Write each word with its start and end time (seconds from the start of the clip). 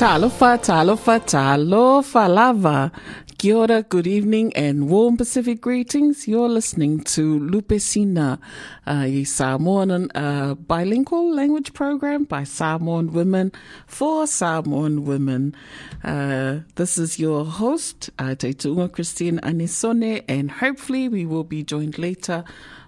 Talofa, 0.00 0.56
talofa, 0.56 1.20
talofa 1.20 2.26
lava. 2.26 2.90
Kia 3.36 3.54
ora, 3.54 3.82
good 3.82 4.06
evening, 4.06 4.50
and 4.56 4.88
warm 4.88 5.18
Pacific 5.18 5.60
greetings. 5.60 6.26
You're 6.26 6.48
listening 6.48 7.00
to 7.00 7.38
Lupe 7.38 7.78
Sina, 7.78 8.38
uh, 8.86 9.02
a 9.04 9.24
Samoan 9.24 10.10
uh, 10.12 10.54
bilingual 10.54 11.34
language 11.34 11.74
program 11.74 12.24
by 12.24 12.44
Samoan 12.44 13.12
women 13.12 13.52
for 13.86 14.26
Samoan 14.26 15.04
women. 15.04 15.54
Uh, 16.02 16.60
this 16.76 16.96
is 16.96 17.18
your 17.18 17.44
host, 17.44 18.08
uh, 18.18 18.34
Te 18.34 18.54
Tuunga 18.54 18.90
Christine 18.90 19.38
Anisone, 19.40 20.24
and 20.26 20.50
hopefully 20.50 21.10
we 21.10 21.26
will 21.26 21.44
be 21.44 21.62
joined 21.62 21.98
later 21.98 22.42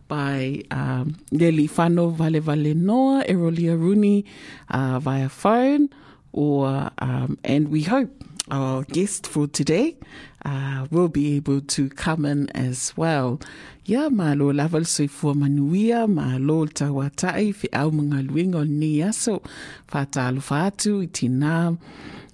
by 0.09 0.63
um, 0.71 1.19
Leli 1.31 1.69
Vale 1.69 2.41
Vale 2.41 2.75
Noa, 2.75 3.23
Erolia 3.29 3.79
Rooney 3.79 4.25
uh, 4.71 4.99
via 4.99 5.29
phone 5.29 5.91
or 6.33 6.91
um, 6.99 7.39
and 7.45 7.69
we 7.69 7.83
hope 7.83 8.11
our 8.51 8.83
guest 8.85 9.27
for 9.27 9.47
today 9.47 9.97
uh, 10.45 10.87
will 10.91 11.09
be 11.09 11.37
able 11.37 11.61
to 11.61 11.89
come 11.89 12.25
in 12.25 12.51
as 12.51 12.97
well. 12.97 13.41
Ia 13.89 14.11
ma 14.11 14.33
lo 14.35 14.53
laval 14.53 14.85
soi 14.85 15.09
fua 15.09 15.35
manuia 15.35 16.09
ma 16.09 16.37
lo 16.39 16.67
tawatai 16.67 17.55
fi 17.55 17.69
au 17.73 17.91
mga 17.91 18.29
luinga 18.29 18.61
o 18.61 18.65
ni 18.65 19.03
aso. 19.03 19.43
Whātālu 19.91 20.43
whātu 20.49 21.03
i 21.03 21.07
tina 21.07 21.77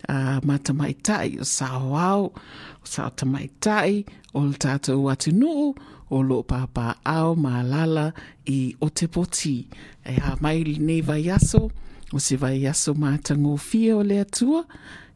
uh, 0.09 0.41
ma 0.43 0.59
tamaitai 0.59 1.41
o 1.41 1.45
sao 1.45 1.95
au 1.95 2.25
o 2.27 2.85
sao 2.85 3.11
tamaitai 3.11 4.05
o 4.35 4.41
le 4.41 4.57
tātou 4.57 5.09
atu 5.13 5.33
nuu 5.33 5.75
o 6.11 6.21
lo 6.23 6.43
papa 6.43 6.97
au 7.05 7.35
ma 7.37 7.63
lala 7.63 8.13
i 8.47 8.75
o 8.81 8.89
te 8.89 9.09
poti 9.09 9.69
e 10.05 10.17
ha 10.21 10.37
mai 10.41 10.65
nei 10.79 11.01
vai 11.01 11.25
aso 11.31 11.69
o 12.13 12.19
se 12.21 12.37
vai 12.37 12.67
aso 12.67 12.95
matagofia 12.95 13.97
o 13.97 14.03
le 14.03 14.21
atua 14.21 14.65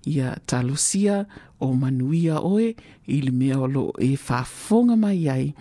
ia 0.07 0.37
talosia 0.47 1.27
o 1.61 1.75
manuia 1.75 2.41
oe 2.41 2.75
i 3.07 3.21
le 3.21 3.31
mea 3.31 3.59
o 3.59 3.67
loo 3.67 3.93
e, 3.99 4.13
e 4.13 4.17
faafofoga 4.17 4.97
mai 4.97 5.29
ai. 5.29 5.55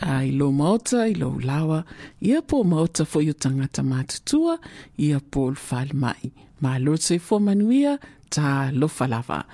A 0.00 0.24
i 0.24 0.32
lo 0.32 0.52
maota 0.52 1.08
i 1.08 1.14
lou 1.14 1.40
lawa 1.40 1.84
ia 2.20 2.42
po 2.42 2.64
maota 2.64 3.04
foi 3.04 3.30
o 3.30 3.32
tagata 3.32 3.82
matutua 3.82 4.58
ia 4.98 5.20
po 5.20 5.50
le 5.50 5.56
falemai 5.56 6.32
malotsefoa 6.60 7.40
manuia 7.40 7.98
talofa 8.30 9.06
lava 9.08 9.44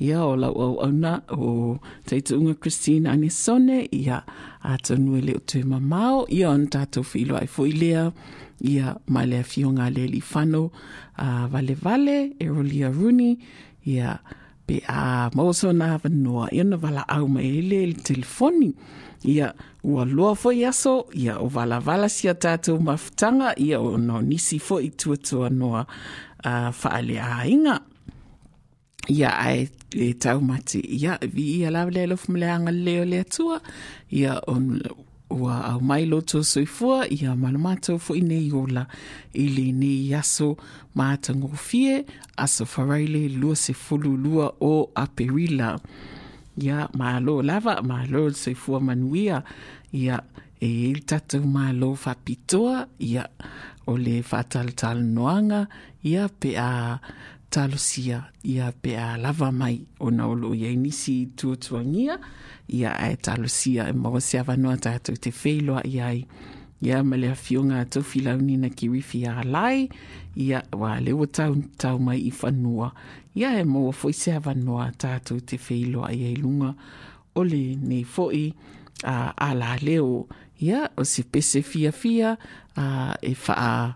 Ia 0.00 0.24
o 0.24 0.36
lau 0.36 0.54
au 0.54 0.74
auna 0.84 1.22
o 1.34 1.78
teitunga 2.06 2.54
Christine 2.54 3.10
Anisone, 3.10 3.88
ia 3.90 4.22
atonu 4.62 5.10
tanue 5.18 5.20
leo 5.20 5.40
tue 5.46 5.64
mamao, 5.64 6.26
ia 6.30 6.50
on 6.50 6.68
tātou 6.70 7.02
filo 7.02 7.36
ai 7.36 7.46
fo 7.46 7.66
i 7.66 7.72
lea, 7.72 8.12
ia 8.60 8.96
mai 9.06 9.26
le 9.26 9.42
fionga 9.42 9.90
le 9.90 10.06
li 10.06 10.22
whano 10.34 10.70
uh, 11.18 11.46
vale 11.46 11.74
vale 11.74 12.34
e 12.38 12.48
rolia 12.48 12.90
runi 12.90 13.38
ia 13.86 14.18
pe 14.66 14.82
a 14.88 15.30
mauso 15.34 15.72
na 15.72 15.98
vanua 15.98 16.48
ia 16.52 16.64
na 16.64 16.76
vala 16.76 17.08
au 17.08 17.28
mai 17.28 17.58
ele 17.58 17.86
le 17.86 17.94
telefoni 17.94 18.74
ia 19.24 19.54
ua 19.84 20.04
loa 20.04 20.34
foi 20.34 20.64
aso 20.64 21.06
ia 21.14 21.38
o 21.38 21.48
vala 21.48 21.80
vala 21.80 22.08
sia 22.08 22.34
tātou 22.34 22.80
mafutanga 22.80 23.54
ia 23.56 23.80
o 23.80 23.96
no 23.96 24.20
nisi 24.22 24.58
fo 24.58 24.82
tuatua 24.82 25.50
noa 25.50 25.86
uh, 26.44 26.70
faale 26.72 27.14
ia 29.08 29.38
ai 29.38 29.68
e 29.92 30.14
tau 30.14 30.40
mati. 30.40 30.80
Ia 30.80 31.18
vi 31.22 31.60
ia 31.60 31.70
lawa 31.70 31.90
le 31.90 32.06
lofu 32.06 32.32
mle 32.32 32.50
anga 32.50 32.72
leo 32.72 33.04
le 33.04 33.20
atua 33.20 33.60
ia 34.10 34.40
on 34.46 34.80
ua 35.30 35.64
au 35.72 35.80
mai 35.80 36.06
loto 36.06 36.42
soifua. 36.42 37.08
Ia 37.08 37.36
malamata 37.36 37.98
fo 37.98 38.14
i 38.14 38.20
nei 38.20 38.52
ola. 38.52 38.86
I 39.34 39.48
le 39.48 39.72
nei 39.72 40.14
aso 40.14 40.56
mātango 40.96 41.54
fie. 41.56 42.04
Aso 42.36 42.64
wharaile 42.64 43.28
lua 43.28 43.56
se 43.56 43.72
fulu 43.72 44.16
lua 44.16 44.52
o 44.60 44.90
Aperila. 44.94 45.78
Ia 46.58 46.88
malo 46.94 47.42
lava, 47.42 47.82
malo 47.82 48.30
soifua 48.30 48.80
manuia, 48.80 49.42
ia 49.92 50.22
e 50.60 50.90
il 50.90 51.04
tatou 51.06 51.46
malo 51.46 51.92
whapitoa, 51.94 52.88
ia 52.98 53.28
o 53.86 53.96
le 53.96 54.22
whataltal 54.26 54.98
noanga, 55.02 55.68
ia 56.02 56.28
pe 56.28 56.56
a 56.58 56.98
talosia 57.50 58.22
ia 58.44 58.72
pe 58.72 58.96
a 58.96 59.16
lava 59.16 59.50
mai 59.52 59.80
ona 60.00 60.06
o 60.06 60.10
na 60.10 60.26
olo 60.26 60.54
ia 60.54 60.70
inisi 60.70 61.26
tuatuangia 61.36 62.18
ia 62.68 62.98
ae 63.00 63.16
talosia 63.16 63.88
e 63.88 63.92
mawa 63.92 64.20
se 64.20 64.38
avanoa 64.38 64.76
tātou 64.76 65.16
te 65.16 65.32
feiloa 65.32 65.82
i 65.88 66.00
ai. 66.00 66.22
Ia 66.78 67.02
ma 67.02 67.16
le 67.18 67.32
fionga 67.34 67.82
tau 67.90 68.04
filauni 68.06 68.56
na 68.56 68.68
kirifi 68.68 69.24
a 69.26 69.42
ia 70.36 70.62
wa 70.72 71.00
lewa 71.00 71.26
tau, 71.26 71.56
tau 71.76 71.98
mai 71.98 72.20
i 72.20 72.30
whanua. 72.30 72.92
Ia 73.34 73.58
e 73.60 73.64
mawa 73.64 73.92
fwoi 73.92 74.12
se 74.12 74.32
avanoa 74.32 74.92
tatou 74.92 75.40
te 75.40 75.58
feiloa 75.58 76.12
i 76.12 76.24
ai 76.26 76.36
lunga. 76.36 76.74
Ole 77.34 77.76
nei 77.76 78.04
fwoi 78.04 78.54
a, 79.04 79.32
a 79.36 79.54
la 79.54 79.76
leo. 79.82 80.28
Ia 80.60 80.90
o 80.96 81.04
se 81.04 81.22
pese 81.22 81.62
fia 81.62 82.36
a, 82.76 83.16
e 83.22 83.34
faa 83.34 83.94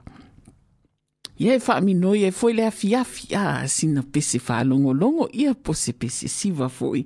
Ia 1.42 1.56
e 1.58 1.60
wha 1.66 1.80
minoi 1.82 2.22
e 2.28 2.30
foi 2.30 2.52
le 2.54 2.66
a 2.66 2.70
fia 2.70 3.02
fia 3.04 3.66
sina 3.66 4.02
pese 4.02 4.38
longo 4.64 5.28
ia 5.32 5.54
po 5.54 5.72
se 5.74 5.92
pese 5.92 6.28
siva 6.28 6.68
foi 6.68 7.04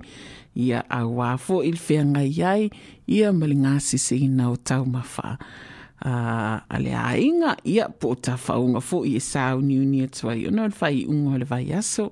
ia 0.53 0.83
a 0.89 1.01
wā 1.05 1.37
fo 1.37 1.63
il 1.63 1.77
whenga 1.77 2.21
iai, 2.21 2.69
ia 3.07 3.31
malingasi 3.33 3.97
se 3.97 4.15
ina 4.15 4.51
o 4.51 4.55
tau 4.55 4.85
mawha. 4.85 5.37
Uh, 6.05 6.61
a 6.69 7.17
inga, 7.17 7.57
ia 7.65 7.89
po 7.89 8.13
ta 8.15 8.37
whaunga 8.37 8.81
fo 8.81 9.03
i 9.05 9.15
e 9.15 9.19
sāu 9.19 9.61
ni 9.61 9.79
uni 9.79 10.03
atua 10.03 10.35
i 10.35 10.45
ono 10.47 10.69
whai 10.81 11.05
ungo 11.09 11.37
le 11.37 11.45
vai 11.45 11.73
aso, 11.73 12.11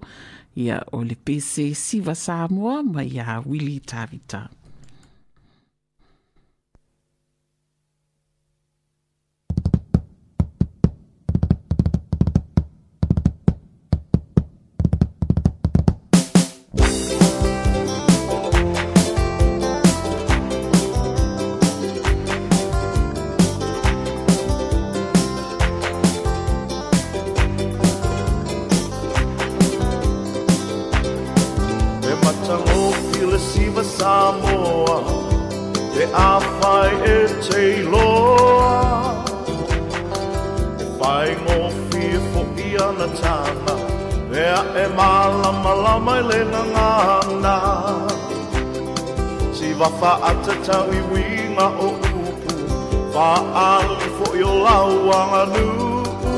ia 0.55 0.81
o 0.93 1.03
le 1.03 1.15
pese 1.15 1.75
siva 1.75 2.15
Samoa 2.15 2.81
mai 2.83 3.19
a 3.19 3.41
Willy 3.45 3.79
Tavita. 3.79 4.49
Samoa 34.05 34.97
Te 35.93 36.03
awhai 36.23 36.91
e 37.13 37.15
te 37.45 37.63
loa 37.91 38.73
E 40.83 40.85
whai 40.99 41.31
ngō 41.45 41.55
whia 41.89 42.19
fo 42.27 42.43
i 42.65 42.67
ana 42.85 43.07
tāna 43.21 43.75
Mea 44.29 44.61
e 44.83 44.85
mālama 44.99 45.73
lama 45.81 46.17
i 46.19 46.27
le 46.29 46.39
ngāna. 46.51 47.55
Si 49.57 49.73
wafa 49.81 50.13
ata 50.31 50.53
tau 50.69 50.85
i 50.99 51.01
winga 51.11 51.67
o 51.85 51.91
upu 51.97 52.55
Wha 53.15 53.29
ali 53.67 54.11
fo 54.19 54.33
i 54.41 54.49
o 54.53 54.57
lauanga 54.65 55.43
nuku 55.53 56.35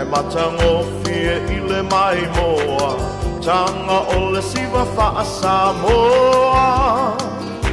E 0.00 0.06
mata 0.14 0.48
ngō 0.56 0.72
whia 1.04 1.36
i 1.58 1.66
le 1.68 1.84
mai 1.92 2.24
moa 2.38 3.23
tanga 3.44 3.98
o 4.16 4.30
le 4.32 4.42
siwa 4.42 4.82
wha 4.96 5.24
Samoa. 5.24 6.66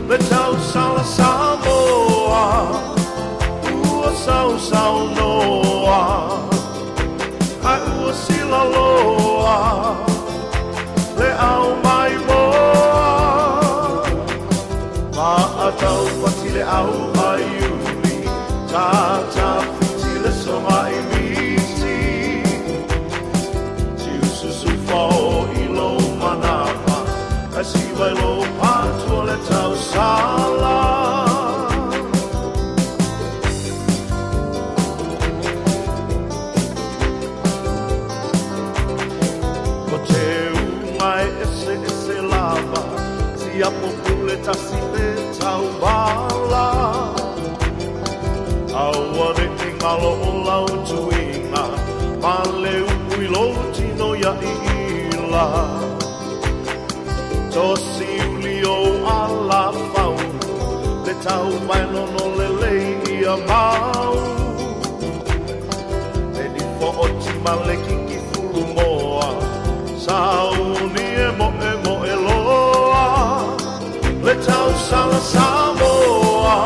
Le 0.09 0.18
tau 0.18 0.53
sala 0.71 1.03
Samoa. 1.03 2.44
Ua 3.71 4.09
sau 4.25 4.59
sau 4.59 5.07
noa. 5.15 6.01
Ai 7.63 7.81
ua 8.03 8.13
sila 8.13 8.62
loa. 8.73 9.59
Le 11.19 11.29
au 11.51 11.68
mai 11.83 12.13
moa. 12.27 13.07
Ma 15.15 15.33
a 15.68 15.71
tau 15.81 16.03
pati 16.21 16.50
le 16.56 16.63
au 16.63 16.91
ai 17.29 17.47
uni 17.71 18.18
Ta 18.71 18.88
ta 19.35 19.60
patua 29.31 29.38
le 29.38 29.38
tau 29.48 29.75
sala 29.75 30.80
Ko 39.89 39.98
te 40.07 40.25
ungai 40.62 41.28
ese 41.44 41.74
ese 41.89 42.22
lava 42.22 42.83
Si 43.36 43.63
apo 43.63 43.88
pule 44.04 44.36
tasi 44.45 44.80
te 44.94 45.06
tau 45.39 45.63
bala 45.81 46.68
Tosi 57.51 57.90
tau 61.23 61.49
mai 61.68 61.83
no 61.94 62.06
no 62.13 62.25
le 62.37 62.47
lei 62.61 62.83
i 63.13 63.25
a 63.33 63.35
mau. 63.49 64.16
E 66.42 66.44
ni 66.54 66.63
fo 66.78 66.87
o 67.04 67.06
ti 67.21 67.33
ma 67.44 67.54
le 67.68 67.75
kiki 67.85 68.18
fulu 68.30 68.63
moa 68.75 69.30
Sau 70.06 70.54
ni 70.94 71.06
e 71.25 71.28
mo 71.37 71.47
e 71.69 71.71
mo 71.83 71.94
e 72.13 72.16
loa. 72.25 73.06
Le 74.25 74.33
tau 74.47 74.69
sala 74.87 75.19
Samoa 75.31 76.57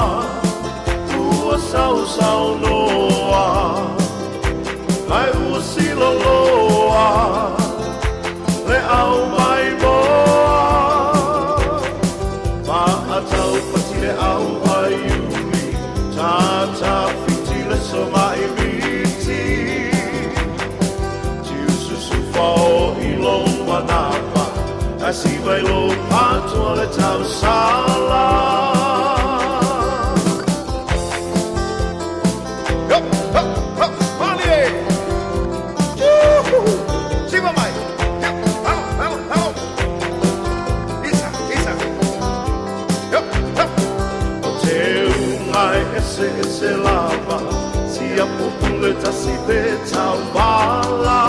Ua 1.19 1.57
sau 1.71 1.95
sau 2.05 2.55
noa 2.61 2.74
patua 26.65 26.75
le 26.75 26.87
tau 26.87 27.23
sala 27.23 28.25
Hup, 32.89 33.05
hup, 33.35 33.49
hup, 33.79 33.93
Mani! 34.19 34.55
Juhu! 35.99 36.59
Siva 37.29 37.51
mai! 37.57 37.71
Hup, 38.23 38.37
vamos, 38.65 38.89
vamos, 38.99 39.21
vamos! 39.29 39.55
Isa, 41.09 41.29
isa! 41.55 41.73
Hup, 43.13 43.27
hup! 43.57 43.71
O 44.43 44.49
te 44.61 45.05
ungai 45.05 45.81
ese 45.97 46.27
ese 46.41 46.71
lava 46.77 47.39
Si 47.87 48.05
a 48.19 48.25
popule 48.37 48.93
ta 49.01 49.11
si 49.11 49.33
pe 49.47 49.61
tau 49.91 50.17
bala 50.33 51.21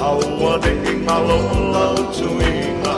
Aua 0.00 0.58
de 0.62 0.72
ingalo 0.90 1.38
lau 1.74 1.96
tuinga 2.16 2.97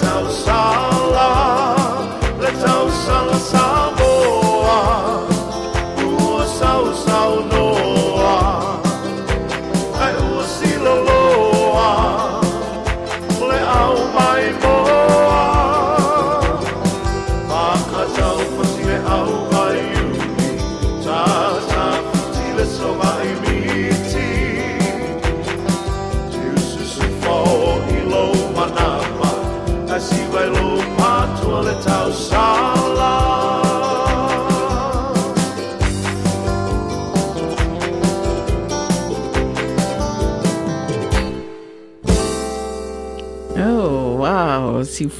patua 0.00 0.65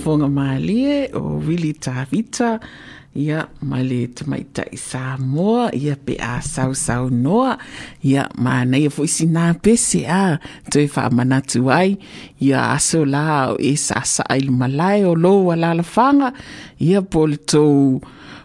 fonga 0.06 0.28
malie 0.30 1.10
o 1.18 1.42
Willy 1.42 1.74
Tavita 1.74 2.60
ia 3.18 3.48
ma 3.66 3.82
le 3.82 4.06
tamaita 4.14 4.62
i 4.70 4.78
Samoa 4.78 5.74
ia 5.74 5.96
pe 5.98 6.14
a 6.22 6.38
sau 6.46 6.78
sau 6.78 7.10
noa 7.10 7.56
ia 8.06 8.28
ma 8.38 8.62
nei 8.62 8.86
e 8.86 8.90
foi 8.92 9.10
sina 9.10 9.50
pese 9.58 10.06
a 10.06 10.38
to 10.70 10.78
e 10.78 10.86
wha 10.94 11.10
manatu 11.10 11.66
ai 11.74 11.98
ia 12.38 12.70
aso 12.76 13.02
la 13.02 13.50
o 13.50 13.58
e 13.58 13.74
sa 13.74 14.06
sa 14.06 14.22
ai 14.30 14.46
malai 14.46 15.02
o 15.10 15.18
lo 15.18 15.50
ala 15.50 15.74
la 15.74 15.82
fanga 15.82 16.30
ia 16.78 17.02
pol 17.02 17.34
tou 17.50 17.98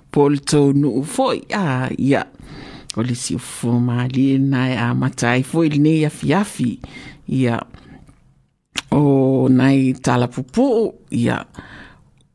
pol 0.09 0.41
tou 0.41 0.73
nu 0.73 1.05
foi 1.05 1.45
a 1.53 1.93
ia 1.93 2.25
o 2.97 3.05
le 3.05 3.13
si 3.13 3.37
fo 3.37 3.77
malie 3.77 4.41
nai 4.41 4.73
a 4.85 4.97
matai 4.97 5.45
foi 5.45 5.69
le 5.69 5.79
nei 5.85 6.01
afi 6.09 6.33
afi 6.33 6.71
ia 7.29 7.61
o 8.91 9.03
nai 9.49 9.93
tala 10.03 10.27
pupu 10.27 10.93
ia. 11.11 11.45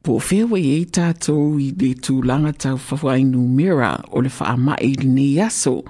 Po 0.03 0.19
fewa 0.23 0.59
i 0.59 0.77
e 0.77 0.85
tātou 0.87 1.57
i 1.59 1.73
le 1.75 1.93
tūlanga 1.99 2.53
tau 2.55 2.79
whawai 2.79 3.25
numera 3.27 3.97
o 4.15 4.23
le 4.23 4.31
whaama 4.31 4.79
i 4.83 4.93
le 5.01 5.09
nei 5.11 5.41
aso. 5.43 5.81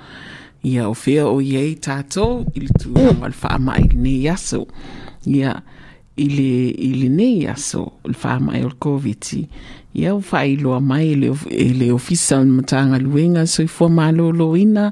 Ia 0.66 0.88
o 0.88 0.94
fea 0.96 1.26
o 1.28 1.38
i 1.44 1.54
e 1.60 1.64
tātou 1.84 2.44
i 2.54 2.64
le 2.64 2.72
tūlanga 2.80 3.30
le 3.32 3.40
whaama 3.42 3.76
i 3.82 3.88
le 3.90 4.00
nei 4.00 4.28
aso. 4.32 4.64
Ia 5.28 5.52
i 6.16 6.28
le, 6.32 6.50
i 6.72 6.92
le 6.96 7.10
nei 7.12 7.44
aso 7.52 7.82
o 8.00 8.08
le 8.08 8.16
whaama 8.22 8.56
i 8.56 8.64
o 8.64 8.70
le 8.72 8.80
COVID. 8.80 9.32
Ia 10.00 10.14
o 10.16 10.20
whai 10.20 10.56
loa 10.60 10.80
mai 10.80 11.10
e 11.12 11.16
le, 11.20 11.32
e 11.52 11.70
le 11.76 11.92
ofisa 11.92 12.40
o 12.40 12.44
matanga 12.44 12.98
luenga 13.00 13.46
so 13.46 13.64
i 13.64 13.68
fua 13.68 13.88
malo 13.92 14.30
loina 14.32 14.90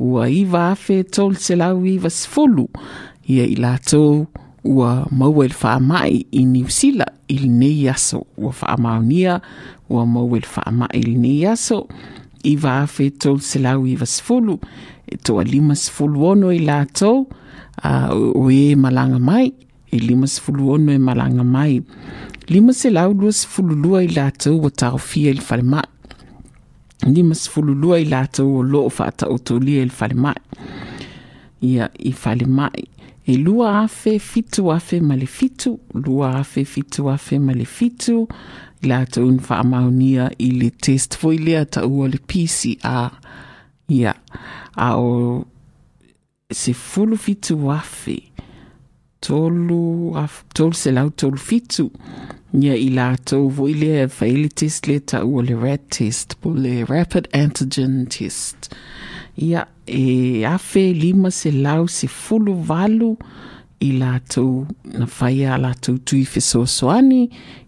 ua 0.00 0.28
iwa 0.28 0.70
afe 0.72 1.02
tol 1.04 1.36
se 1.36 1.56
lau 1.56 1.84
iwa 1.86 2.10
sfolu 2.10 2.66
ia 3.28 3.44
i 3.46 3.56
lātou 3.56 4.26
ua 4.64 5.06
maua 5.10 5.44
i 5.44 5.48
le 5.48 5.56
whaamai 5.62 6.26
i 6.30 6.44
New 6.44 6.68
Zealand 6.68 7.12
i 7.28 7.38
le 7.38 7.48
nei 7.48 7.88
aso. 7.88 8.26
Ua 8.36 8.52
whaamaunia 8.52 9.40
ua 9.90 10.06
maua 10.06 10.38
i 10.38 10.40
le 10.40 10.50
whaamai 10.56 10.88
i 10.98 11.02
le 11.02 11.18
nei 11.18 11.46
aso. 11.46 11.86
I 12.44 12.56
wāwhi 12.56 13.10
tol 13.18 13.40
se 13.40 13.58
lau 13.62 13.86
i 13.86 13.96
wasfulu 13.96 14.58
e 15.06 15.16
toa 15.16 15.44
lima 15.44 15.74
sfulu 15.78 16.24
ono 16.26 16.50
i 16.52 16.58
lātou 16.58 17.26
uh, 17.84 18.10
o 18.12 18.50
e 18.50 18.74
malanga 18.74 19.18
mai 19.18 19.52
e 19.92 19.98
lima 19.98 20.26
sfulu 20.26 20.72
ono 20.74 20.92
e 20.92 20.98
malanga 20.98 21.44
mai. 21.44 21.80
Lima 22.48 22.72
se 22.72 22.90
lau 22.90 23.12
lua 23.14 23.32
sfulu 23.32 23.74
lua 23.78 24.02
i 24.02 24.10
lātou 24.10 24.62
ua 24.62 24.70
tau 24.70 24.98
fia 24.98 25.30
i 25.30 25.38
le 25.38 25.44
whale 25.48 25.62
mai 25.62 25.86
lima 27.06 27.34
sfulu 27.34 27.74
lua 27.74 27.98
i 27.98 28.06
lātou 28.06 28.58
o 28.60 28.62
loo 28.62 28.90
whaata 28.90 29.26
o 29.30 29.38
tolia 29.38 29.82
i 29.82 29.88
le 29.88 29.94
whale 29.98 30.14
mai 30.14 30.38
ia 31.62 31.88
i 31.98 32.14
whale 32.14 32.46
mai 32.46 32.84
e 33.26 33.36
lua 33.36 33.80
afe 33.80 34.18
fitu 34.18 34.72
afe 34.72 35.00
ma 35.00 35.16
le 35.16 35.26
fitu. 35.26 35.78
Lua 35.94 36.38
afe 36.40 36.64
fitu 36.64 37.10
afe 37.10 37.38
ma 37.38 37.52
le 37.52 37.64
fitu. 37.64 38.26
I 38.82 38.88
la 38.88 39.06
tau 39.06 39.30
ni 39.30 39.38
whaamaunia 39.38 40.30
i 40.38 40.50
le 40.50 40.70
test 40.70 41.16
foi 41.16 41.38
lea 41.38 41.64
ta 41.64 41.86
ua 41.86 42.08
le 42.08 42.18
PCR 42.18 43.10
ia 43.88 44.14
a 44.74 44.88
o 44.98 45.44
se 46.50 46.74
fulu 46.74 47.16
fitu 47.16 47.70
afe. 47.70 48.18
Tolu 49.22 50.16
af, 50.18 50.42
tolu 50.54 50.74
se 50.74 50.90
lau 50.90 51.10
tolu 51.10 51.38
fitu. 51.38 51.92
Ia 52.58 52.74
i 52.74 52.88
la 52.90 53.14
tau 53.16 53.46
voi 53.48 53.72
lea 53.72 54.08
whaile 54.18 54.48
test 54.48 54.88
lea 54.90 55.00
ta 55.00 55.22
ua 55.24 55.42
le 55.42 55.78
test 55.88 56.40
po 56.40 56.50
le 56.50 56.82
rapid 56.84 57.28
antigen 57.32 58.06
test 58.06 58.74
ia 59.36 59.66
e 59.86 60.44
afe 60.44 60.92
lima 60.92 61.30
se 61.30 61.50
lau 61.50 61.88
se 61.88 62.08
fulu 62.08 62.54
valu 62.54 63.16
i 63.80 63.92
latou 63.92 64.66
na 64.84 65.06
faia 65.06 65.58
latou 65.58 65.98
tui 65.98 66.24
fesoasoani 66.24 67.22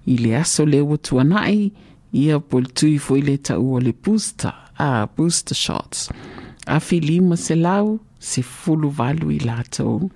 i 0.07 0.17
le 0.17 0.37
aso 0.37 0.67
le 0.67 0.81
ua 0.81 0.97
tuanaʻi 0.97 1.71
ia 2.15 2.39
po 2.39 2.61
le 2.61 2.71
tui 2.79 2.99
foi 2.99 3.21
le 3.27 3.37
taʻua 3.37 3.83
le 3.83 3.93
booster 3.93 4.53
a 4.79 5.07
booster 5.17 5.55
shots. 5.55 6.09
Afe 6.67 7.01
lima 7.01 7.37
se 7.37 7.55
lau 7.55 7.99
se 8.19 8.43
fulu 8.43 8.91
valu 8.91 9.31
i 9.35 9.39
latou. 9.39 10.11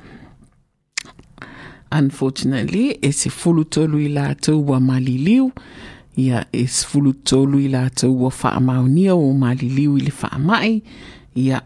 Unfortunately 1.90 2.98
e 3.02 3.12
se 3.12 3.30
fulu 3.30 3.64
tolu 3.64 3.98
i 3.98 4.08
latou 4.08 4.62
ua 4.68 4.80
maliliu 4.80 5.50
ia 6.16 6.46
e 6.52 6.66
se 6.66 6.86
fulu 6.86 7.12
tolu 7.12 7.60
i 7.60 7.68
latou 7.68 8.12
ua 8.22 8.30
faamaonia 8.30 9.14
o 9.14 9.32
maliliu 9.32 9.96
i 9.98 10.06
le 10.06 10.12
whaamai 10.22 10.82
ia 11.46 11.62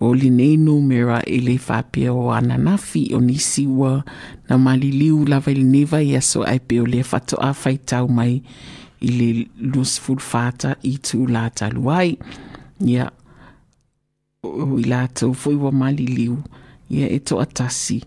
o 0.00 0.12
li 0.12 0.28
nei 0.30 0.56
numera 0.60 1.22
i 1.24 1.40
le 1.40 1.56
whapea 1.66 2.12
o 2.12 2.28
ananafi 2.36 3.08
o 3.16 3.20
nisi 3.20 3.64
ua 3.66 4.04
na 4.48 4.58
maliliu 4.58 5.24
lava 5.24 5.52
i 5.52 5.56
le 5.56 5.64
neva 5.64 6.02
i 6.04 6.16
aso 6.16 6.44
ai 6.44 6.60
pe 6.60 6.80
o 6.80 6.86
le 6.86 7.00
whato 7.00 7.40
a 7.40 7.54
whaitau 7.56 8.08
mai 8.08 8.42
i 9.00 9.10
le 9.18 9.28
lusful 9.72 10.20
whata 10.32 10.76
i 10.82 10.98
tu 10.98 11.24
la 11.26 11.48
taluai 11.50 12.18
ia 12.84 13.08
o 14.44 14.78
i 14.78 14.84
la 14.84 15.06
tau 15.08 15.32
foi 15.34 15.56
wa 15.56 15.72
maliliu. 15.72 16.38
Ia 16.90 17.08
e 17.10 17.18
to 17.18 17.40
atasi 17.42 18.02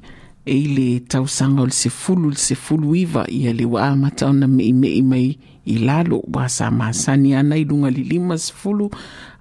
e 0.45 0.55
i 0.55 0.67
le 0.75 0.99
tausanga 0.99 1.61
o 1.61 1.67
le 1.67 1.75
se 1.75 1.89
fulu 1.89 2.29
le 2.29 2.39
se 2.39 2.55
fulu 2.55 2.95
iwa 2.95 3.25
ia 3.27 3.53
le 3.53 3.65
wa 3.65 3.89
amatau 3.91 4.33
na 4.33 4.47
mei 4.47 4.73
mei 4.73 5.01
mai 5.01 5.37
i 5.65 5.77
lalo 5.77 6.23
wa 6.33 6.47
sa 6.49 6.71
masani 6.71 7.35
ana 7.35 7.57
i 7.57 7.65
lunga 7.65 7.89
li 7.91 8.03
lima 8.03 8.37
se 8.37 8.53
fulu 8.55 8.89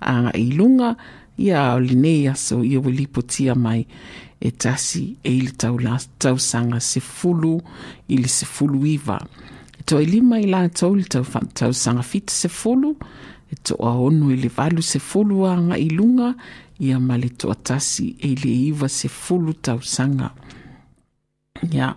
a 0.01 0.33
i 0.35 0.51
lunga 0.51 0.97
ia 1.39 1.75
o 1.75 1.81
lenei 1.81 2.29
aso 2.29 2.65
ia 2.65 2.81
ua 2.81 2.91
lipotia 2.91 3.55
mai 3.55 3.87
e 4.41 4.51
tasi 4.51 5.17
e 5.23 5.33
i 5.33 5.41
le 5.41 5.53
tausaga 6.19 6.81
sefulu 6.81 7.61
i 8.09 8.17
le 8.17 8.29
sefulu 8.29 8.87
iva 8.87 9.19
e 9.79 9.83
toe 9.83 10.05
lima 10.05 10.39
i 10.41 10.47
latou 10.47 10.95
le 10.95 11.05
tausaga 11.55 12.03
fita 12.03 12.33
sefulu 12.33 12.97
e 13.51 13.57
toa 13.63 13.93
ono 13.99 14.31
i 14.31 14.37
le 14.37 14.49
valu 14.49 14.83
sefulu 14.83 15.47
agaʻi 15.47 15.89
luga 15.91 16.35
ia 16.79 16.99
ma 17.01 17.17
le 17.19 17.31
toʻatasi 17.35 18.07
e 18.19 18.33
i 18.33 18.35
le 18.43 18.53
iva 18.71 18.89
sefulu 18.89 19.55
tausaga 19.55 20.31
ia 21.71 21.95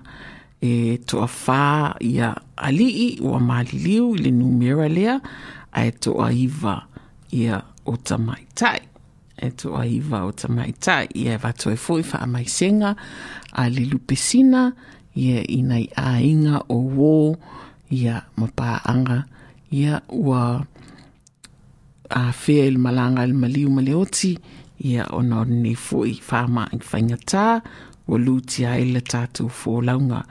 e 0.62 0.98
toʻafā 1.10 1.98
ia 2.01 2.33
alii 2.55 3.19
ua 3.21 3.39
maliliu 3.39 4.15
i 4.15 4.24
le 4.25 4.31
numera 4.31 4.88
lea 4.89 5.17
ae 5.71 5.91
toʻaiva 5.91 6.75
ia 7.33 7.62
o 7.86 7.98
tamaitai 7.98 8.90
e 9.41 9.50
to 9.51 9.74
iwa 9.83 10.25
o 10.25 10.31
tamaitai 10.31 11.07
ia 11.15 11.38
vato 11.38 11.71
e 11.71 11.75
foi 11.75 12.03
fa 12.03 12.25
mai 12.27 12.45
senga. 12.45 12.95
A 13.53 13.69
le 13.69 13.86
lupesina 13.86 14.71
ia 15.15 15.41
ina 15.48 15.79
i 15.79 15.88
ainga 15.95 16.63
o 16.69 16.77
wo 16.77 17.36
ia 17.89 18.21
mapa 18.38 18.81
anga. 18.86 19.25
Ia 19.71 20.01
ua 20.10 20.62
a 22.10 22.31
fea 22.31 22.65
il 22.65 22.77
malanga 22.77 23.24
il 23.24 23.33
maliu 23.33 23.69
maleoti 23.69 24.38
ia 24.86 25.07
ona 25.12 25.41
orni 25.41 25.75
foi 25.75 26.13
fui. 26.13 26.21
Whama 26.29 26.67
i 26.71 26.77
whaingatā 26.77 27.62
o 28.07 28.17
luti 28.17 28.65
a 28.65 28.77
ele 28.77 29.01
tātou 29.01 29.50
fōlaunga. 29.50 30.21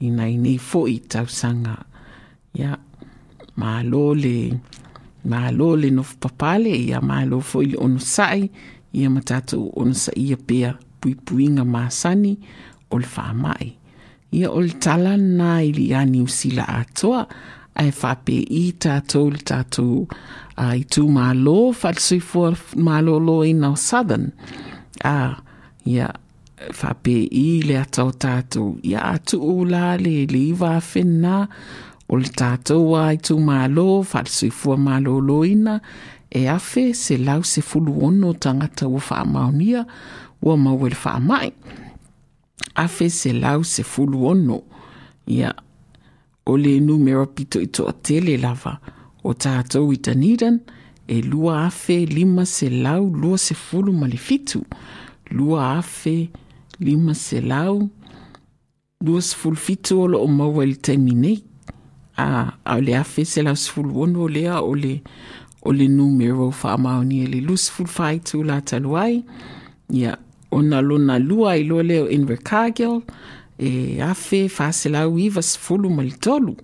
I 0.00 0.10
nei 0.10 0.36
nei 0.36 0.58
fui 0.58 1.00
tau 1.08 1.26
sanga 1.26 1.76
ia 2.54 2.76
ma 3.56 3.82
lo 3.82 4.12
le 4.14 4.36
ma 5.30 5.50
lo 5.50 5.74
le 5.76 5.90
no 5.90 6.04
papale 6.22 6.72
ia 6.76 7.00
ma 7.00 7.24
lo 7.24 7.40
foi 7.40 7.72
le 7.72 7.76
ono 7.82 7.98
sai 7.98 8.48
ia 8.92 9.10
ma 9.10 9.20
tātou 9.20 9.72
ono 9.76 9.94
sa 9.94 10.12
ia 10.16 10.36
pea 10.36 10.72
pui 11.00 11.14
puinga 11.14 11.64
ma 11.64 11.88
sani 11.90 12.36
o 12.90 12.98
le 13.02 13.08
whamai 13.16 13.68
ia 14.38 14.50
o 14.50 14.60
le 14.62 14.74
tala 14.82 15.16
na 15.16 15.60
i 15.62 15.72
li 15.76 15.92
ani 15.94 16.22
usila 16.24 16.64
atoa 16.80 17.26
ai 17.76 17.90
whape 17.92 18.36
i 18.62 18.64
tātou 18.80 19.30
le 19.34 19.42
tātou 19.44 20.06
uh, 20.56 20.74
i 20.76 20.84
tū 20.88 21.06
mālo, 21.12 21.72
whatsui 21.76 22.20
fua 22.24 22.52
mālo 22.76 23.18
lo 23.22 23.40
i 23.44 23.52
nau 23.56 23.76
southern. 23.78 24.30
Uh, 25.04 25.36
ia, 25.88 26.08
whape 26.80 27.16
i 27.36 27.46
le 27.66 27.78
atau 27.82 28.12
tātou. 28.16 28.76
Ia 28.86 29.04
atu 29.14 29.40
o 29.44 29.58
la 29.68 29.94
le 30.00 30.24
le 30.30 30.42
iwa 30.52 30.76
whenna 30.80 31.44
o 32.08 32.16
le 32.16 32.28
tatou 32.28 32.94
a 32.96 33.12
i 33.14 33.18
tū 33.18 33.36
malōlōina 34.86 35.80
e 36.30 36.46
afe 36.48 36.92
se 36.94 37.16
lau 37.18 37.42
se 37.42 37.62
fulu 37.62 37.92
ono 38.06 38.32
tangata 38.34 38.86
o 38.86 38.98
wha 38.98 39.24
ua 40.42 40.56
mau 40.56 40.86
i 40.86 40.90
le 40.90 40.96
faamaʻi. 40.96 41.52
Afe 42.76 43.08
se 43.10 43.32
lau 43.32 43.64
se 43.64 43.82
fulu 43.82 44.26
ono. 44.28 44.60
Ia, 45.26 45.52
o 46.46 46.56
le 46.56 46.80
numero 46.80 47.26
pito 47.26 47.60
lava 48.38 48.78
o 49.24 49.32
tatou 49.34 49.92
i 49.92 49.96
tanidan 49.96 50.60
e 51.08 51.22
lua 51.22 51.66
afe 51.66 52.06
lima 52.06 52.44
se 52.44 52.68
lau 52.70 53.10
lua 53.10 53.38
se 53.38 53.54
fulu 53.54 53.92
ma 53.92 54.06
le 54.06 54.16
fitu. 54.16 54.62
Lua 55.30 55.78
afe 55.78 56.30
lima 56.78 57.14
se 57.14 57.40
lau 57.40 57.88
lua 59.00 59.20
se 59.22 59.34
fulu 59.36 59.56
fitu 59.56 60.00
o 60.00 60.06
loo 60.06 60.26
maua 60.26 60.64
i 60.64 60.68
le 60.68 60.76
taimi 60.76 61.14
nei. 61.14 61.42
A, 62.16 62.52
a 62.64 62.80
le 62.80 62.94
afe 62.96 63.24
se 63.24 63.42
lau 63.42 63.56
se 63.56 63.70
fulu 63.70 64.02
ono 64.02 64.22
o 64.24 64.28
lea 64.28 64.62
o 64.62 64.74
le 64.74 65.02
o 65.62 65.72
le 65.72 65.88
numero 65.88 66.50
faamaonia 66.50 67.24
i 67.24 67.26
e 67.26 67.30
le 67.34 67.40
lusifulu 67.40 67.88
se 68.24 68.42
latalu 68.44 68.96
ai. 68.96 69.24
Ia, 69.90 70.16
ona 70.50 70.80
lona 70.80 71.18
lua 71.18 71.56
i 71.56 71.64
loa 71.64 71.82
lea 71.82 72.02
o 72.02 72.26
Recagel 72.26 73.02
e 73.58 74.00
afe 74.00 74.48
faaselau 74.48 75.18
iva 75.18 75.42
sefulu 75.42 75.90
ma 75.90 76.02
le 76.02 76.12
tolu 76.12 76.56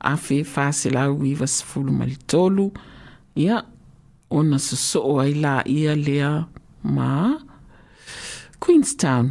afe 0.00 0.44
faaselau 0.44 1.24
iva 1.26 1.46
sefulu 1.46 1.92
ma 1.92 2.06
le 2.06 2.16
tolu 2.26 2.70
ia 3.34 3.64
ona 4.30 4.58
sosoo 4.58 5.20
ai 5.20 5.34
la 5.34 5.62
lea 5.64 6.46
ma 6.82 7.38
queenstown 8.60 9.30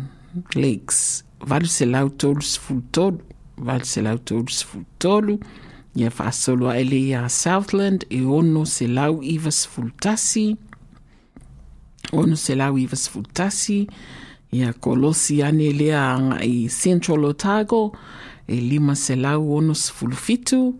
lakes. 0.55 1.23
Valuselau 1.39 2.09
tolu 2.09 2.41
sefulu 2.41 2.81
tolu 2.91 3.19
valu 3.57 3.85
selau 3.85 4.17
tolu 4.17 4.49
sefulu 4.49 4.85
tolu 4.99 5.39
ia 5.95 6.11
faasolo 6.11 6.69
ai 6.69 6.83
le 6.83 6.99
ia 6.99 7.29
southland 7.29 8.05
e 8.09 8.21
ono 8.21 8.65
selau 8.65 9.23
iva 9.23 9.51
sefulu 9.51 9.91
tasi 9.99 10.55
ono 12.11 12.35
selau 12.35 12.77
iva 12.77 12.95
sefulu 12.95 13.27
tasi 13.33 13.87
ia 14.51 14.73
kolosi 14.73 15.43
ane 15.43 15.71
lea 15.71 16.13
anga 16.13 16.43
i 16.43 16.69
Central 16.69 17.25
Otago, 17.25 17.91
e 18.47 18.55
lima 18.55 18.95
se 18.95 19.15
lau 19.15 19.55
ono 19.57 19.73
sifulu 19.73 20.15
fitu, 20.15 20.79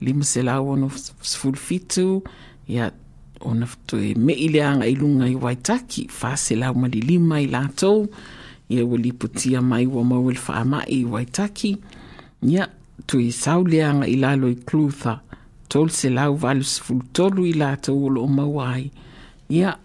lima 0.00 0.24
se 0.24 0.42
lau 0.42 0.70
ono 0.70 0.90
sifulu 1.22 1.56
fitu, 1.56 2.22
ia 2.68 2.92
ona 3.40 3.66
to 3.86 3.98
e 3.98 4.14
me 4.14 4.32
ile 4.32 4.64
anga 4.64 4.86
i 4.86 4.94
lunga 4.94 5.28
i 5.28 5.34
Waitaki, 5.34 6.08
fa 6.08 6.36
se 6.36 6.56
lau 6.56 6.74
mali 6.74 7.00
lima 7.00 7.40
i 7.40 7.46
latou, 7.46 8.08
ia 8.68 8.84
wali 8.84 9.12
putia 9.12 9.62
mai 9.62 9.86
wa 9.86 10.04
mawel 10.04 10.36
fa 10.36 10.60
ama 10.60 10.84
i 10.88 11.04
Waitaki, 11.04 11.76
ia 12.42 12.68
to 13.06 13.20
i 13.20 13.30
saule 13.32 13.84
anga 13.84 14.06
i 14.06 14.16
lalo 14.16 14.48
i 14.48 14.56
Clutha, 14.56 15.20
tol 15.68 15.90
se 15.90 16.10
lau 16.10 16.36
valu 16.36 16.64
sifulu 16.64 17.04
tolu 17.12 17.46
i 17.46 17.52
latou 17.52 18.06
o 18.06 18.12
lo 18.12 18.26
mawai, 18.26 18.90
ia 19.48 19.76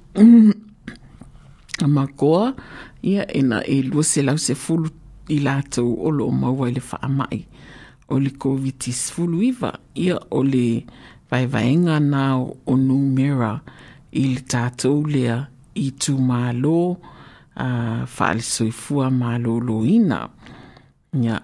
a 1.81 1.87
makoa, 1.87 2.53
ia 3.01 3.25
ena 3.33 3.63
e 3.65 3.81
lua 3.81 4.03
se 4.03 4.21
lau 4.21 4.37
se 4.37 4.55
fulu 4.55 4.89
i 5.31 5.39
lātou 5.39 5.95
o 6.05 6.11
lo 6.11 6.29
maua 6.31 6.69
i 6.69 6.75
le 6.75 6.83
whaamai. 6.83 7.39
O 8.11 8.19
le 8.19 8.31
COVID 8.35 8.91
fulu 8.91 9.41
iwa 9.41 9.71
ia 9.95 10.17
o 10.29 10.43
le 10.43 10.83
vaivaenga 11.31 11.99
nā 11.99 12.25
o 12.65 12.75
numera 12.75 13.61
i 14.11 14.25
le 14.33 14.41
tātou 14.43 15.05
lea 15.07 15.45
i 15.75 15.91
tū 15.95 16.17
mālo 16.19 16.75
uh, 16.91 18.03
whaale 18.03 18.43
soifua 18.43 19.09
mālo 19.09 19.59
lo 19.63 19.81
ina. 19.87 20.27
Ia 21.15 21.39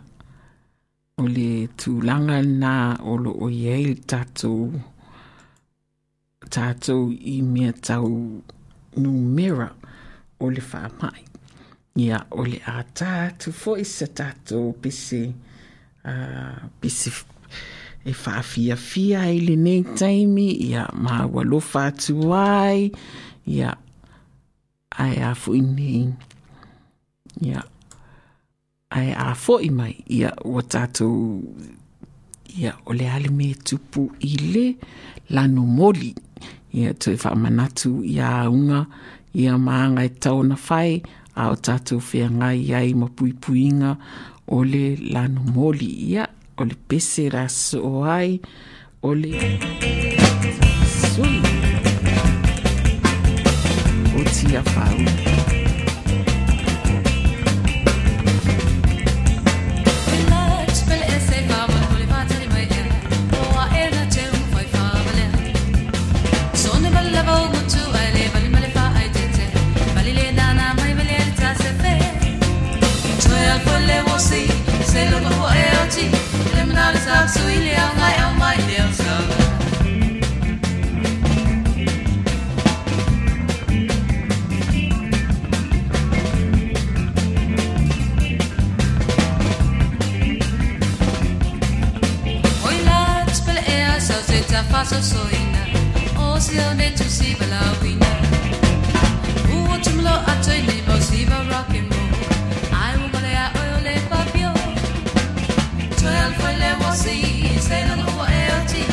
o 1.17 1.25
le 1.25 1.65
tūlanga 1.81 2.37
nā 2.45 2.75
o 3.09 3.15
lo 3.17 3.31
o 3.41 3.47
iei 3.49 3.87
le 3.87 3.95
tātou 4.11 4.67
tātou 6.53 7.07
i 7.09 7.39
mea 7.41 7.71
tau 7.73 8.11
numera 9.01 9.71
o 10.37 10.49
le 10.53 10.61
whaamai 10.61 11.23
ia 12.03 12.19
o 12.37 12.45
le 12.45 12.59
a 12.69 12.83
tātu 12.99 13.53
fo 13.61 13.73
i 13.81 13.85
sa 13.89 14.05
tātou 14.19 14.75
pisi 14.83 15.23
uh, 16.05 16.59
pisi 16.81 17.13
e 18.05 18.13
whaafia 18.13 18.77
fia 18.77 19.23
i 19.33 19.39
le 19.47 19.55
nei 19.63 19.81
taimi 19.97 20.51
ia 20.67 20.85
maa 20.93 21.25
walo 21.33 21.63
whātu 21.71 22.29
ai 22.37 22.91
ia 23.57 23.73
ai 25.01 25.17
a 25.31 25.33
fo 25.33 25.57
i 25.57 25.63
nei 25.65 26.05
ia 27.41 27.65
ai 27.65 27.76
a 28.89 29.35
fo 29.35 29.59
ima 29.61 29.89
ia 30.07 30.31
o 30.45 30.61
tatou 30.61 31.43
ia 32.57 32.73
o 32.85 32.93
le 32.93 33.09
a 33.09 33.19
le 33.19 33.29
mea 33.29 33.55
tupu 33.63 34.11
i 34.19 34.37
le 34.37 34.75
lanu 35.29 35.61
moli. 35.61 36.15
Ia 36.73 36.93
toe 36.93 37.17
faamanatu 37.17 38.03
ia 38.03 38.29
auga 38.29 38.85
ia 39.33 39.57
maaga 39.57 40.03
e 40.03 40.09
taona 40.09 40.55
fai 40.55 41.01
a 41.35 41.51
o 41.51 41.55
tatou 41.55 41.99
feagai 41.99 42.73
ai 42.73 42.93
ma 42.93 43.07
puipuiga 43.07 43.97
o 44.47 44.63
le 44.63 44.95
lanu 44.95 45.41
moli. 45.41 45.91
Ia 46.11 46.27
o 46.57 46.63
le 46.63 46.75
pese 46.87 47.29
rasoo 47.29 48.05
ai 48.05 48.39
o 49.01 49.13
le 49.13 49.31
sui. 51.11 51.41
O 54.17 54.23
tia 54.33 54.63
fauna 54.63 55.26
so 94.89 95.01
soina 95.01 95.63
o 96.17 96.39
si 96.39 96.57
o 96.59 96.73
ne 96.73 96.91
tu 96.97 97.03
si 97.03 97.35
bala 97.39 97.59
wina 97.81 98.11
u 99.55 99.57
o 99.73 99.77
tumlo 99.83 100.15
a 100.31 100.33
toi 100.45 100.61
ne 100.67 100.77
bo 100.87 100.95
si 101.07 101.25
for 106.97 107.05
le 107.05 107.07
wo 107.07 107.07
si 107.21 107.59
se 107.59 107.85
no 107.85 107.93
o 107.93 108.25
e 108.25 108.51
o 108.51 108.65
ti 108.65 108.83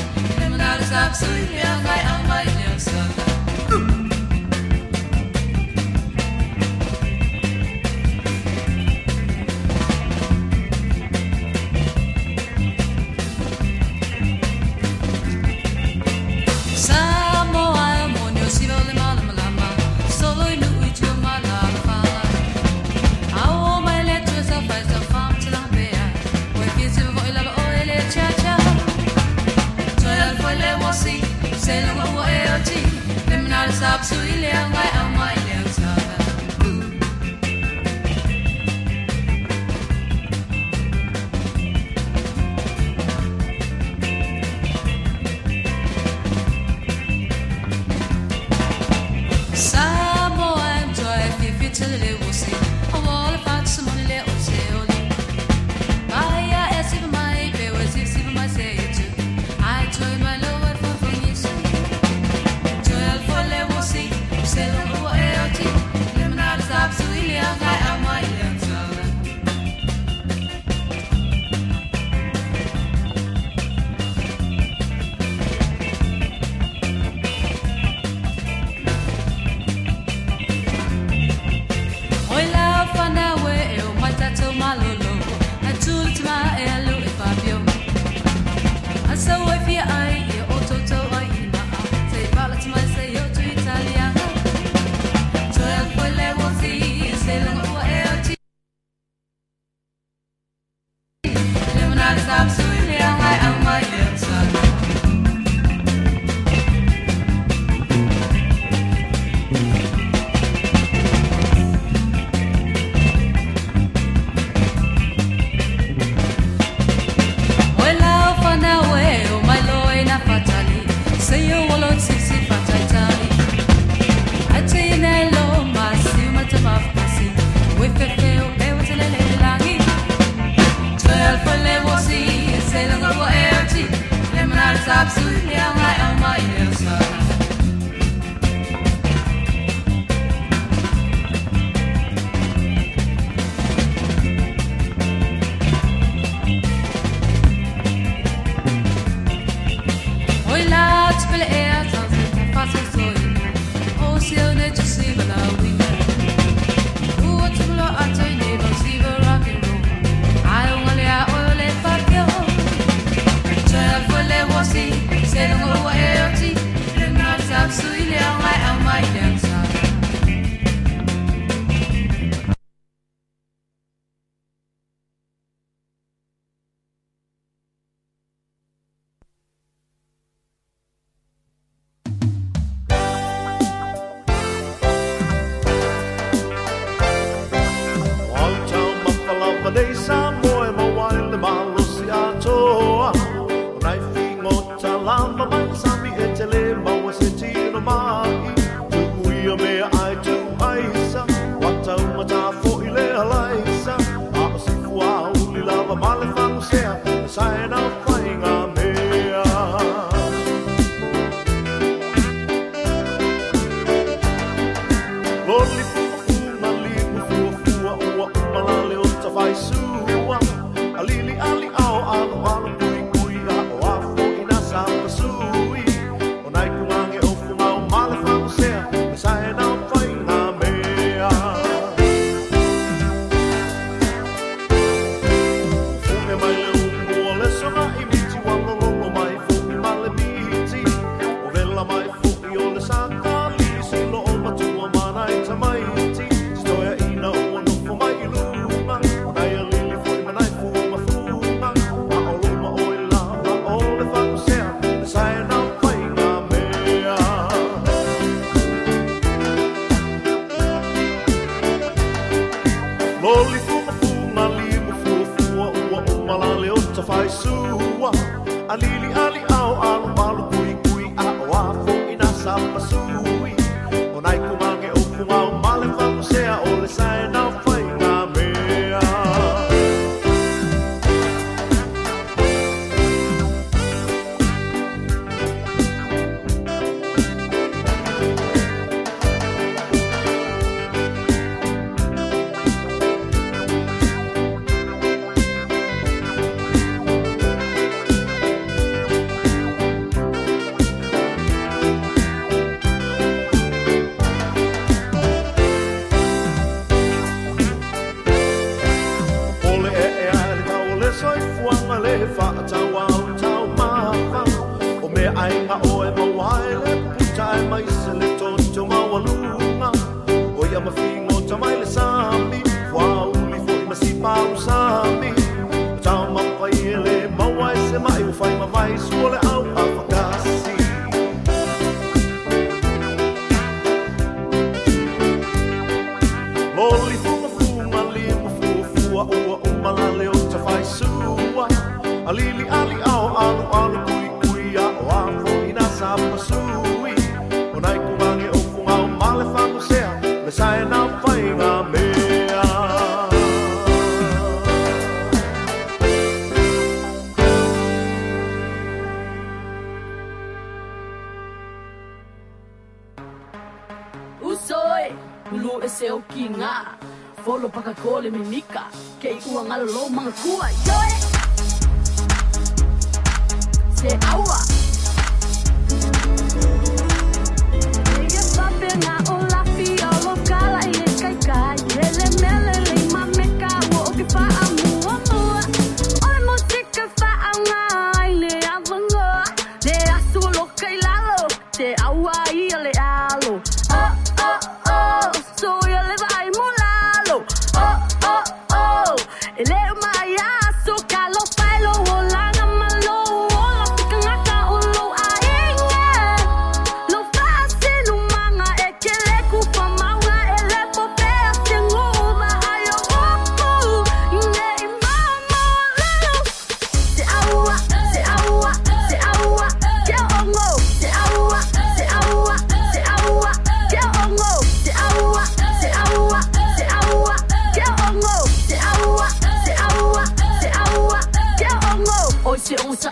malo 369.74 369.87
lo 369.87 370.08
mancua, 370.08 370.70
llore. 370.87 371.23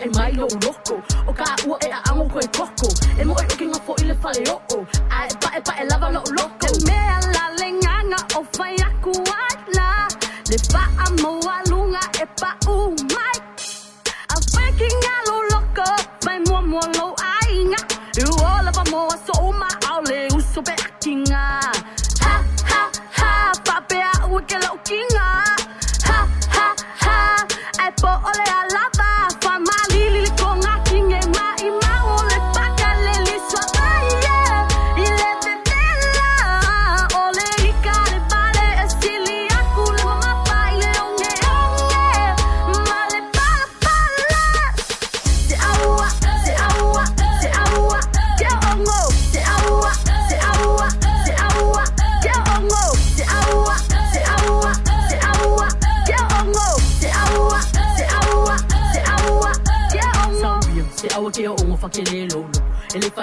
e 0.05 0.09
mai 0.17 0.33
lo 0.33 0.47
uroko 0.47 0.97
O 1.27 1.33
ka 1.33 1.45
ua 1.67 1.79
e 1.87 1.91
a 1.91 2.01
ango 2.11 2.25
koe 2.29 2.47
koko. 2.57 2.89
E 3.21 3.25
mo 3.25 3.35
e 3.39 3.45
oki 3.53 3.67
ngā 3.71 3.79
fo 3.87 3.95
ile 4.03 4.15
whare 4.23 4.43
oko 4.51 4.72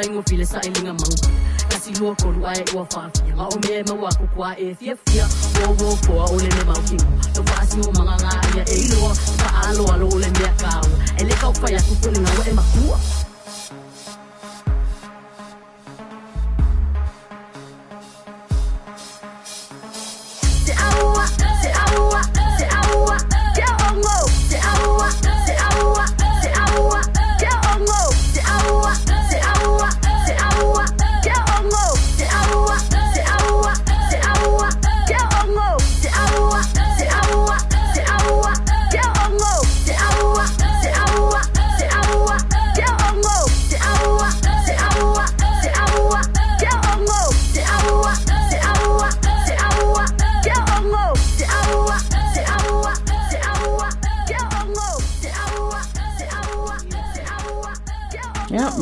fine 0.02 0.16
mo 0.16 0.22
feeling 0.24 0.46
something 0.46 0.74
being 0.74 0.88
a 0.88 0.94
monkey. 0.94 1.28
Kasi 1.70 1.94
lo 2.00 2.16
ko 2.16 2.32
lu 2.32 2.46
ai 2.46 2.64
wa 2.74 2.86
fa 2.86 3.10
fi. 3.14 3.32
Ma 3.36 3.48
o 3.48 3.56
me 3.60 3.84
ma 3.84 3.94
wa 3.94 4.10
ku 4.16 4.26
kwa 4.36 4.56
e 4.58 4.74
fia 4.74 4.96
fia. 5.06 5.26
Wo 5.62 5.76
wo 5.80 5.96
ko 6.08 6.14
o 6.26 6.36
le 6.38 6.48
ne 6.48 6.64
monkey. 6.64 6.98
Lo 7.36 7.42
fa 7.44 7.66
si 7.68 7.78
mo 7.78 7.92
manga 7.98 8.16
nga 8.24 8.32
ya 8.58 8.64
e 8.64 8.78
lo. 8.96 9.14
Fa 9.14 9.70
alo 9.70 9.84
alo 9.94 10.08
le 10.18 10.30
me 10.32 10.48
ka. 10.58 10.82
Ele 11.20 11.34
ka 11.36 11.52
fa 11.54 11.68
ya 11.72 11.82
ku 11.84 11.94
ku 12.02 12.10
nga 12.10 12.32
wa 12.38 12.44
e 12.48 12.54
makua. 12.54 12.98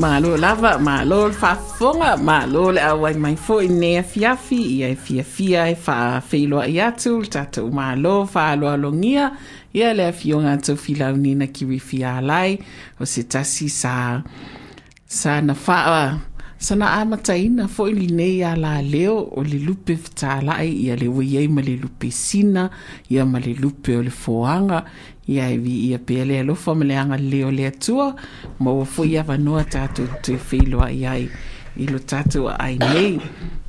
malo 0.07 0.37
lava 0.37 0.79
malo 0.79 1.31
fa 1.31 1.51
fafonga 1.55 2.15
malo 2.15 2.71
le 2.71 2.81
awai 2.81 3.15
mai 3.23 3.35
fo 3.35 3.59
ne 3.81 4.03
fiafi 4.11 4.59
ia 4.79 4.95
fia 4.95 5.23
fia 5.23 5.61
e 5.67 5.75
fa 5.75 6.21
feilo 6.29 6.63
i 6.63 6.79
atu 6.79 7.27
tatou 7.33 7.67
malo 7.79 8.25
fa 8.25 8.51
alo 8.51 8.69
alongia 8.71 9.25
i 9.73 9.83
le 9.97 10.07
afioga 10.07 10.51
atou 10.55 10.77
filaunina 10.83 11.47
kiwi 11.47 11.79
fia 11.79 12.17
alai 12.17 12.55
o 13.01 13.05
se 13.05 13.23
tasi 13.23 13.67
sa 13.69 14.23
sa 15.05 15.41
na 15.41 15.53
faa 15.53 16.19
sana 16.57 16.87
amataina 17.01 17.67
foʻi 17.67 17.93
lenei 17.99 18.41
a 18.47 18.55
la 18.55 18.81
leo 18.81 19.17
o 19.37 19.43
le 19.43 19.59
lupe 19.59 19.93
fetalaʻi 19.93 20.71
i 20.87 20.95
le 20.97 21.07
ua 21.07 21.23
iai 21.23 21.47
ma 21.47 21.61
le 21.61 21.75
lupe 21.83 22.09
sina 22.11 22.69
i 23.11 23.19
ma 23.21 23.39
le 23.43 23.53
lupe 23.53 23.91
o 23.93 24.01
le 24.01 24.13
foaga 24.23 24.79
ia 25.27 25.49
e 25.51 25.57
vi 25.57 25.89
ia 25.89 25.99
pe 25.99 26.23
le 26.25 26.43
lo 26.43 26.55
fo 26.55 26.73
le 26.73 26.95
anga 26.95 27.17
le 27.17 27.43
o 27.43 27.51
le 27.51 27.71
tua 27.71 28.15
mo 28.59 28.85
fo 28.85 29.03
ia 29.03 29.23
va 29.23 29.37
no 29.37 29.61
ta 29.63 29.87
tu 29.87 30.07
tu 30.23 30.37
ai. 30.79 31.05
Ai 31.05 31.29
i 31.77 31.85
lo 31.87 31.99
tatou 31.99 32.47
tu 32.47 32.47
ai 32.47 32.77
nei. 32.77 33.19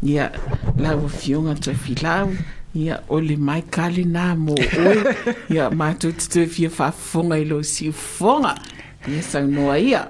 Ia 0.03 0.31
la 0.79 0.94
vo 0.97 1.09
fiunga 1.09 1.55
tu 1.55 1.73
ia 2.75 3.01
o 3.09 3.21
le 3.21 3.37
mai 3.37 3.62
kali 3.62 4.05
na 4.05 4.35
mo 4.35 4.55
o 4.55 4.88
ia 5.53 5.71
ma 5.71 5.92
tu 5.94 6.12
tu 6.12 6.47
fia 6.47 6.71
fa 6.71 6.90
fonga 6.92 7.37
i 7.38 7.44
lo 7.44 7.62
si 7.62 7.90
fonga 7.92 8.55
ia 9.09 9.23
sa 9.23 9.40
no 9.40 9.71
ai 9.71 9.90
ia. 9.90 10.09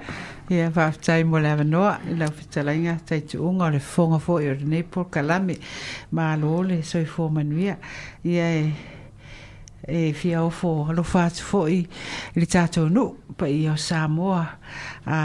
Ia 0.49 0.69
va 0.69 0.91
tai 0.91 1.23
mo 1.23 1.39
le 1.39 1.63
no 1.63 1.89
i 1.89 2.31
fi 2.35 2.45
tala 2.53 2.73
nga 2.73 2.97
tai 3.05 3.21
tu 3.21 3.37
le 3.71 3.79
fonga 3.79 4.19
fo 4.19 4.39
i 4.39 4.45
le 4.45 4.65
nei 4.65 4.83
por 4.83 5.07
ma 6.11 6.35
lo 6.35 6.61
le 6.63 6.83
so 6.83 6.99
i 6.99 7.05
fo 7.05 7.29
manuia 7.29 7.77
ia 8.23 8.47
e 8.61 8.71
e 9.89 10.13
fia 10.13 10.43
o 10.43 10.49
fo, 10.49 10.91
lo 10.93 11.03
fat 11.03 11.41
fo 11.41 11.65
i, 11.67 11.81
le 12.35 12.45
tato 12.45 12.87
no 12.89 13.15
pa 13.37 13.47
i 13.47 13.67
o 13.69 13.75
Samoa, 13.75 14.45
a, 15.05 15.19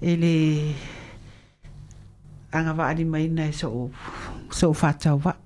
e 0.00 0.16
le, 0.16 0.36
anga 2.52 2.74
wa 2.74 2.88
ali 2.88 3.04
mai 3.04 3.28
nei 3.28 3.52
so, 3.52 3.90
so 4.50 4.72
whaatau 4.72 5.18
va 5.18 5.36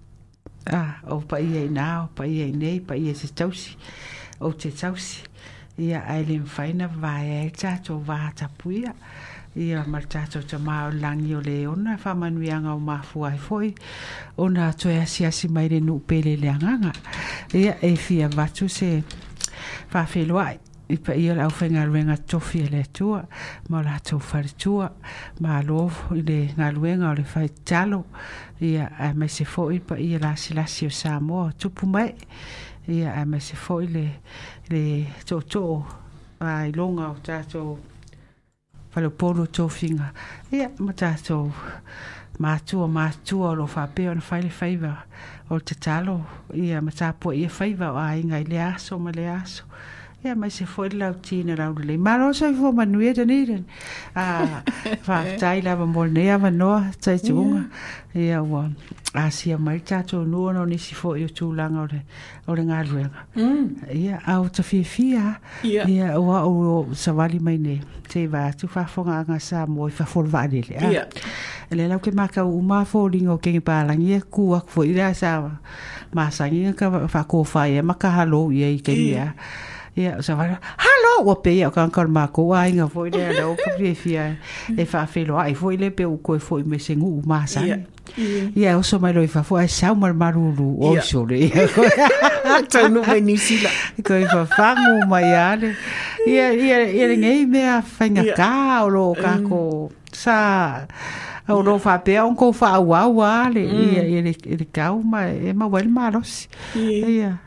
a, 0.67 0.83
o 1.13 1.21
pa 1.21 1.41
i 1.41 1.65
e 1.65 1.69
nao, 1.69 2.09
pa 2.15 2.25
i 2.25 2.41
ai 2.43 2.53
nei, 2.53 2.81
pa 2.81 2.97
i 2.97 3.15
se 3.15 3.33
tausi, 3.35 3.77
o 4.41 4.53
te 4.53 4.71
tausi, 4.71 5.27
ia 5.79 6.05
ai 6.09 6.25
le 6.25 6.41
faina 6.45 6.89
vai 6.89 7.47
e 7.47 7.51
tato 7.51 7.99
va 7.99 8.33
tapuia. 8.35 8.95
Ia 8.95 9.30
ia 9.57 9.85
mal 9.87 10.07
tatou 10.07 10.43
tamao 10.43 10.91
lagi 10.93 11.35
o 11.35 11.41
le 11.41 11.67
ona 11.67 11.97
faamanuiaga 11.99 12.75
o 12.75 12.79
mafua 12.79 13.31
ai 13.31 13.39
foi. 13.39 13.75
Ona 14.39 14.69
atoe 14.69 15.01
asiasi 15.03 15.49
mai 15.49 15.69
le 15.69 15.81
nuu 15.81 15.99
pele 15.99 16.37
le 16.37 16.49
agaga 16.49 16.93
ia 17.55 17.77
e 17.83 17.97
fia 17.97 18.29
vatu 18.29 18.69
se 18.69 19.03
faafeloai 19.91 20.59
i 20.91 20.97
paia 20.97 21.35
le 21.35 21.43
aufaigaluega 21.43 22.17
tofi 22.17 22.61
e 22.61 22.69
le 22.69 22.81
atua 22.83 23.25
ma 23.69 23.79
o 23.79 23.83
latou 23.83 24.21
faletua 24.21 24.91
malo 25.41 25.91
i 26.15 26.23
le 26.23 26.39
galuega 26.57 27.11
o 27.11 27.15
le 27.15 27.25
faitalo 27.25 28.05
ia 28.61 28.91
ae 28.99 29.13
mai 29.15 29.29
se 29.29 29.45
foi 29.45 29.81
paia 29.81 30.19
lasilasi 30.19 30.87
o 30.87 30.91
samoa 30.91 31.49
o 31.49 31.53
tupu 31.53 31.87
mai. 31.87 32.15
Ia 32.89 33.15
ae 33.19 33.25
mai 33.25 33.41
se 33.41 33.57
foi 33.57 33.87
le 33.87 34.07
le 34.71 35.07
toʻotoʻo 35.27 35.83
ailoga 36.41 37.11
o 37.11 37.17
tatou 37.23 37.79
falo 38.93 39.11
polo 39.11 39.47
to 39.47 39.69
finga 39.69 40.13
e 40.53 40.69
mata 40.79 41.17
so 41.17 41.53
matu 42.39 42.83
o 42.83 42.89
matu 42.89 43.43
o 43.43 43.55
lo 43.55 43.67
fa 43.67 43.87
pe 43.87 44.09
on 44.09 44.21
faile 44.21 44.51
faiva 44.51 44.93
o 45.51 45.59
te 45.59 45.75
talo 45.75 46.17
ia 46.55 46.81
mata 46.81 47.13
po 47.13 47.33
ia 47.33 47.49
faiva 47.49 47.93
o 47.93 47.97
ai 47.97 48.23
ngai 48.25 48.45
le 48.45 48.59
aso 48.63 48.99
ma 48.99 49.11
le 49.11 49.29
aso. 49.29 49.65
ia 50.25 50.35
mai 50.37 50.51
se 50.51 50.67
foi 50.67 50.91
lau 50.91 51.15
tina 51.15 51.57
laudu 51.57 51.83
lei 51.83 51.97
malo 51.97 52.33
so 52.33 52.47
i 52.47 52.55
fua 52.55 52.73
manuia 52.73 53.15
tani 53.15 53.47
len 53.47 53.65
a 54.15 54.25
faafetai 55.07 55.63
lava 55.65 55.87
molenei 55.87 56.29
avanoa 56.29 56.93
taituuga 57.01 57.63
ia 58.15 58.43
ua 58.43 58.69
asia 59.15 59.57
mai 59.59 59.81
le 59.81 60.25
nua 60.33 60.53
no 60.53 60.67
nisi 60.67 60.95
foʻi 60.95 61.25
o 61.25 61.29
tulaga 61.29 61.81
ole 61.81 62.01
o 62.47 62.55
le 62.55 62.65
galuega 62.65 63.25
ia 63.95 64.21
au 64.27 64.49
tafiafia 64.49 65.41
ia 65.65 66.21
ua 66.21 66.45
ou 66.45 66.95
savali 66.95 67.41
mai 67.41 67.57
ne 67.57 67.81
seiva 68.09 68.45
atu 68.45 68.69
faafogaaga 68.69 69.41
sa 69.41 69.67
mo 69.67 69.89
i 69.89 69.91
faafolovaalele 69.91 70.77
a 70.77 71.07
e 71.71 71.75
le 71.75 71.89
lau 71.89 71.99
ke 71.99 72.13
makau 72.13 72.53
uma 72.59 72.85
foliga 72.85 73.33
o 73.33 73.39
kegi 73.39 73.61
palagia 73.61 74.21
ku 74.21 74.53
aku 74.55 74.69
foʻi 74.69 74.93
la 75.01 75.15
sa 75.15 75.51
masagiga 76.13 76.77
ka 76.77 77.09
faakofā 77.09 77.71
ia 77.73 77.83
ma 77.83 77.95
kahalou 77.95 78.53
ia 78.53 78.69
i 78.69 78.81
keia 78.85 79.33
ia 80.01 80.13
sa 80.25 80.35
va 80.35 80.57
halo 80.57 81.13
o 81.29 81.35
pe 81.45 81.53
ia 81.61 81.71
kan 81.71 81.93
kan 81.93 82.09
ma 82.09 82.27
ko 82.33 82.51
ai 82.61 82.73
nga 82.73 82.89
fo 82.89 83.05
ira 83.05 83.37
do 83.37 83.55
ko 83.61 83.69
fi 83.77 83.95
fia 83.95 84.25
e 84.73 84.85
fa 84.89 85.05
fe 85.05 85.25
lo 85.29 85.37
ai 85.37 85.55
fo 85.55 85.73
ile 85.77 85.93
pe 85.93 86.09
u 86.09 86.17
ko 86.25 86.39
fo 86.41 86.61
me 86.65 86.81
sengu 86.81 87.21
ma 87.25 87.45
sa 87.45 87.63
Ia. 88.57 88.75
o 88.75 88.83
so 88.83 88.99
mai 88.99 89.13
lo 89.15 89.23
fa 89.31 89.43
fo 89.47 89.61
ai 89.61 89.69
sa 89.69 89.95
mar 89.95 90.17
marulu 90.17 90.81
o 90.81 90.97
so 91.05 91.23
le 91.29 91.47
tau 92.73 92.89
no 92.89 93.03
mai 93.07 93.21
New 93.21 93.37
Zealand. 93.37 93.77
Ko 94.03 94.17
i 94.19 94.27
fa 94.27 94.45
fangu 94.49 95.07
mai 95.07 95.31
ale 95.31 95.77
ia 96.27 96.51
ia 96.53 96.79
ia 96.91 97.07
ngai 97.15 97.47
me 97.47 97.63
a 97.69 97.79
fainga 97.83 98.25
Ia. 98.25 98.35
ka 98.35 98.85
o 98.85 98.89
lo 98.89 99.05
mm. 99.15 99.21
ka 99.23 99.33
ko 99.47 99.61
sa 100.11 100.37
o 101.49 101.63
lo 101.63 101.79
fa 101.79 101.99
pe 102.03 102.19
on 102.19 102.35
ko 102.35 102.51
fa 102.53 102.81
wa 102.81 103.07
wa 103.07 103.49
le 103.53 103.63
ia 103.63 104.03
ia 104.07 104.21
le 104.27 104.35
le 104.35 104.67
ka 104.67 104.91
ma 104.95 105.29
e 105.31 105.55
ma 105.55 105.71
wel 105.71 105.89
ma 105.89 106.11
los 106.11 106.49
ia 106.75 107.39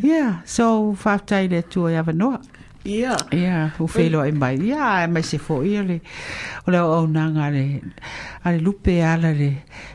yeah, 0.00 0.40
so 0.44 0.94
five 0.94 1.20
faafetai 1.20 1.48
le 1.50 1.58
atua 1.58 1.92
e 1.92 1.96
avanoa 1.96 2.40
ia 2.84 3.16
ia 3.30 3.70
u 3.78 3.86
feiloaʻi 3.86 4.32
mai. 4.34 4.56
Ia 4.58 5.04
e 5.04 5.06
maise 5.06 5.38
foʻi 5.38 5.78
ole 5.82 6.00
o 6.66 6.70
le 6.70 6.78
auaunaga 6.78 7.44
ale 7.46 7.64
ale 8.44 8.58
lupe 8.58 8.98
ala 9.04 9.32
le 9.32 9.50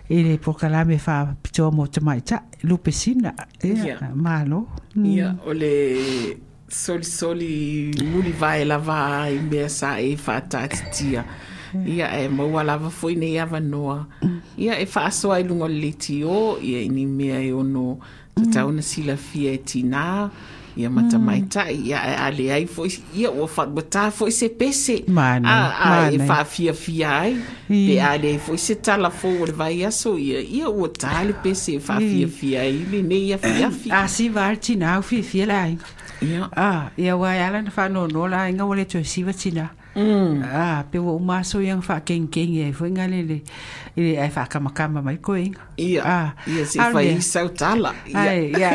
i 0.09 0.23
le 0.23 0.37
pokalame 0.37 0.97
fa 0.99 1.25
faapitoa 1.25 1.71
mo 1.71 1.85
tamaʻitaʻi 1.85 2.63
lupe 2.63 2.91
sina. 2.91 3.33
Yeah, 3.63 3.99
malo. 4.15 4.67
Mm. 4.95 5.15
Yeah, 5.15 5.33
o 5.45 5.53
le 5.53 5.73
soli 6.69 7.03
soli 7.03 7.91
muli 8.11 8.31
vae 8.31 8.65
lava 8.65 9.27
i 9.31 9.39
mea 9.39 9.69
sa 9.69 9.99
e 9.99 10.15
faatatitia 10.15 11.23
ia 11.85 12.07
e 12.19 12.27
maua 12.27 12.63
lava 12.63 12.89
foʻi 12.89 13.17
nei 13.19 13.39
avanoa 13.39 14.05
mm. 14.21 14.39
ia 14.57 14.79
e 14.79 14.85
faasoa 14.85 15.39
i 15.39 15.43
luga 15.43 15.65
o 15.65 15.67
le 15.67 15.79
leitio 15.79 16.57
ia 16.61 16.81
i 16.81 16.89
ni 16.89 17.05
mea 17.05 17.39
e 17.43 17.51
ono 17.53 17.99
tatauna 18.37 18.81
silafia 18.81 19.53
e 19.57 19.63
tinā 19.71 20.05
ia 20.77 20.89
matamaitai 20.93 21.75
ia 21.89 21.97
e 21.97 22.15
ale 22.21 22.51
ai 22.53 22.65
foi 22.69 22.91
ia 23.15 23.31
ua 23.31 23.47
faamatā 23.49 24.11
foi 24.11 24.31
se 24.31 24.49
pese. 24.49 24.97
Ae 25.09 26.19
faafiafia 26.29 27.13
ai 27.19 27.33
pe 27.67 27.99
ale 28.01 28.35
ai 28.35 28.39
foi 28.39 28.57
se 28.57 28.75
talafou 28.75 29.41
o 29.41 29.45
le 29.45 29.57
vai 29.57 29.83
aso 29.83 30.17
ia 30.17 30.41
ia 30.41 30.69
ua 30.69 30.89
tā 30.89 31.23
le 31.25 31.33
pese 31.33 31.75
e 31.75 31.79
faafiafia 31.79 32.61
ai 32.61 32.85
lenei 32.91 33.33
afiafi 33.33 33.91
asiva 33.91 34.45
ale 34.45 34.61
tinā 34.69 34.99
o 34.99 35.01
fiafia 35.01 35.49
le 35.49 35.57
aiga 35.63 35.85
ia. 36.21 36.51
Ia 36.97 37.17
ua 37.17 37.35
e 37.35 37.41
ala 37.41 37.61
na 37.61 37.71
faanonola 37.71 38.45
aiga 38.45 38.65
ua 38.65 38.75
le 38.75 38.85
tina. 38.85 39.33
tinā 39.33 39.69
Mm. 39.97 40.45
ah 40.45 40.85
pe 40.91 40.99
wo 41.01 41.17
ma 41.17 41.41
so 41.41 41.57
yang 41.57 41.81
fa 41.81 41.99
ken 42.05 42.27
ken 42.29 42.53
e 42.53 42.69
fo 42.71 42.85
inga 42.85 43.07
le 43.09 43.23
le 43.25 43.41
e 43.97 44.13
ai 44.21 44.29
fa 44.29 44.45
kama 44.45 44.69
kama 44.69 45.01
mai 45.01 45.17
ko 45.17 45.33
inga 45.33 45.57
Ia, 45.81 46.01
Ah, 46.05 46.29
ia 46.45 46.65
se 46.69 46.77
fai 46.77 47.05
yeah. 47.09 47.17
i 47.17 47.21
sautala. 47.25 47.91
Ia. 48.05 48.17
ai 48.21 48.53
ia 48.53 48.69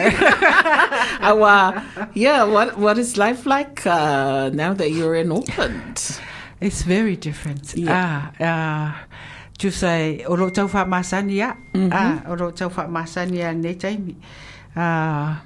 Awa, 1.31 1.79
yeah, 2.15 2.43
what 2.43 2.75
what 2.79 2.99
is 2.99 3.15
life 3.17 3.47
like 3.47 3.87
uh, 3.87 4.51
now 4.51 4.75
that 4.75 4.91
you're 4.91 5.15
in 5.15 5.31
Auckland? 5.31 6.19
It's 6.61 6.83
very 6.83 7.15
different. 7.15 7.75
Yeah. 7.79 7.95
Ah, 7.95 8.19
ah, 8.43 8.89
tu 9.59 9.71
sai 9.71 10.27
o 10.27 10.35
lo 10.35 10.51
tau 10.51 10.67
fa 10.67 10.83
masani 10.87 11.39
ya. 11.39 11.55
Ah, 11.95 12.23
o 12.27 12.35
lo 12.35 12.51
tau 12.51 12.67
fa 12.71 12.87
masani 12.91 13.39
ya 13.47 13.53
nei 13.55 13.75
taimi. 13.79 14.15
Ah, 14.75 15.43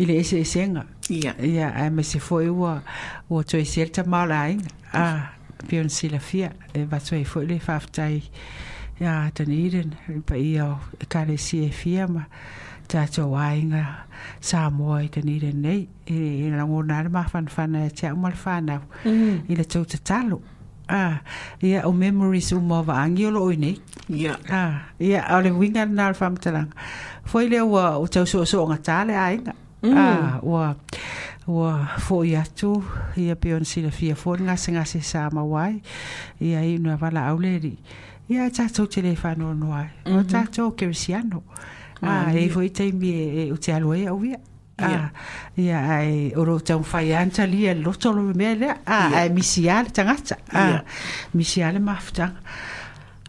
ile 0.00 0.20
ese 0.24 0.40
esenga. 0.40 0.84
Yeah. 1.08 1.36
Ia, 1.40 1.72
ai 1.76 1.90
me 1.92 2.02
se 2.02 2.18
foi 2.20 2.48
ua 2.48 2.80
ua 3.28 3.42
toi 3.44 3.64
ser 3.64 3.88
ta 3.92 4.04
ainga. 4.92 5.08
Ah, 5.08 5.32
pion 5.66 5.88
sila 5.88 6.18
fia 6.18 6.52
e 6.74 6.84
va 6.84 6.98
toi 7.00 7.24
foi 7.24 7.46
le 7.46 7.58
faftai. 7.58 8.22
Ia, 9.00 9.30
Dunedin, 9.34 9.94
pa 10.26 10.34
ia 10.34 10.66
o 10.66 10.78
e 10.98 11.06
kare 11.06 11.36
si 11.38 11.64
e 11.64 11.70
fia 11.70 12.08
ma 12.08 12.24
ta 12.88 13.06
to 13.06 13.36
ainga 13.36 14.06
sa 14.40 14.70
mo 14.70 14.96
i 14.98 15.08
Dunedin 15.08 15.60
nei. 15.62 15.88
E 16.06 16.50
ma 17.10 17.24
fan 17.24 17.48
fan 17.48 17.74
e 17.74 17.90
tia 17.90 18.14
umal 18.14 18.32
fanau. 18.32 18.82
I 19.04 19.54
le 19.54 19.64
tau 19.64 19.84
te 19.84 19.98
talo. 19.98 20.40
Ah, 20.88 21.20
ia 21.62 21.86
o 21.86 21.92
memories 21.92 22.52
o 22.52 22.60
mo 22.60 22.82
va 22.82 22.94
angiolo 23.04 23.44
o 23.44 23.52
nei. 23.52 23.78
Yeah. 24.08 24.38
Ah, 24.50 24.88
ia 24.98 25.22
o 25.36 25.40
le 25.40 25.50
winga 25.50 25.84
na 25.86 26.12
fam 26.14 26.36
talang. 26.36 26.72
Foi 27.24 27.48
le 27.48 27.60
ua 27.60 27.98
o 27.98 28.06
tau 28.06 28.24
so 28.24 28.44
so 28.44 28.66
nga 28.66 28.78
tale 28.78 29.12
ainga. 29.12 29.52
Ah, 29.84 30.40
ua 30.42 30.74
ua 31.48 31.96
fo 31.98 32.22
ia 32.24 32.44
tu 32.44 32.84
ia 33.16 33.34
pion 33.36 33.64
sila 33.64 33.90
fia 33.90 34.14
fo 34.14 34.36
nga 34.36 34.56
se 34.56 34.72
nga 34.72 34.84
se 34.84 35.00
sa 35.00 35.30
ma 35.32 35.42
wai. 35.42 35.80
Ia 36.40 36.60
i 36.62 36.78
no 36.78 36.96
vala 36.96 37.26
auleri. 37.30 37.76
Ia 38.28 38.50
ta 38.50 38.68
to 38.68 38.86
te 38.86 39.00
le 39.02 39.16
fa 39.16 39.34
no 39.34 39.54
no 39.54 39.72
ai. 39.72 39.88
O 40.12 40.22
ta 40.22 40.44
to 40.44 40.70
ke 40.76 40.92
siano. 40.92 41.42
Ah, 42.02 42.30
e 42.32 42.48
foi 42.48 42.70
te 42.70 42.92
mi 42.92 43.10
e 43.10 43.52
o 43.52 43.56
te 43.56 43.72
aloe 43.72 44.06
au 44.06 44.22
ia. 44.24 44.38
Ah, 44.78 45.10
ia 45.56 45.78
ai 45.96 46.32
oro 46.36 46.60
tau 46.60 46.82
fai 46.82 47.12
anta 47.12 47.44
li 47.46 47.66
e 47.66 47.74
loto 47.74 48.12
lo 48.12 48.22
me 48.22 48.54
le. 48.54 48.68
Ah, 48.86 49.10
ai 49.16 49.30
misiale 49.30 49.90
tangata. 49.90 50.36
Ah, 50.52 50.84
misiale 51.34 51.80
mafutanga. 51.80 52.40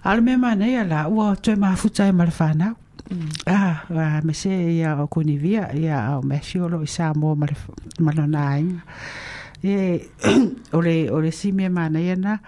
Ala 0.03 0.21
me 0.21 0.35
mana 0.37 0.67
ia 0.67 0.83
la 0.83 1.07
ua 1.07 1.35
toi 1.35 1.55
mafuta 1.55 2.07
e 2.07 2.11
male 2.11 2.31
whanau. 2.39 2.75
Ah, 3.47 3.58
wa 3.89 4.21
me 4.23 4.33
se 4.33 4.49
ia 4.49 4.95
o 5.01 5.07
kunivia 5.07 5.73
ia 5.73 6.17
o 6.17 6.21
me 6.21 6.39
fiolo 6.39 6.83
i 6.83 6.87
sa 6.87 7.13
mo 7.13 7.35
malona 7.99 8.49
ainga. 8.49 8.81
E 9.63 10.07
ole 10.73 11.09
ole 11.11 11.31
si 11.31 11.51
mana 11.51 11.99
ia 11.99 12.15
na 12.15 12.39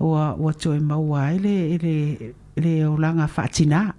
ua 0.00 0.34
ua 0.34 0.52
toi 0.52 0.80
maua 0.80 1.32
ele 1.32 1.74
ele 1.74 2.34
ele 2.56 2.86
o 2.86 2.96
langa 2.96 3.28
fatina. 3.28 3.94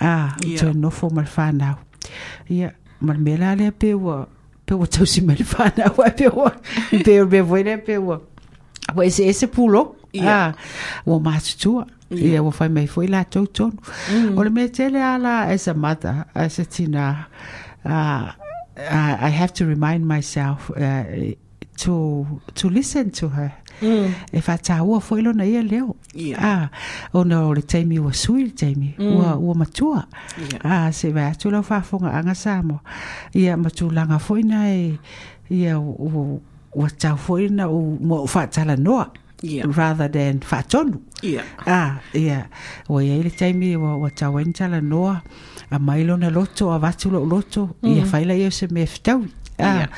Ah, 0.00 0.36
Ia. 0.44 0.58
toi 0.58 0.72
no 0.74 0.90
fo 0.90 1.10
male 1.10 1.28
whanau. 1.36 1.76
Ia 2.48 2.74
mal 3.00 3.18
me 3.18 3.36
la 3.36 3.54
le 3.54 3.70
pe 3.72 3.94
ua 3.94 4.28
pe 4.66 4.74
ua 4.74 4.86
tau 4.86 5.06
si 5.06 5.20
male 5.20 5.44
whanau 5.44 6.02
ai 6.04 6.12
pe 6.14 6.28
ua 6.28 6.52
pe 7.04 7.20
ua 7.20 7.26
me 7.26 7.40
voile 7.40 7.76
pe 7.78 7.98
ua. 7.98 8.20
Wa 8.94 9.04
ese 9.04 9.26
ese 9.26 9.46
pulo. 9.46 9.96
Ia. 10.12 10.24
Ah, 10.26 10.54
ua 11.06 11.20
matutua. 11.20 11.86
Ia 12.10 12.42
ua 12.42 12.50
fai 12.50 12.68
mai 12.68 12.86
foi 12.86 13.06
la 13.06 13.24
tau 13.24 13.46
tonu. 13.46 13.78
O 14.36 14.42
le 14.42 14.50
me 14.50 14.68
tele 14.68 14.98
ala 15.02 15.46
as 15.52 15.68
a 15.68 15.74
mother, 15.74 16.24
as 16.34 16.58
a 16.58 16.64
tina, 16.64 17.26
uh, 17.84 18.32
I 18.76 19.16
I 19.28 19.30
have 19.30 19.52
to 19.54 19.66
remind 19.66 20.06
myself 20.06 20.70
uh, 20.70 21.04
to 21.78 22.26
to 22.54 22.68
listen 22.68 23.10
to 23.10 23.28
her. 23.28 23.52
E 23.82 24.40
fa 24.40 24.58
ta 24.58 24.82
ua 24.82 25.00
foi 25.00 25.22
lona 25.22 25.44
ia 25.46 25.62
leo. 25.62 25.96
Yeah. 26.14 26.38
Ah, 26.42 26.70
o 27.14 27.22
na 27.24 27.46
o 27.46 27.52
le 27.54 27.62
taimi 27.62 27.98
ua 27.98 28.12
sui 28.12 28.44
le 28.44 28.50
taimi. 28.50 28.94
Ua, 28.98 29.36
ua 29.38 29.54
matua. 29.54 30.04
Yeah. 30.38 30.60
Ah, 30.64 30.90
se 30.92 31.12
vai 31.12 31.30
atu 31.30 31.50
lau 31.50 31.62
whafonga 31.62 32.10
anga 32.12 32.34
samo. 32.34 32.80
Ia 33.34 33.56
matulanga 33.56 34.18
foi 34.18 34.42
na 34.42 34.68
e, 34.68 34.98
ia 35.50 35.78
ua, 35.78 36.40
ua 36.74 36.90
tau 36.90 37.16
foi 37.16 37.48
na 37.48 37.68
o 37.68 37.96
mo 38.00 38.26
whaatala 38.26 38.76
noa. 38.76 39.12
Yeah. 39.42 39.66
Rather 39.66 40.08
than 40.08 40.40
whaatonu. 40.40 41.00
Yeah. 41.22 41.44
Ah, 41.66 42.00
ia. 42.14 42.48
O 42.88 43.00
ia 43.00 43.16
ile 43.16 43.30
taimi 43.30 43.76
tawen 44.14 44.52
tala 44.52 44.80
noa. 44.80 45.22
A 45.70 45.78
mailo 45.78 46.18
na 46.18 46.28
loto 46.30 46.70
a 46.70 46.78
vatu 46.78 47.10
lo 47.10 47.24
loto. 47.24 47.76
Ia 47.82 48.04
faila 48.04 48.34
ia 48.34 48.50
se 48.50 48.66
me 48.66 48.86
ftau. 48.86 49.26
Ah, 49.62 49.88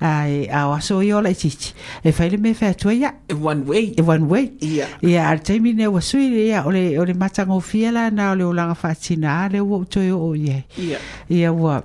ah, 0.00 0.24
e 0.28 0.48
a 0.48 0.66
waso 0.68 1.02
i 1.04 1.12
ola 1.12 1.28
i 1.28 1.34
titi. 1.34 1.74
E 2.02 2.10
faile 2.10 2.38
me 2.38 2.54
fe 2.54 2.66
atua 2.66 2.94
ia. 2.94 3.14
One 3.30 3.64
way. 3.66 3.94
E 3.96 4.02
one 4.02 4.28
way. 4.28 4.52
Yeah. 4.60 4.88
Ia, 5.02 5.28
ar 5.28 5.38
taimi 5.38 5.74
ne 5.74 5.86
wa 5.86 6.00
sui 6.00 6.48
ia 6.48 6.64
ole, 6.64 6.98
ole 6.98 7.14
matanga 7.14 7.52
o 7.52 7.60
fiela 7.60 8.10
na 8.10 8.32
ole 8.32 8.44
ulanga 8.44 8.74
whaatina 8.74 9.44
a 9.44 9.48
le 9.48 9.60
ua 9.60 9.78
utoi 9.78 10.10
o 10.10 10.34
ia. 10.34 10.64
Yeah. 10.76 11.00
Ia 11.28 11.52
ua, 11.52 11.82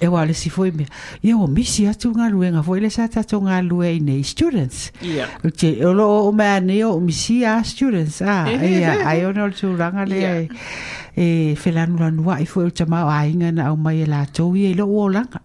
e 0.00 0.08
wa 0.08 0.24
le 0.26 0.34
si 0.34 0.50
foi 0.50 0.70
me. 0.70 0.86
Ia 1.22 1.46
misi 1.46 1.86
atu 1.86 2.12
ngā 2.14 2.30
luenga 2.32 2.64
foi 2.66 2.80
le 2.80 2.90
sa 2.90 3.08
tato 3.08 3.40
ngā 3.40 3.60
lue 3.68 3.94
i 3.96 4.00
nei 4.00 4.22
students. 4.22 4.90
Yeah. 5.02 5.30
O 5.44 5.50
te 5.50 5.76
o 5.84 5.92
lo 5.94 6.08
o 6.28 6.32
mea 6.32 6.60
ne 6.60 6.82
o 6.84 6.98
misi 7.00 7.44
a 7.44 7.62
students 7.64 8.20
a 8.22 8.44
ia 8.50 9.00
ai 9.06 9.24
ona 9.24 9.44
o 9.46 9.50
tu 9.50 9.76
ranga 9.76 10.04
le 10.04 10.22
Yeah. 10.24 10.46
e 11.16 11.54
felanu 11.54 11.98
la 11.98 12.10
nua 12.10 12.40
i 12.40 12.46
foi 12.46 12.66
o 12.66 12.70
te 12.70 12.84
mau 12.84 13.08
ainga 13.08 13.52
na 13.52 13.68
au 13.70 13.76
mai 13.76 14.02
e 14.02 14.06
i 14.06 14.64
e 14.66 14.74
lo 14.74 14.86
o 14.86 15.08
langa 15.08 15.40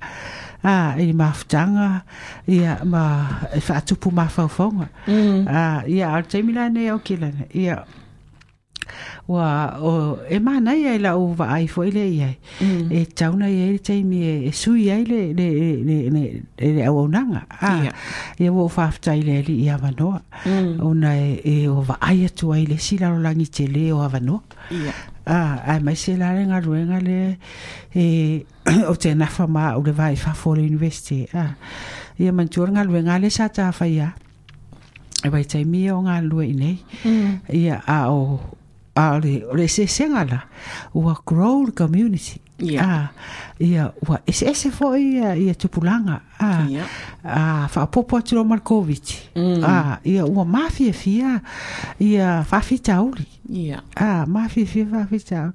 a 0.64 0.96
e 0.98 1.14
mafutanga 1.14 2.04
ia 2.48 2.80
ma 2.84 3.28
e 3.54 3.60
whaatupu 3.60 4.12
ma 4.12 4.28
whauwhaunga 4.28 4.90
mm. 5.08 5.48
a 5.48 5.84
ia 5.88 6.10
ar 6.10 6.24
te 6.24 6.42
mila 6.42 6.70
ne 6.70 6.92
o 6.92 7.00
kila 7.00 7.32
ia 7.54 7.86
wa 9.30 9.78
o 9.78 10.18
e 10.26 10.40
mana 10.42 10.74
ia 10.74 10.98
la 10.98 11.14
o 11.14 11.30
va 11.38 11.54
ai 11.54 11.68
foi 11.70 11.92
le 11.94 12.02
ia 12.10 12.30
e 12.90 13.06
tauna 13.06 13.46
ia 13.46 13.70
le 13.70 13.78
taimi 13.78 14.18
e 14.26 14.34
e 14.50 14.52
sui 14.52 14.90
ai 14.90 15.06
le 15.06 15.34
le 15.38 15.48
le 15.86 15.98
le 16.10 16.24
le 16.58 16.82
au 16.90 17.06
nanga. 17.08 17.46
A 17.62 17.86
Ia. 17.86 17.92
ia 18.42 18.50
wo 18.50 18.66
fa 18.68 18.90
ftai 18.90 19.22
le 19.22 19.46
li 19.46 19.56
ia 19.70 19.78
vanoa 19.78 20.22
ona 20.82 21.14
e 21.14 21.42
e 21.46 21.68
o 21.70 21.78
va 21.86 22.02
ai 22.02 22.26
atu 22.26 22.54
ai 22.58 22.66
le 22.66 22.78
sila 22.82 23.14
lo 23.14 23.22
langi 23.22 23.46
te 23.46 23.68
le 23.68 23.94
o 23.94 24.02
vanoa 24.10 24.42
Yeah. 24.70 24.94
a 25.26 25.62
ai 25.74 25.80
mai 25.82 25.96
se 25.96 26.14
la 26.18 26.34
renga 26.34 26.60
ruenga 26.62 27.00
le 27.02 27.38
e 27.94 28.46
o 28.92 28.94
te 28.96 29.14
nafa 29.14 29.46
ma 29.48 29.78
o 29.78 29.82
le 29.82 29.92
vai 29.94 30.16
fa 30.16 30.34
for 30.34 30.58
university. 30.58 31.26
A 31.34 31.54
ia 32.18 32.32
man 32.34 32.50
tu 32.50 32.66
nga 32.66 32.82
ruenga 32.84 33.22
le 33.22 33.30
sa 33.30 33.48
ta 33.50 33.70
fa 33.72 33.86
ia 33.86 34.14
e 35.26 35.30
vai 35.30 35.46
tai 35.46 35.66
mi 35.66 35.86
o 35.92 36.02
nga 36.02 36.18
lue 36.22 36.50
nei. 36.54 36.78
Ia 37.54 37.82
a 37.86 38.10
o 38.10 38.58
a 39.00 39.20
le 39.24 39.34
o 39.52 39.56
le 39.56 39.68
se 39.68 39.88
senga 39.88 40.24
la 40.32 40.40
o 40.94 41.10
a 41.10 41.16
grow 41.26 41.66
the 41.66 41.72
community 41.72 42.40
ah, 42.60 42.66
Ia. 42.66 42.82
a 42.84 43.10
ia 43.60 43.84
wa 44.08 44.20
ese 44.28 44.46
ese 44.52 44.70
fo 44.72 44.96
ia 44.98 45.36
ia 45.36 45.54
tupulanga 45.56 46.22
ah, 46.40 46.64
a 46.64 46.70
Ia. 46.70 46.84
a 47.24 47.64
ah, 47.64 47.66
fa 47.68 47.88
popo 47.88 48.18
atu 48.18 48.36
lo 48.36 48.44
mal 48.44 48.60
covid 48.60 49.06
mm. 49.36 49.64
a 49.64 50.00
ia 50.04 50.26
ua 50.26 50.46
mafia 50.46 50.94
fia 50.94 51.42
ia 52.00 52.44
fa 52.44 52.62
fitauli 52.62 53.28
Yeah. 53.50 53.82
Ah, 53.98 54.26
mafi 54.30 54.66
fi 54.66 54.86
fa 54.86 55.08
fi 55.10 55.18
tau. 55.20 55.52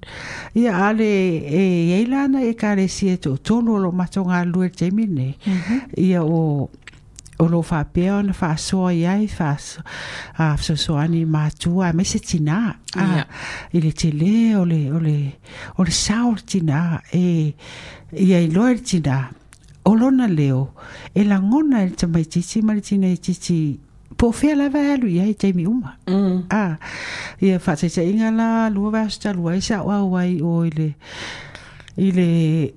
Ia 0.58 0.74
ale 0.88 1.06
e 1.46 1.94
e 1.94 2.06
lana 2.10 2.42
e 2.42 2.54
kare 2.54 2.88
si 2.88 3.08
e 3.08 3.16
to 3.16 3.36
tolo 3.38 3.78
lo 3.78 3.92
matonga 3.92 4.42
lue 4.44 4.68
te 4.68 4.90
mine. 4.90 5.38
Mm-hmm. 5.46 5.80
Ia 6.02 6.24
o 6.24 6.70
o 7.38 7.48
lo 7.48 7.62
fa 7.62 7.84
peo 7.84 8.22
na 8.22 8.32
fa 8.32 8.56
so 8.56 8.90
ia 8.90 9.18
fa 9.28 9.56
so 9.58 9.82
a 10.38 10.56
so 10.56 10.74
so 10.74 10.96
ani 10.96 11.24
ma 11.24 11.50
tu 11.50 11.82
a 11.82 11.92
me 11.92 12.04
se 12.04 12.18
tina. 12.18 12.76
Ia. 12.96 13.22
Ah, 13.22 13.26
ile 13.72 13.92
te 13.92 14.10
le 14.10 14.56
o 14.56 14.64
le 14.64 14.90
o 14.92 14.98
le 14.98 15.32
o 15.78 15.82
le 15.82 15.90
saul 15.90 16.36
tina 16.46 17.00
e 17.12 17.54
ia 18.12 18.38
i 18.40 18.48
loer 18.50 18.78
tina. 18.78 19.30
O 19.86 19.94
lona 19.94 20.26
leo 20.26 20.72
e 21.14 21.24
la 21.24 21.40
ngona 21.40 21.84
e 21.84 21.90
te 21.90 22.06
mai 22.06 22.24
titi 22.24 22.62
ma 22.62 22.72
le 22.72 22.80
tina 22.80 23.06
e 23.06 23.16
titi 23.16 23.78
po 24.16 24.32
fea 24.32 24.54
la 24.54 24.68
va 24.68 24.80
alu 24.94 25.08
ia 25.08 25.26
i 25.26 25.34
te 25.34 25.52
mi 25.52 25.66
uma. 25.66 25.96
Mm. 26.06 26.46
Ah, 26.50 26.78
ia 27.40 27.58
inga 28.02 28.30
la 28.30 28.70
lua 28.70 28.90
vasta 28.90 29.32
lua 29.32 29.56
i 29.56 29.60
sa 29.60 29.82
wa 29.82 30.02
wai 30.04 30.40
o 30.40 30.64
ile 30.64 30.94
ile 31.96 32.72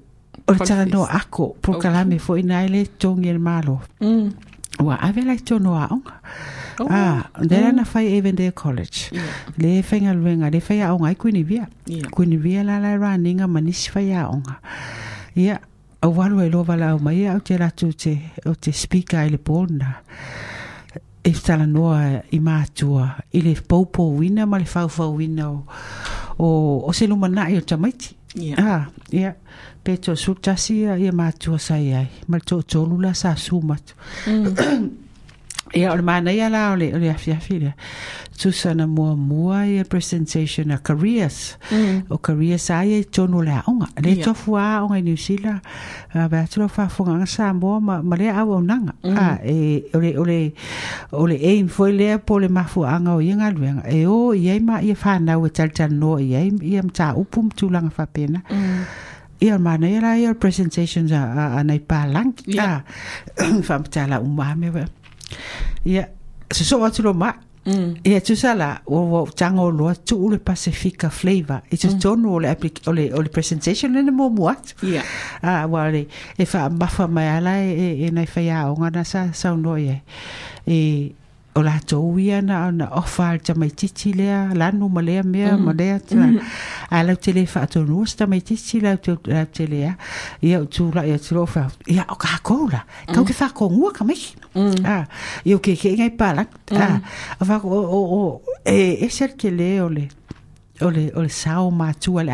o 0.48 0.52
le 0.52 0.60
tala 0.60 0.86
no 0.86 1.06
ako 1.06 1.56
po 1.62 1.80
kalame 1.80 2.20
fo 2.20 2.36
ina 2.38 2.66
ile 2.66 2.86
tongi 2.98 3.30
el 3.30 3.40
malo. 3.40 3.82
Mm. 4.02 4.47
Wa 4.80 4.98
ave 5.02 5.22
lai 5.22 5.40
tono 5.40 5.76
a 5.76 5.88
onga. 5.92 6.22
Ah, 6.90 7.24
ndera 7.42 7.72
na 7.72 7.84
fai 7.86 8.18
Avondale 8.18 8.52
College. 8.52 9.12
Le 9.58 9.82
luenga, 10.14 10.50
le 10.52 10.62
whai 10.62 10.82
a 10.82 10.94
onga 10.94 11.10
i 11.10 11.16
kuini 11.16 11.44
via. 11.44 11.68
Yeah. 11.88 12.10
Kuini 12.12 12.38
via 12.38 12.64
la 12.64 12.80
la 12.80 12.96
runninga 12.96 13.48
manisi 13.48 13.90
whai 13.96 14.14
a 14.14 14.28
onga. 14.30 14.60
Ia, 15.36 15.60
a 16.02 16.08
walu 16.08 16.42
e 16.42 16.50
lova 16.50 16.76
la 16.76 16.92
au 16.92 17.00
mai 17.00 17.28
au 17.28 17.40
te 17.40 17.58
ratu 17.58 17.94
te, 17.94 18.20
o 18.46 18.54
te 18.54 18.72
speaker 18.72 19.26
i 19.26 19.30
le 19.30 19.38
pōna. 19.38 19.96
E 21.24 21.32
tala 21.34 21.66
noa 21.66 22.22
i 22.32 22.40
mātua, 22.40 23.16
i 23.34 23.42
le 23.42 23.56
paupo 23.56 24.16
wina 24.16 24.46
ma 24.46 24.58
le 24.58 24.66
whauwhau 24.66 25.18
wina 25.18 25.50
o, 25.50 25.66
o, 26.38 26.48
o 26.88 26.94
se 26.94 27.08
lumanai 27.08 27.58
o 27.58 27.62
tamaiti. 27.62 28.16
Yeah. 28.38 28.56
Ah, 28.60 28.86
ia. 29.12 29.36
Pe 29.84 29.98
to 29.98 30.16
sultasi 30.16 30.82
ia 30.84 30.98
ia 31.02 31.12
mātua 31.12 31.60
sai 31.60 31.92
ai. 31.98 32.08
Ma 32.28 32.38
le 32.38 32.46
tō 32.46 32.62
tōlula 32.70 33.16
sa 33.18 33.34
sumatu. 33.36 33.98
Ia, 35.76 35.92
o 35.92 35.96
le 35.96 36.02
mana 36.02 36.32
ia 36.32 36.50
la 36.50 36.72
o 36.72 36.76
le, 36.76 36.94
o 36.96 37.00
le 37.00 37.10
afi 37.12 37.32
afi 37.32 37.60
le. 37.60 37.74
Susana 38.38 38.86
mua 38.88 39.16
mua 39.16 39.66
i 39.66 39.80
a 39.80 39.84
presentation 39.84 40.72
a 40.72 40.78
careers. 40.78 41.58
O 42.10 42.18
careers 42.18 42.70
a 42.70 42.84
ia 42.86 43.00
i 43.02 43.04
tonu 43.04 43.42
le 43.42 43.52
aonga. 43.52 43.88
Le 43.98 44.14
Ia. 44.14 44.24
tofu 44.24 44.56
a 44.56 44.66
aonga 44.78 45.00
i 45.00 45.02
New 45.02 45.18
Zealand. 45.18 45.62
A 46.14 46.28
bea 46.30 46.46
tula 46.48 46.68
whafonga 46.68 47.18
nga 47.18 47.26
Samoa 47.26 47.80
ma, 47.82 48.02
ma 48.02 48.16
le 48.16 48.30
au 48.30 48.54
au 48.54 48.62
nanga. 48.62 48.94
A, 49.04 49.40
e, 49.44 49.90
o 49.94 50.00
le, 50.00 50.14
o 50.18 50.24
le, 50.24 50.54
o 51.12 51.26
le 51.26 51.40
aim 51.42 51.68
foi 51.68 51.92
lea 51.92 52.20
po 52.20 52.38
le 52.40 52.48
mafu 52.48 52.86
anga 52.86 53.16
o 53.16 53.22
inga 53.22 53.50
luenga. 53.52 53.90
E 53.90 54.06
o, 54.06 54.34
ia 54.34 54.60
ma 54.62 54.82
ia 54.82 54.96
whanau 54.96 55.48
e 55.48 55.50
tal 55.50 55.74
tal 55.74 55.92
no 55.92 56.20
ia, 56.20 56.46
ia 56.46 56.84
mta 56.84 57.16
upum 57.18 57.50
tulanga 57.50 57.92
whapena. 57.98 58.44
Ia 59.42 59.58
mana 59.60 59.88
mm. 59.88 59.94
ia 59.94 60.02
la 60.02 60.14
ia 60.18 60.34
presentations 60.34 61.12
a, 61.12 61.26
a, 61.26 61.58
a 61.58 61.64
nei 61.64 61.80
pālang. 61.80 62.38
Ia. 62.46 62.70
Ah, 62.70 62.82
whamtala 63.68 64.22
umame. 64.22 64.86
Ia, 65.86 66.08
se 66.52 66.64
so 66.64 66.84
atu 66.86 67.04
lo 67.04 67.14
ma. 67.14 67.34
Ia 68.08 68.22
tu 68.24 68.36
sala 68.40 68.82
o 68.88 69.02
o 69.20 69.26
tango 69.36 69.66
o 69.68 69.72
loa 69.72 69.94
tu 69.96 70.16
ule 70.16 70.40
Pacifica 70.40 71.10
flavor. 71.10 71.62
I 71.72 71.78
tu 71.78 71.92
tonu 72.00 72.36
o 72.36 72.40
le, 72.40 72.56
o 72.88 72.92
le, 72.92 73.12
o 73.12 73.22
le 73.22 73.30
presentation 73.30 73.92
nene 73.92 74.12
mo 74.12 74.30
muat. 74.30 74.74
Ia. 74.84 75.04
Ah, 75.44 75.68
wale, 75.68 76.08
e 76.40 76.46
wha 76.48 76.70
mafa 76.70 77.08
mai 77.08 77.28
ala 77.28 77.58
e, 77.60 77.74
e, 77.76 78.08
e 78.08 78.12
nei 78.12 78.28
whai 78.36 78.50
a 78.50 78.72
onga 78.72 78.90
na 78.90 79.04
sa 79.04 79.34
sa 79.34 79.56
no 79.56 79.76
e. 79.78 80.00
E 80.66 81.12
o 81.58 81.62
la 81.66 81.80
tau 81.90 82.20
ia 82.22 82.42
na 82.42 82.70
na 82.72 82.86
ofa 82.94 83.34
ta 83.42 83.54
mai 83.58 83.72
titi 83.80 84.14
lea 84.14 84.54
lanu 84.54 84.90
ma 84.96 85.02
lea 85.02 85.24
mea 85.24 85.58
ma 85.58 85.74
lea 85.74 85.98
ta 86.10 86.28
a 86.92 87.04
lau 87.08 87.16
te 87.24 87.34
le 87.34 87.44
wha 87.54 87.64
ato 87.66 87.82
nuas 87.82 88.14
ta 88.20 88.28
mai 88.30 88.42
titi 88.48 88.80
lau 88.86 88.98
lau 89.06 89.46
te 89.56 89.66
lea. 89.66 89.96
Ia 90.42 90.62
o 90.62 90.66
tu 90.66 90.92
la 90.94 91.02
ia 91.10 91.18
tu 91.18 91.34
lo 91.36 91.48
wha 91.54 91.64
ia 91.88 92.06
o 92.14 92.16
ka 92.16 92.38
koula 92.44 92.84
kau 93.14 93.24
ke 93.26 93.34
wha 93.40 93.48
ko 93.58 93.70
ngua 93.74 93.92
ka 93.98 94.06
mai. 94.06 94.22
Ah 94.86 95.04
ia 95.46 95.56
o 95.58 95.60
ke 95.60 95.74
ke 95.82 95.96
ngai 95.98 96.14
palak 96.20 96.54
ah 96.78 97.02
a 97.42 97.44
wha 97.50 97.58
o 97.64 97.80
o 97.98 98.02
o 98.20 98.24
e 98.66 99.02
e 99.06 99.10
ser 99.10 99.34
ke 99.40 99.50
le 99.50 99.72
o 99.82 99.90
le 99.90 100.06
o 100.86 100.94
le 100.94 101.10
o 101.18 101.26
le 101.26 101.32
sao 101.42 101.72
mātua 101.72 102.22
le 102.28 102.34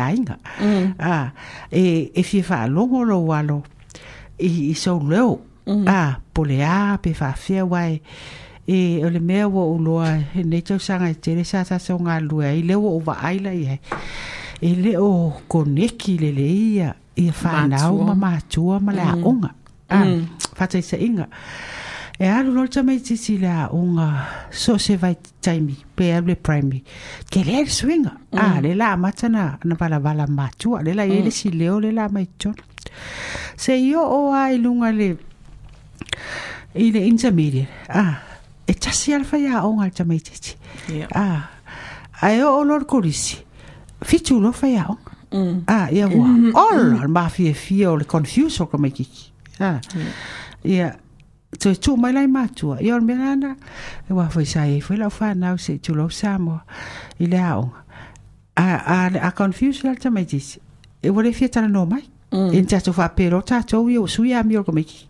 ah 1.00 1.32
e 1.72 2.12
e 2.12 2.22
fie 2.28 2.44
wha 2.44 2.66
longo 2.68 3.00
lo 3.08 3.18
walo. 3.30 3.62
I 4.38 4.70
i 4.70 4.74
so 4.74 5.00
leo. 5.00 5.40
Ah 5.88 6.20
po 6.34 6.44
le 6.44 6.60
a 6.60 6.98
pe 7.00 7.14
fia 7.14 7.64
wai 7.64 8.02
e 8.66 9.04
o 9.04 9.10
le 9.10 9.20
mea 9.20 9.48
wo 9.48 9.62
o 9.74 9.78
loa 9.78 10.16
nei 10.44 10.62
tau 10.62 10.78
sanga 10.78 11.10
e 11.10 11.14
tere 11.14 11.44
sa 11.44 11.64
sa 11.64 11.78
so 11.78 11.98
ngā 11.98 12.20
lua 12.24 12.52
i 12.56 12.62
leo 12.62 12.80
o 12.80 13.00
wa 13.04 13.18
aila 13.20 13.52
i 13.52 13.64
he 13.68 13.78
e 14.64 14.74
le 14.74 14.96
o 14.96 15.32
koneki 15.48 16.18
le 16.18 16.30
le 16.32 16.46
ia 16.48 16.94
i 17.16 17.30
whanau 17.30 18.02
ma 18.08 18.14
mātua 18.14 18.80
ma 18.82 18.92
le 18.92 19.02
a 19.02 19.14
onga. 19.14 19.50
Ah 19.90 20.04
whatai 20.58 20.82
sa 20.82 20.96
inga. 20.96 21.28
E 22.18 22.26
alu 22.30 22.54
lor 22.54 22.68
ta 22.68 22.82
tisi 22.82 23.38
le 23.38 23.48
a 23.48 23.68
onga 23.72 24.06
so 24.50 24.78
se 24.78 24.96
vai 24.96 25.16
taimi 25.40 25.76
pe 25.96 26.12
a 26.12 26.20
le 26.20 26.34
primary. 26.34 26.82
Ke 27.30 27.44
le 27.44 27.62
e 27.62 27.66
swinga. 27.66 28.12
Ah 28.32 28.60
le 28.60 28.74
la 28.74 28.96
na 28.96 29.74
bala 29.78 30.00
bala 30.00 30.26
mātua. 30.26 30.82
Le 30.82 30.94
la 30.94 31.04
ele 31.04 31.30
si 31.30 31.50
leo 31.50 31.78
le 31.80 31.92
la 31.92 32.08
se 33.56 33.72
io 33.72 34.00
o 34.00 34.32
ai 34.32 34.58
lunga 34.58 34.90
le 34.90 35.16
i 36.74 36.90
le 36.90 37.06
intermediate. 37.06 37.68
Ah 37.88 38.33
e 38.66 38.74
tasi 38.74 39.14
alfa 39.14 39.38
ia 39.38 39.62
o 39.66 39.72
ngal 39.76 39.90
tamai 39.90 40.20
titi 40.20 40.56
Ia. 40.92 41.08
ah 41.14 41.50
ai 42.22 42.42
o 42.42 42.62
lor 42.64 42.84
korisi 42.86 43.36
fitu 44.04 44.40
lo 44.40 44.52
fa 44.52 44.66
ia 44.68 44.86
o 44.88 44.96
ah 45.66 45.88
ia 45.90 46.06
wa 46.08 46.28
all 46.70 46.98
al 47.02 47.08
ma 47.08 47.28
fi 47.28 47.52
fi 47.52 47.84
o 47.86 47.96
le 47.96 48.04
confuse 48.04 48.60
o 48.62 48.66
kamai 48.66 48.90
kiki 48.90 49.32
ah 49.60 49.80
ia 50.64 50.96
to 51.58 51.74
tu 51.74 51.96
mai 51.96 52.12
lai 52.12 52.26
matua 52.26 52.80
ia 52.80 53.00
me 53.00 53.14
lana 53.14 53.56
e 54.08 54.12
wa 54.12 54.28
foi 54.28 54.44
sai 54.46 54.80
foi 54.80 54.96
la 54.96 55.08
fa 55.10 55.34
na 55.34 55.56
se 55.56 55.78
tu 55.78 55.94
lo 55.94 56.08
samo 56.08 56.60
i 57.20 57.26
le 57.26 57.38
ao 57.40 57.72
a 58.56 58.66
a 58.94 58.98
a 59.28 59.30
confuse 59.32 59.82
la 59.84 59.94
tamai 59.94 60.24
titi 60.26 60.60
e 61.02 61.10
wole 61.10 61.32
fi 61.32 61.48
tana 61.48 61.68
no 61.68 61.84
mai 61.86 62.04
in 62.34 62.66
tato 62.66 62.92
fa 62.92 63.08
pero 63.14 63.42
tato 63.42 63.88
io 63.88 64.06
su 64.06 64.24
ia 64.24 64.42
mi 64.42 64.56
o 64.56 64.64
kamai 64.64 64.84
kiki 64.84 65.06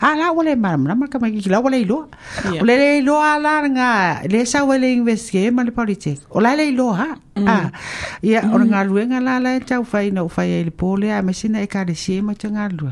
a 0.00 0.16
la 0.16 0.32
wole 0.32 0.56
mam 0.56 0.84
na 0.88 0.94
ma 0.94 1.06
kamai 1.06 1.32
kiki 1.36 1.48
la 1.52 1.60
wole 1.60 1.84
lo 1.84 2.08
Ia. 2.52 2.62
o 2.62 2.64
le 2.64 2.74
le 2.80 3.00
lo 3.04 3.20
ala 3.20 3.60
nga 3.68 3.88
le 4.24 4.44
sa 4.46 4.64
wele 4.64 4.88
investigate 4.92 5.52
ma 5.52 5.62
le 5.62 5.70
politik 5.70 6.18
o 6.30 6.40
la 6.40 6.54
le 6.56 6.70
lo 6.72 6.92
ha? 6.96 7.08
Ah 7.46 7.68
ia 8.22 8.40
o 8.48 8.56
nga 8.64 8.80
luenga 8.88 9.20
la 9.20 9.38
la 9.38 9.60
tau 9.60 9.84
fai 9.84 10.10
no 10.10 10.28
fai 10.28 10.64
le 10.64 10.70
pole 10.70 11.12
a 11.12 11.20
me 11.22 11.32
sina 11.32 11.60
e 11.60 11.66
ka 11.68 11.84
le 11.84 11.94
sie 11.94 12.22
ma 12.22 12.32
tanga 12.34 12.68
lu 12.72 12.88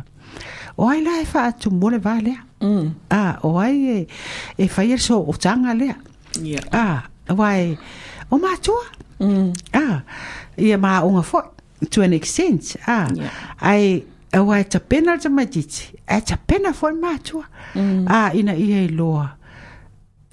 o 0.77 0.89
ai 0.89 1.01
la 1.03 1.17
e 1.21 1.25
fa 1.25 1.53
tu 1.53 1.71
mo 1.71 1.89
le 1.91 1.99
vale 1.99 2.35
Mm. 2.61 2.89
ah 3.09 3.41
o 3.49 3.57
ai 3.57 3.77
e 3.89 3.99
e 4.61 4.69
fai 4.69 4.93
e 4.93 4.99
so 5.01 5.17
o 5.17 5.33
tanga 5.33 5.73
le 5.73 5.97
Ia. 6.45 6.61
ah 6.77 7.09
vai 7.33 7.73
o 8.29 8.37
ma 8.37 8.53
tua 8.61 8.85
Mm. 9.21 9.53
ah 9.73 10.01
ia 10.57 10.77
ma 10.77 11.01
unga 11.05 11.21
fo 11.23 11.41
to 11.91 12.03
an 12.03 12.13
extent 12.13 12.77
ah 12.87 13.09
ai 13.63 14.03
a 14.33 14.43
wai 14.45 14.63
ta 14.65 14.79
pena 14.79 15.17
ta 15.19 15.29
matiti 15.29 15.95
ai 16.09 16.21
ta 16.21 16.37
pena 16.37 16.73
fo 16.73 16.93
ma 16.95 17.17
tua 17.19 17.45
ah 18.07 18.31
ina 18.35 18.53
ia 18.55 18.83
i 18.85 18.89
loa 18.89 19.37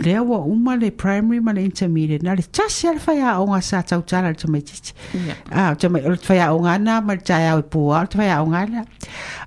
le 0.06 0.20
wa 0.20 0.38
uma 0.46 0.76
le 0.78 0.92
primary 0.92 1.40
ma 1.40 1.52
le 1.54 1.64
intermediate 1.66 2.22
na 2.24 2.34
le 2.36 2.44
tasi 2.44 2.88
a 2.88 3.40
onga 3.42 3.62
sa 3.62 3.82
tau 3.82 4.02
tala 4.02 4.34
ta 4.34 4.48
matiti 4.48 4.94
Ia. 5.16 5.36
ah 5.52 5.74
ta 5.76 5.90
mai 5.90 6.02
le 6.02 6.18
fai 6.18 6.38
a 6.40 6.52
onga 6.54 6.78
na 6.78 7.02
ma 7.02 7.16
ta 7.16 7.40
ia 7.40 7.58
i 7.58 7.62
pu 7.64 7.90
al 7.94 8.06
fai 8.08 8.30
a 8.30 8.44
onga 8.46 8.62
la 8.70 8.84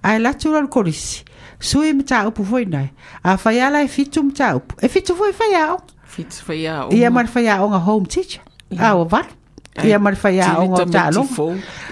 ai 0.02 0.18
la 0.18 0.32
tu 0.32 0.56
al 0.56 0.66
korisi 0.68 1.22
sui 1.60 1.92
mta 1.92 2.26
upu 2.26 2.42
foi 2.44 2.64
nai 2.64 2.90
a 3.22 3.36
fai 3.36 3.60
ala 3.60 3.82
e 3.84 3.88
fitu 3.88 4.22
mta 4.26 4.56
upu 4.56 4.74
e 4.82 4.88
fitu 4.88 5.14
foi 5.14 5.32
fai 5.32 5.54
a 5.54 5.64
onga 5.74 5.94
Fit 6.10 6.32
fai 6.32 6.66
a 6.66 6.86
o. 6.86 6.90
ia 6.90 7.08
mar 7.10 7.26
fai 7.28 7.46
a 7.46 7.62
onga 7.62 7.78
home 7.78 8.06
teacher. 8.06 8.42
Ah 8.78 8.96
o 8.98 9.04
var 9.04 9.26
ia 9.88 9.98
mar 9.98 10.14
fai 10.16 10.38
a 10.40 10.58
onga 10.60 10.84
talo. 10.86 11.22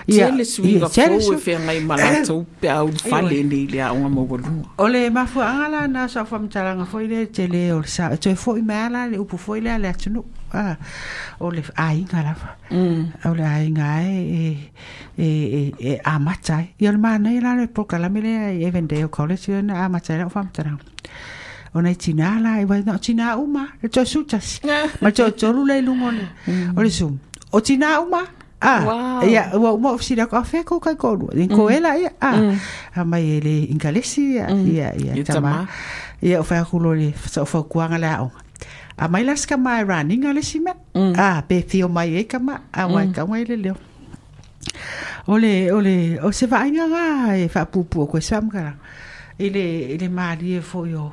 Ia, 0.09 0.30
Tele 0.30 0.45
suiga 0.45 0.86
ia, 0.86 0.89
tele 0.89 1.20
fou 1.20 1.34
e 1.34 1.36
su- 1.39 1.45
whea 1.51 1.59
ngai 1.61 1.80
malatou 1.84 2.47
pe 2.61 2.68
au 2.72 2.89
whale 3.11 3.43
ni 3.45 3.66
le 3.66 3.80
a 3.82 3.93
unga 3.93 4.09
mawalunga. 4.09 4.64
O 4.78 4.86
le 4.89 5.11
mafu 5.11 5.41
angala 5.41 5.86
na 5.86 6.07
sa 6.09 6.24
fam 6.24 6.49
talanga 6.49 6.86
foi 6.86 7.07
le 7.07 7.26
tele 7.26 7.72
o 7.72 7.80
le 7.80 7.86
sa 7.86 8.16
to 8.16 8.34
foi 8.34 8.62
mala 8.62 9.07
le 9.07 9.18
upu 9.18 9.36
foi 9.36 9.61
le 9.61 9.76
le 9.78 9.93
tunu 9.93 10.24
ah 10.55 10.76
o 11.41 11.51
le 11.51 11.62
ai 11.76 12.05
ngala 12.09 12.34
Mm. 12.70 13.05
o 13.24 13.34
le 13.34 13.45
ai 13.45 13.68
ngai 13.70 14.09
e 14.41 14.57
e 15.18 15.28
e 15.59 15.74
e 15.93 16.01
a 16.05 16.18
matai 16.18 16.72
i 16.80 16.84
le 16.89 16.97
mana 16.97 17.28
i 17.32 17.41
la 17.41 17.53
le 17.55 17.66
pokala 17.68 18.09
mele 18.09 18.57
e 18.64 18.70
vende 18.70 19.05
o 19.05 19.09
college 19.09 19.61
na 19.62 19.84
a 19.84 19.89
matai 19.89 20.22
o 20.24 20.28
fam 20.30 20.49
talanga 20.53 20.84
o 21.74 21.80
nei 21.80 21.97
tina 21.97 22.41
la 22.41 22.61
i 22.61 22.64
vai 22.64 22.82
no 22.82 22.97
tina 22.99 23.36
uma 23.36 23.68
le 23.82 23.89
to 23.91 24.05
sutas 24.05 24.61
ma 25.03 25.11
to 25.11 25.30
to 25.32 25.53
lu 25.53 25.66
le 25.66 25.80
lungo 25.82 26.11
le. 26.11 26.26
O 26.76 26.80
le 26.82 26.89
sum 26.91 27.18
o 27.53 27.61
tina 27.61 28.01
uma 28.01 28.24
Ah, 28.61 28.82
Wow. 28.82 29.22
ia, 29.22 29.55
wa 29.55 29.70
mo 29.78 29.94
fsira 30.03 30.26
ko 30.26 30.42
fe 30.42 30.64
ko 30.66 30.80
kai 30.82 30.99
ko 30.99 31.14
lu. 31.14 31.30
Ko 31.46 31.70
ela 31.70 31.94
ia. 31.94 32.11
Ah, 32.18 32.59
a 32.90 33.05
mai 33.07 33.38
ele 33.38 33.70
ingalesi 33.70 34.34
ia 34.34 34.51
ia 34.51 34.90
ia 34.99 35.14
tama. 35.22 35.62
Ia 36.18 36.40
o 36.40 36.42
fa 36.42 36.66
kulo 36.66 36.90
le 36.90 37.14
so 37.30 37.46
fa 37.46 37.62
kuanga 37.62 37.99
la 38.03 38.26
o. 38.26 38.32
A 38.99 39.07
mai 39.07 39.22
las 39.22 39.46
ka 39.46 39.55
mai 39.57 39.86
running 39.86 40.26
ale 40.26 40.42
sima. 40.42 40.74
Ah, 41.14 41.38
pe 41.46 41.62
fio 41.62 41.86
mai 41.86 42.18
e 42.18 42.24
kama 42.26 42.66
a 42.74 42.88
mai 42.90 43.14
ka 43.14 43.22
mai 43.30 43.44
le 43.46 43.57
leo. 43.62 43.76
Ole 45.30 45.70
ole 45.70 46.18
o 46.22 46.30
se 46.32 46.46
va 46.51 46.66
inga 46.66 46.86
nga 46.90 47.38
e 47.38 47.46
fa 47.46 47.62
pupu 47.66 48.11
ko 48.11 48.18
sam 48.20 48.51
kara. 48.51 48.74
Ile 49.38 49.94
ile 49.94 50.09
mari 50.11 50.59
e 50.59 50.61
fo 50.61 50.82
yo. 50.84 51.12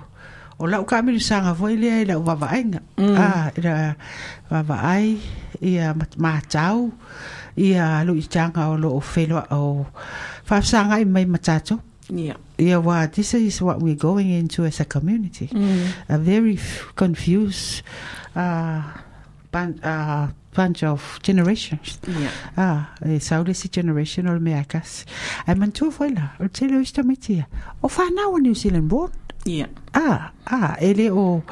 O 0.59 0.65
la 0.65 0.83
ka 0.83 1.01
mi 1.01 1.19
sanga 1.19 1.53
fo 1.55 1.67
ile 1.67 2.01
ile 2.01 2.15
va 2.15 2.35
va 2.35 2.47
inga. 2.57 2.79
Ah, 2.97 3.51
ira 3.57 3.95
va 4.49 4.61
va 4.63 4.75
ia 5.61 5.93
mat- 5.93 6.17
ma 6.17 6.39
tau 6.47 6.91
ia 7.57 8.03
lu 8.05 8.15
i 8.15 8.21
tanga 8.23 8.69
o 8.69 8.75
lo 8.77 8.89
o 8.95 8.99
o 9.51 9.85
i 10.99 11.05
mai 11.05 11.25
matato. 11.25 11.79
Ia. 12.09 12.35
Yeah, 12.57 12.77
well, 12.77 13.07
this 13.07 13.33
is 13.33 13.61
what 13.61 13.81
we're 13.81 13.95
going 13.99 14.29
into 14.29 14.63
as 14.63 14.79
a 14.79 14.85
community. 14.85 15.49
A 16.07 16.17
very 16.17 16.57
confused 16.95 17.81
uh, 18.35 18.81
bun- 19.51 19.79
uh, 19.83 20.27
bunch 20.53 20.83
of 20.83 21.19
generations. 21.23 21.99
Ia. 22.07 22.29
Ah, 22.55 22.89
e 23.03 23.19
saudesi 23.19 23.69
generation 23.69 24.27
o 24.27 24.33
le 24.33 24.39
mea 24.39 24.63
kasi. 24.63 25.03
Ai 25.47 25.55
mantua 25.55 25.91
foi 25.91 26.09
la, 26.13 26.29
o 26.39 26.47
te 26.47 26.67
leo 26.67 26.79
ista 26.79 27.03
mai 27.03 27.15
tia. 27.17 27.47
O 27.83 27.87
whanau 27.89 28.37
a 28.37 28.39
New 28.39 28.53
Zealand 28.55 28.87
born. 28.87 29.11
Ia. 29.45 29.69
Ah, 29.93 30.31
ah, 30.45 30.75
ele 30.81 31.11
o 31.11 31.43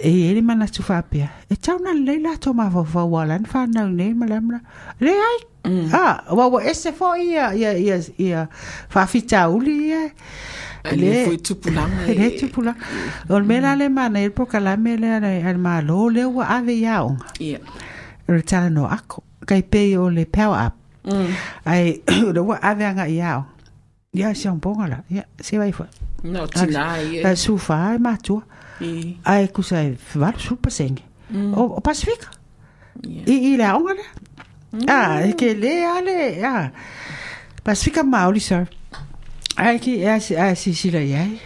e 0.00 0.40
tu 0.72 0.82
fapia. 0.82 1.30
E 1.50 1.56
na 1.82 1.92
le 1.92 2.18
la 2.18 2.36
to 2.36 2.54
ma 2.54 2.68
vo 2.70 2.82
vo 2.82 3.04
wala 3.04 3.36
n 3.38 3.44
fa 3.44 3.66
na 3.66 3.84
ne 3.84 4.14
ma 4.14 4.26
lamla. 4.26 4.60
Le 5.00 5.10
ai. 5.10 5.38
Ah, 5.92 6.24
wa 6.32 6.48
wa 6.48 6.60
ese 6.64 6.92
fo 6.92 7.14
ia 7.16 7.52
ia 7.54 7.76
ia 7.76 8.00
ia 8.18 8.48
fa 8.88 9.06
fita 9.06 9.50
uli 9.50 9.88
ia. 9.92 10.10
Le 10.96 11.24
foi 11.26 11.36
tupulanga. 11.36 12.08
e- 12.08 12.14
Le 12.18 12.30
tu 12.38 12.48
pula. 12.48 12.74
O 13.28 13.38
la 13.38 13.74
le 13.76 13.88
mana 13.90 14.20
il 14.22 14.30
po 14.32 14.46
kala 14.46 14.76
me 14.78 14.96
le 14.96 15.12
ale 15.12 15.44
al 15.44 15.58
ma 15.58 15.80
lo 15.80 16.08
le 16.08 16.24
wa 16.24 16.44
ave 16.48 16.72
ia 16.72 17.04
o. 17.04 17.16
Ia. 17.38 17.58
Re 18.26 18.42
tala 18.42 18.70
no 18.70 18.86
ako. 18.86 19.22
Kai 19.46 19.62
pe 19.62 19.96
o 19.98 20.08
le 20.08 20.24
power 20.24 20.66
up. 20.66 20.74
Mm. 21.04 21.28
Ai 21.66 22.00
le 22.34 22.40
wa 22.40 22.56
ave 22.62 22.84
anga 22.86 23.06
ia 23.08 23.38
o. 23.38 23.44
Ia 24.16 24.34
si 24.34 24.48
un 24.48 24.58
ponga 24.58 24.88
la. 24.88 24.98
Ia, 25.10 25.24
se 25.38 25.58
vai 25.58 25.72
fo. 25.72 25.84
No, 26.22 26.46
tina 26.46 26.98
ia. 27.02 27.30
E 27.32 27.36
su 27.36 27.56
fa 27.58 27.94
e 27.94 27.98
matua. 27.98 28.42
I, 28.80 29.16
Ai 29.24 29.48
ku 29.48 29.62
sai 29.62 29.96
var 30.14 30.38
su 30.40 30.56
pasenge. 30.56 31.02
O 31.34 31.76
o 31.76 31.80
Pacifica. 31.80 32.28
ia. 33.04 33.22
I 33.26 33.52
i 33.52 33.56
la 33.56 33.76
onga 33.76 33.94
le. 33.94 34.04
Ah, 34.88 35.20
e 35.26 35.32
ke 35.34 35.54
le 35.54 35.84
ale, 35.84 36.42
ah. 36.44 36.70
Pacifica 37.64 38.02
Maori 38.02 38.40
sir. 38.40 38.66
Ai 39.56 39.78
ki 39.78 40.04
ai 40.06 40.20
si 40.20 40.36
ai 40.36 40.54
si 40.56 40.74
si 40.74 40.90
la 40.90 40.98
ai. 40.98 41.38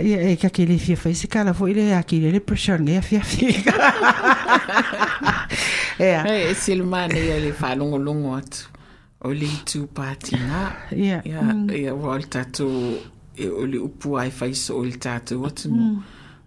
Ia 0.00 0.20
e 0.32 0.36
ka 0.40 0.48
ke 0.48 0.64
le 0.64 0.78
fia 0.78 0.96
fa 0.96 1.12
se 1.14 1.28
kala 1.28 1.52
fo 1.52 1.66
ile 1.68 1.92
aki 1.94 2.20
le 2.20 2.40
pressure 2.40 2.78
nge 2.80 3.02
fia 3.02 3.20
fia. 3.20 3.52
Ia. 6.00 6.22
Hei, 6.24 6.50
e 6.50 6.54
sile 6.54 6.82
mana 6.82 7.14
ia 7.18 7.38
le 7.38 7.52
whanongolongo 7.52 8.34
atu. 8.36 8.68
O 9.24 9.30
le 9.32 9.48
tu 9.64 9.86
pātina. 9.94 10.72
Ia. 10.96 11.20
Ia, 11.24 11.42
ia 11.76 11.94
wa 11.94 12.14
o 12.14 12.18
le 12.18 12.26
tātou, 12.26 12.96
e 13.36 13.48
o 13.48 13.64
le 13.66 13.78
upu 13.78 14.16
ai 14.18 14.30
faiso 14.30 14.76
o 14.78 14.84
le 14.84 14.96
tātou 15.00 15.46
atu 15.46 15.70
no. 15.72 16.02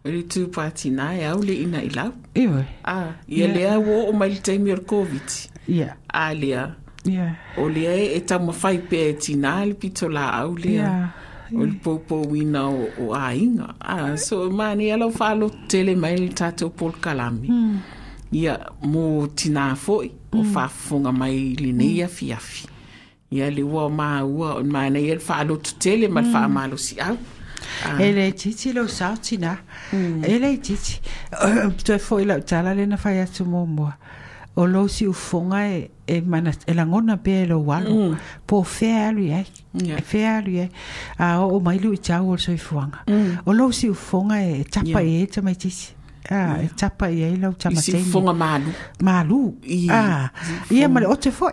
O 0.06 0.10
le 0.10 0.22
tu 0.30 0.48
pātina 0.54 1.14
e 1.18 1.24
au 1.26 1.42
le 1.42 1.54
ina 1.64 1.82
i 1.84 1.90
lau. 1.90 2.12
Iwe. 2.38 2.64
Ah, 2.84 3.16
ia 3.28 3.48
yeah. 3.48 3.54
lea 3.56 3.80
wo 3.80 4.10
o 4.10 4.14
mai 4.14 4.30
le 4.30 4.42
taimi 4.42 4.72
o 4.72 4.76
le 4.76 4.84
COVID. 4.86 5.38
Yeah. 5.68 5.96
A 6.14 6.34
lea, 6.34 6.76
Yeah. 7.06 7.36
o 7.58 7.68
lea 7.70 7.92
e, 7.94 8.06
e 8.18 8.20
tau 8.26 8.40
mawhai 8.40 8.80
pe 8.90 9.10
e 9.10 9.14
tina 9.14 9.64
le 9.66 9.74
pito 9.74 10.10
la 10.10 10.30
au 10.42 10.56
lea. 10.56 10.74
Yeah. 10.74 11.10
O 11.54 11.66
le 11.66 11.74
popo 11.84 12.22
wina 12.22 12.68
o, 12.70 12.88
o 13.00 13.14
a 13.14 13.34
inga. 13.36 13.76
Ah, 13.80 14.16
so 14.18 14.50
mani 14.50 14.90
alau 14.92 15.12
whālo 15.12 15.52
tele 15.70 15.96
mai 15.96 16.16
le 16.18 16.30
tātou 16.34 16.70
pol 16.74 16.92
kalami. 17.02 17.50
Ia 18.34 18.58
mō 18.82 19.36
tina 19.36 19.76
foi 19.76 20.12
o 20.34 20.42
whafonga 20.42 21.12
mai 21.14 21.56
le 21.60 21.72
nei 21.72 22.02
afi 22.04 22.32
afi. 22.34 22.66
Ia 23.32 23.50
le 23.50 23.64
ua 23.64 23.90
maa 23.90 24.24
ua 24.24 24.56
o 24.56 24.64
mana 24.64 25.00
ia 25.00 25.16
le 25.16 25.58
tele 25.80 26.08
ma 26.08 26.22
le 26.22 26.28
whamalo 26.28 26.74
mm. 26.74 26.78
si 26.78 27.00
au. 27.00 27.18
Ah, 27.84 27.98
Ele 28.00 28.32
titi 28.32 28.74
lo 28.74 28.88
sao 28.88 29.16
tina. 29.18 29.58
Ele 30.24 30.58
titi. 30.58 31.00
Tu 31.84 31.98
foi 32.00 32.26
la 32.26 32.40
tala 32.40 32.74
le 32.74 32.86
na 32.86 32.98
fai 32.98 33.20
atu 33.20 33.46
mo 33.46 33.66
mo. 33.66 33.92
O 34.58 34.66
lo 34.66 34.88
si 34.88 35.06
ufonga 35.06 35.68
e 35.68 35.92
e 36.08 36.22
mana 36.22 36.54
e 36.66 36.74
la 36.74 36.86
ngona 36.86 37.18
pe 37.18 37.46
lo 37.46 37.60
walo. 37.60 38.16
Po 38.48 38.64
fea 38.64 39.12
lui 39.12 39.34
ai. 39.34 39.46
Ia. 39.74 39.98
Fea 40.02 40.42
lui 40.42 40.60
ai. 40.60 40.70
A 41.18 41.42
o 41.42 41.58
o 41.58 41.60
mai 41.60 41.80
lui 41.80 41.98
tau 41.98 42.32
o 42.32 42.38
soi 42.38 42.58
fuanga. 42.58 43.04
O 43.46 43.52
lo 43.52 43.72
si 43.72 43.90
ufonga 43.90 44.42
e 44.42 44.64
tapa 44.64 45.02
Ia. 45.02 45.24
e 45.24 45.28
tama 45.28 45.52
Ah, 46.30 46.58
e 46.64 46.70
tapa 46.76 47.10
e 47.12 47.24
ai 47.24 47.36
lo 47.38 47.52
tama 47.54 47.78
isi 47.78 47.92
fonga 48.12 48.34
malu. 48.34 48.72
Malu. 49.02 49.58
I- 49.64 49.90
Ah, 49.92 50.32
i 50.72 50.80
ia 50.80 50.88
ma 50.90 51.00
le 51.00 51.06
ote 51.08 51.30
foi. 51.32 51.52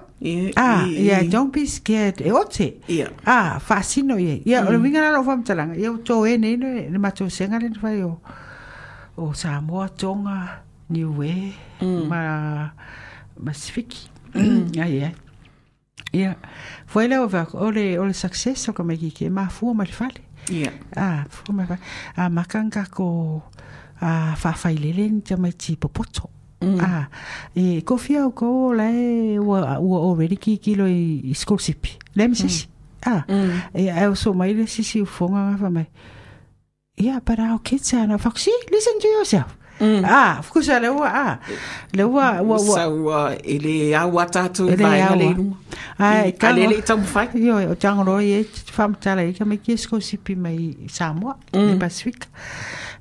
Ah, 0.57 0.85
i- 0.87 1.05
yeah, 1.09 1.23
don't 1.29 1.53
be 1.53 1.67
scared. 1.67 2.21
E 2.25 2.31
ote. 2.33 2.81
Ia. 2.89 3.11
Ah, 3.27 3.59
fascino 3.61 4.17
ye. 4.19 4.41
Ia, 4.47 4.65
o 4.67 4.71
le 4.73 4.79
winga 4.79 5.01
na 5.01 5.11
lo 5.13 5.23
fam 5.25 5.43
talanga. 5.45 5.77
Ia, 5.77 5.93
o 5.93 5.99
tō 5.99 6.25
e 6.27 6.39
nei 6.39 6.57
ne, 6.57 6.89
ne 6.89 6.99
mato 6.99 7.29
senga 7.29 7.59
le 7.59 7.69
fai 7.79 8.03
o, 8.03 8.19
o 9.19 9.33
Samoa, 9.35 9.89
Tonga, 9.91 10.63
Niue, 10.89 11.53
ma, 12.09 12.71
Masifiki. 13.39 14.09
Ia, 14.73 14.87
ia. 14.89 15.13
Ia. 16.15 16.37
Foi 16.87 17.09
le 17.09 17.19
o 17.19 17.29
va, 17.29 17.47
o 17.53 17.71
le, 17.71 17.99
o 17.99 18.05
le 18.05 18.13
success 18.15 18.69
o 18.69 18.73
ka 18.73 18.83
mai 18.83 18.97
ki 18.97 19.11
ke 19.11 19.29
ma 19.31 19.49
fua 19.49 19.75
ma 19.75 19.85
le 19.85 19.93
fale. 19.93 20.21
Ia. 20.51 20.73
Ah, 20.97 21.25
fua 21.29 21.55
ma 21.55 21.63
le 21.63 21.69
fale. 21.69 21.81
Ah, 22.17 22.29
makanga 22.29 22.87
ko, 22.91 23.43
ah, 24.03 24.35
whawhai 24.43 24.77
lele 24.77 25.09
ni 25.09 25.23
te 25.23 25.37
mai 25.37 25.53
ti 25.53 25.77
popoto. 25.77 26.29
Ah, 26.63 27.09
e 27.57 27.81
ko 27.83 27.97
fia 27.97 28.27
o 28.27 28.31
ko 28.31 28.73
la 28.73 28.87
ua 29.43 29.79
ua 29.83 29.99
already 30.07 30.37
ki 30.37 30.59
kilo 30.59 30.87
i, 30.87 31.35
sipi. 31.35 31.99
Le 32.15 32.29
mi 32.29 32.35
sisi. 32.37 32.69
Ah, 33.07 33.25
e 33.75 33.89
e 33.89 34.07
o 34.07 34.15
so 34.15 34.33
mai 34.33 34.53
le 34.55 34.67
sisi 34.67 35.05
fonga 35.07 35.51
nga 35.51 35.59
fa 35.59 35.71
mai. 35.71 35.89
Yeah, 36.97 37.21
but 37.25 37.41
our 37.41 37.59
kids 37.59 37.95
are 37.95 38.07
not 38.07 38.21
foxy. 38.21 38.53
Listen 38.71 39.01
to 39.01 39.09
yourself. 39.09 39.57
Ah, 40.05 40.41
le 40.43 40.89
ah, 41.05 41.39
le. 41.93 42.59
Sa 42.59 42.89
ua, 42.89 43.35
e 43.43 43.59
le 43.59 43.95
a 43.95 44.07
tātou 44.27 44.69
E 44.71 44.77
le 44.77 44.85
vai 44.85 45.01
aua. 45.01 45.17
le 45.17 45.25
inunga. 45.25 45.57
Ai, 45.99 46.33
ka 46.33 46.53
le 46.53 46.67
o- 46.67 46.71
le 46.71 46.83
tau 46.83 46.99
mwhai. 46.99 47.29
Yo, 47.35 47.57
o 47.71 47.75
tangoro 47.75 48.21
e 48.21 48.45
whamtala 48.77 49.27
i 49.27 49.33
ka 49.33 49.45
mai 49.45 49.59
ki 49.59 49.77
sko 49.77 49.99
sipi 50.01 50.37
mai 50.37 50.77
Samoa, 50.89 51.37
mm. 51.53 51.75
i 51.75 51.79
Pacific. 51.79 52.29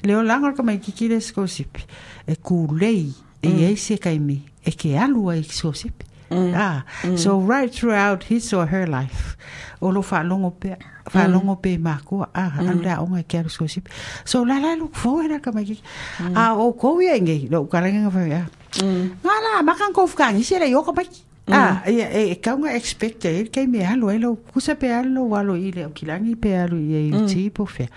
Leo 0.04 0.24
langa 0.24 0.56
ka 0.58 0.64
mai 0.64 0.78
ki 0.78 0.92
ki 0.92 1.08
le 1.10 1.20
sko 1.22 1.46
sipi. 1.46 1.86
E 2.28 2.36
ku 2.36 2.68
lei, 2.74 3.14
e 3.42 3.48
mm. 3.48 3.60
e 3.70 3.76
se 3.76 3.98
kai 3.98 4.18
mi, 4.20 4.42
e 4.66 4.72
ke 4.72 4.98
alua 4.98 5.38
i 5.38 5.44
sko 5.44 5.74
sipi. 5.74 6.06
Mm. 6.32 6.54
Ah, 6.56 6.84
mm. 7.04 7.18
so 7.20 7.38
right 7.40 7.74
throughout 7.74 8.24
his 8.24 8.54
or 8.54 8.66
her 8.66 8.88
life, 8.88 9.36
o 9.82 9.90
lo 9.90 10.02
whalongo 10.02 10.54
pe, 10.60 10.78
whalongo 11.14 11.56
pe 11.62 11.78
mako, 11.78 12.26
ah, 12.34 12.52
mm. 12.60 12.70
anda 12.70 13.02
onga 13.02 13.24
ke 13.24 13.40
alu 13.40 13.50
sko 13.50 13.68
sipi. 13.68 13.92
So 14.26 14.44
la 14.44 14.60
la 14.60 14.76
look 14.76 14.96
forward 14.96 15.42
ka 15.42 15.52
mai 15.52 15.66
ki. 15.66 15.80
Mm. 16.20 16.36
Ah, 16.36 16.56
o 16.56 16.72
kou 16.74 17.02
ia 17.02 17.20
nge, 17.20 17.50
lo 17.52 17.66
karanga 17.66 18.08
nga 18.08 18.12
whawea. 18.12 18.44
Mm. 18.80 19.04
Nga 19.24 19.36
la, 19.46 19.62
makan 19.64 19.94
kou 19.94 20.08
whakangi, 20.08 20.44
se 20.44 20.60
la 20.60 20.72
yoko 20.72 20.96
mai. 20.96 21.10
Ah, 21.52 21.82
e 21.84 22.32
e 22.32 22.36
ka 22.40 22.56
nga 22.56 22.72
expect 22.78 23.26
e 23.26 23.50
kai 23.52 23.68
me 23.68 23.84
alo 23.84 24.08
e 24.14 24.18
lo 24.22 24.38
kusa 24.54 24.76
pe 24.80 24.88
alo 24.88 25.28
walo 25.34 25.58
i 25.58 25.72
le 25.76 25.90
o 25.90 25.92
kilangi 25.92 26.38
pe 26.40 26.54
alo 26.56 26.78
i 26.78 27.10
e 27.12 27.26
ti 27.28 27.50
po 27.50 27.66
fe. 27.66 27.90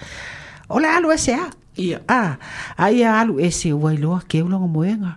O 0.69 0.81
le 0.83 0.89
alo 0.89 1.13
e 1.13 1.19
se 1.19 1.37
a. 1.37 1.47
Ia. 1.75 1.99
Ah, 2.09 2.39
ai 2.79 3.03
a 3.03 3.21
alu 3.21 3.39
e 3.39 3.51
se 3.51 3.71
wai 3.73 3.99
loa 3.99 4.23
ke 4.27 4.43
ulonga 4.43 4.67
moenga. 4.67 5.13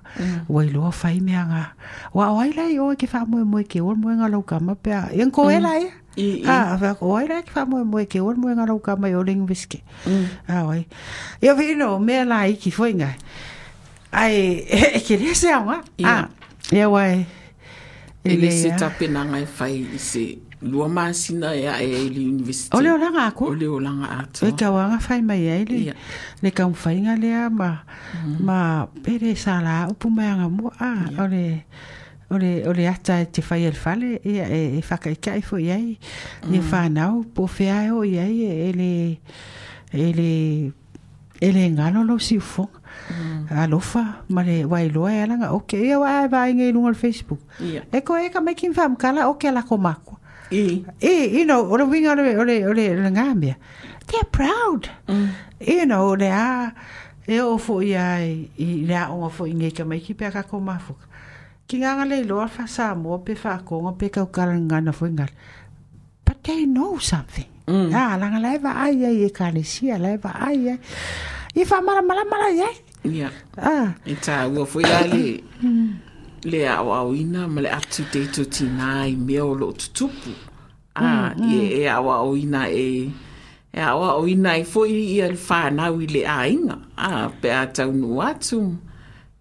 Wai 0.49 0.69
loa 0.69 0.91
fai 0.91 1.19
mea 1.21 1.45
nga. 1.49 1.63
Wa 2.13 2.33
wai 2.33 2.51
lai 2.53 2.77
o 2.77 2.93
ke 2.97 3.09
wha 3.09 3.25
moe 3.25 3.45
moe 3.45 3.63
ke 3.63 3.81
ul 3.81 3.95
moenga 3.95 4.29
lau 4.29 4.43
kama 4.43 4.75
pe 4.75 4.91
a. 4.91 5.09
Ian 5.13 5.31
ko 6.17 6.23
e 6.23 6.41
lai 6.41 6.41
e? 6.41 6.41
I- 6.41 6.41
i. 6.41 6.49
Ah, 6.49 6.77
wa 6.81 6.93
ko 6.97 7.07
wai 7.13 7.27
lai 7.29 7.41
ke 7.45 7.53
wha 7.55 7.65
moe 7.65 7.83
moe 7.85 8.05
ke 8.09 8.17
ul 8.19 8.35
moenga 8.35 8.65
lau 8.67 8.79
kama 8.79 9.07
i 9.07 9.13
o 9.13 9.21
ling 9.21 9.45
viske. 9.47 9.81
Ah, 10.49 10.65
wai. 10.65 10.85
Ia 11.41 11.53
vino, 11.53 11.99
mea 11.99 12.25
lai 12.25 12.53
ki 12.57 12.71
foi 12.71 12.93
ngai. 12.93 13.15
Ai, 14.11 14.65
e 14.97 14.99
ke 15.05 15.17
le 15.21 15.35
se 15.35 15.47
aunga. 15.53 15.83
Ia. 15.97 16.07
Ah, 16.07 16.25
ia 16.73 16.89
wai. 16.89 17.25
E 18.25 18.35
le 18.35 18.51
se 18.51 18.67
ia. 18.73 18.77
tapenanga 18.77 19.37
e 19.39 19.45
whai 19.59 19.85
i 19.93 19.97
se 19.99 20.39
lua 20.61 20.87
māsina 20.89 21.51
e 21.53 21.67
a 21.69 21.75
e 21.83 22.09
le 22.09 22.19
university. 22.33 22.73
O 22.75 22.81
leo 22.81 22.97
langa 22.97 23.27
ako. 23.29 23.51
O 23.51 23.53
leo 23.53 23.77
langa 23.79 24.07
atu. 24.23 24.47
E 24.47 24.51
ka 24.57 24.71
wanga 24.73 24.97
fai 24.99 25.21
mai 25.21 25.45
ai 25.53 25.63
le. 25.69 25.77
Ia. 25.91 25.95
Le 26.41 26.49
ka 26.51 26.65
mwhainga 26.67 27.13
lea 27.21 27.49
ma, 27.49 27.83
ma 28.41 28.87
pere 29.03 29.35
sa 29.37 29.61
la 29.61 29.87
upu 29.91 30.09
mai 30.09 30.25
anga 30.33 30.49
mua. 30.49 30.71
Ah, 30.81 31.05
o 31.21 31.27
le, 31.29 31.63
o 32.29 32.37
le, 32.37 32.67
o 32.67 32.73
le 32.73 32.87
ata 32.87 33.21
e 33.21 33.25
te 33.31 33.41
whai 33.41 33.65
el 33.65 33.75
fale, 33.75 34.19
ia 34.25 34.47
e, 34.49 34.77
e 34.77 34.81
whaka 34.89 35.11
i 35.11 35.15
kai 35.15 35.41
fo 35.41 35.57
iai. 35.57 35.97
E 36.51 36.59
whanau, 36.59 37.23
po 37.23 37.47
whea 37.47 37.85
e 37.87 37.91
o 37.91 38.03
iai 38.03 38.43
e 38.43 38.71
le, 38.75 38.91
e 39.93 40.11
le, 40.13 40.31
e 41.39 41.51
le 41.51 41.69
ngalo 41.71 42.03
lo 42.03 42.17
si 42.19 42.37
ufonga. 42.37 42.83
Alofa, 43.49 44.25
ma 44.29 44.43
le 44.43 44.65
wailoa 44.65 45.13
e 45.13 45.21
alanga. 45.23 45.53
Ok, 45.53 45.73
ia 45.79 45.99
wa 45.99 46.23
e 46.25 46.27
vai 46.27 46.53
ngai 46.53 46.71
lunga 46.73 46.89
le 46.89 46.95
Facebook. 46.95 47.39
Ia. 47.63 47.85
E 47.91 48.01
ko 48.01 48.17
e 48.19 48.29
ka 48.29 48.41
mai 48.41 48.55
kin 48.55 48.73
whamkala, 48.75 49.29
ok 49.31 49.47
ala 49.47 49.63
ko 49.63 49.77
makua. 49.77 50.17
I. 50.51 50.83
Eh, 51.01 51.39
you 51.39 51.45
know, 51.45 51.63
o 51.63 51.75
le 51.77 51.85
winga 51.85 52.11
o 52.11 52.15
le, 52.15 52.35
o 52.37 52.43
le, 52.43 52.65
o 52.67 52.73
le, 52.73 52.95
le 52.95 53.09
ngambia. 53.11 53.55
They're 54.07 54.23
proud. 54.23 54.89
Mm. 55.07 55.29
You 55.59 55.85
know, 55.85 56.15
le 56.15 56.31
a, 56.31 56.73
e 57.27 57.39
o 57.39 57.57
fo 57.57 57.79
i 57.79 57.95
ai, 57.95 58.49
i 58.59 58.85
le 58.87 58.95
a 58.95 59.07
onga 59.11 59.29
fo 59.29 59.47
ngai 59.47 59.71
ka 59.75 59.83
mai 59.83 59.99
ki 59.99 60.13
pia 60.13 60.31
ka 60.31 60.43
ko 60.43 60.59
mafuka. 60.59 61.07
Ki 61.67 61.77
nganga 61.83 62.05
le 62.07 62.23
loa 62.23 62.47
fa 62.47 62.63
sa 62.67 62.95
mo 62.95 63.17
pe 63.19 63.35
fa 63.35 63.59
konga 63.67 63.91
pe 63.99 64.07
ka 64.09 64.21
ukara 64.23 64.55
ngana 64.55 64.91
fo 64.93 65.05
ingal. 65.05 65.27
But 66.25 66.43
they 66.43 66.65
know 66.65 66.97
something. 66.97 67.47
Mm. 67.67 67.91
Ah, 67.93 68.15
langa 68.19 68.39
lai 68.39 68.57
va 68.57 68.71
ai 68.83 69.03
ai 69.03 69.25
e 69.27 69.29
ka 69.29 69.49
le 69.51 69.63
sia, 69.63 69.97
lai 69.99 70.15
va 70.17 70.31
ai 70.47 70.69
ai. 70.71 70.79
I 71.55 71.63
fa 71.65 71.81
mara 71.81 72.01
mara 72.01 72.23
mara 72.31 72.47
ai. 72.55 72.75
Ia. 73.03 73.29
Ah, 73.57 73.93
E 74.05 74.15
tā 74.15 74.47
ua 74.47 74.63
fwoi 74.65 74.83
a 74.87 75.01
le 76.47 76.59
au 76.71 76.91
au 76.93 77.11
ina 77.13 77.47
ma 77.47 77.59
le 77.61 77.69
atu 77.69 78.03
te 78.11 78.23
to 78.31 78.45
tina 78.45 79.03
i 79.07 79.15
mea 79.15 79.43
o 79.43 79.53
lo 79.53 79.71
tutupu. 79.75 80.31
Ah, 80.95 81.33
e, 81.35 81.83
e 81.83 81.87
au 81.87 82.07
au 82.09 82.35
ina 82.35 82.69
e 82.71 83.11
e 83.73 83.79
au 83.81 84.03
au 84.03 84.27
ina 84.27 84.55
i 84.57 84.63
fwoi 84.63 84.91
i 85.15 85.21
le 85.27 85.35
whanau 85.49 85.99
i 85.99 86.07
le 86.07 86.23
a. 86.23 86.39
Ah, 86.97 87.27
pe 87.41 87.51
a 87.51 87.65
tau 87.67 87.91
nu 87.91 88.21
atu. 88.23 88.61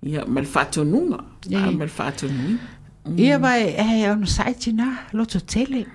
Ia, 0.03 0.25
ma 0.27 0.41
le 0.41 0.47
whatonunga. 0.47 1.19
Ah, 1.55 1.71
ma 1.71 1.85
le 1.85 1.91
whatonui. 1.99 2.59
Ia 3.17 3.39
vai 3.39 3.75
e 3.79 4.11
ono 4.11 4.27
site 4.27 4.73
na 4.73 5.07
loto 5.13 5.41
tele. 5.41 5.87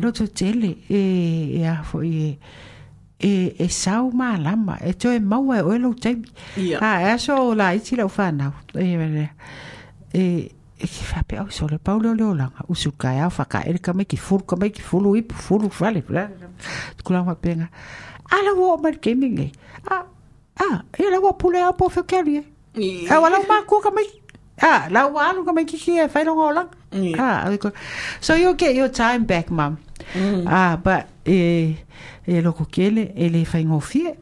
Loto 0.00 0.26
tele 0.26 0.78
e 0.88 1.58
e 1.60 1.66
a 1.66 1.82
fo 1.82 2.02
e 2.02 2.38
e 3.20 3.54
e 3.58 3.68
sau 3.68 4.10
malama 4.10 4.78
e 4.80 4.94
to 4.94 5.10
e 5.12 5.20
mau 5.20 5.52
e 5.52 5.60
o 5.60 5.76
lo 5.76 5.94
taimi. 5.94 6.26
Ia. 6.56 6.78
Ah, 6.80 7.14
e 7.14 7.18
so 7.18 7.54
la 7.54 7.74
iti 7.74 7.96
lo 7.96 8.08
fa 8.08 8.30
na. 8.30 8.50
E 8.74 8.80
e 8.80 9.30
e 10.14 10.52
e 10.78 10.86
ki 10.86 11.04
fa 11.04 11.22
pe 11.22 11.36
au 11.36 11.50
so 11.50 11.66
le 11.66 11.78
paulo 11.78 12.14
le 12.14 12.24
olanga. 12.24 12.64
Usu 12.68 12.92
ka 12.92 13.12
e 13.12 13.20
au 13.20 13.30
fa 13.30 13.44
ka 13.44 13.60
e 13.60 13.78
ka 13.78 13.92
me 13.92 14.04
ki 14.04 14.16
fulu 14.16 14.44
ka 14.44 14.56
me 14.56 14.70
ki 14.70 14.82
fulu 14.82 15.16
i 15.16 15.22
fulu 15.22 15.68
fale. 15.70 16.02
Kula 17.04 17.24
ma 17.24 17.34
penga. 17.34 17.68
Ala 18.30 18.54
wo 18.56 18.76
ma 18.78 18.90
gaming 18.90 19.38
e. 19.38 19.52
Ah, 19.90 20.06
ah, 20.60 20.82
e 20.98 21.10
la 21.10 21.20
wo 21.20 21.32
pule 21.34 21.60
a 21.60 21.72
po 21.72 21.88
fe 21.88 22.02
keri. 22.02 22.53
Ah, 23.10 23.20
wala 23.20 23.38
ma 23.48 23.62
ko 23.66 23.80
ka 23.80 23.90
me. 23.90 24.02
Ah, 24.62 24.86
la 24.90 25.06
wa 25.06 25.30
alu 25.30 25.44
ka 25.44 25.52
me 25.52 25.64
ki 25.64 25.78
ki 25.78 25.98
e 26.00 26.08
fa 26.08 26.24
lo 26.24 26.34
ngolang. 26.34 26.68
Ah, 27.18 27.46
so 28.20 28.34
you'll 28.34 28.54
get 28.54 28.74
your 28.74 28.88
time 28.88 29.24
back, 29.24 29.50
mum. 29.50 29.78
Ah, 30.46 30.76
ba 30.76 31.06
e 31.26 31.76
e 32.26 32.40
loko 32.40 32.64
kele 32.70 33.12
e 33.16 33.28
le 33.28 33.44
whaingofie. 33.44 34.14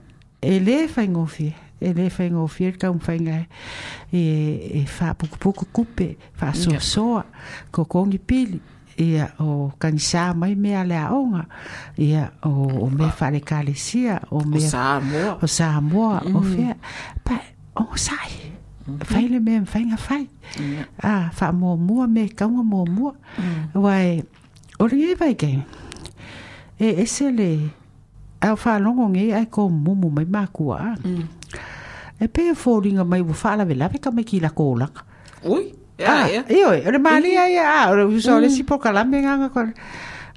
E 0.42 0.58
le 0.60 0.86
whaingofie. 0.88 1.54
E 1.80 1.92
le 1.92 2.08
whaingofie 2.08 2.72
ka 2.78 2.90
un 2.90 3.00
whainga 3.00 3.46
e 4.12 4.20
e 4.80 4.86
wha 5.00 5.14
puku 5.14 5.36
puku 5.38 5.64
kupe, 5.72 6.16
wha 6.40 6.52
soa 6.54 6.80
soa, 6.80 7.24
ko 7.70 7.84
kongi 7.84 8.18
pili. 8.18 8.60
Ia 8.98 9.32
o 9.40 9.72
kanisa 9.78 10.34
mai 10.34 10.54
mea 10.54 10.84
le 10.84 10.96
aonga. 10.96 11.46
Ia 11.98 12.30
o, 12.44 12.88
o 12.88 12.90
kalesia. 13.44 14.20
O 14.30 14.38
O 14.38 14.58
Samoa. 14.60 15.38
o 15.42 15.46
Samoa. 15.46 16.22
O 16.26 16.40
whea. 16.40 16.76
Pa, 17.24 17.40
o 17.76 17.96
sai. 17.96 18.52
Whaile 18.86 19.38
me 19.40 19.60
whainga 19.60 19.98
whai. 20.08 20.28
Ia. 20.58 20.86
Ah, 21.02 21.30
wha 21.38 21.52
mō 21.52 21.78
mua 21.78 22.06
me 22.06 22.28
kaunga 22.28 22.62
mō 22.62 22.88
mua. 22.88 23.12
Wai, 23.74 24.22
o 24.78 24.86
ringe 24.86 25.14
vai 25.18 25.34
kei. 25.34 25.62
E 26.78 27.02
ese 27.02 27.30
le, 27.30 27.70
au 28.42 28.56
wha 28.56 28.78
longo 28.78 29.08
nge 29.08 29.32
ai 29.34 29.46
ko 29.46 29.68
mumu 29.68 30.10
mai 30.10 30.24
mākua 30.24 30.78
a. 30.80 30.94
E 32.20 32.28
pe 32.28 32.48
e 32.50 32.54
fōringa 32.58 33.06
mai 33.06 33.22
wa 33.22 33.34
whaala 33.34 33.66
ve 33.66 33.74
lawe 33.74 34.00
ka 34.02 34.10
mai 34.10 34.24
ki 34.24 34.40
la 34.40 34.50
kōlanga. 34.50 35.06
Ui. 35.44 35.74
Ah, 36.02 36.26
Ia, 36.26 36.42
ia. 36.42 36.42
Iyo, 36.50 36.72
e 36.74 36.90
re 36.90 36.98
mali 36.98 37.36
ai 37.38 37.56
a, 37.62 37.90
o 37.90 37.94
re 37.94 38.20
so 38.20 38.40
le 38.40 38.50
si 38.50 38.64
po 38.64 38.78
kalame 38.78 39.22
nganga 39.22 39.52
ko. 39.54 39.62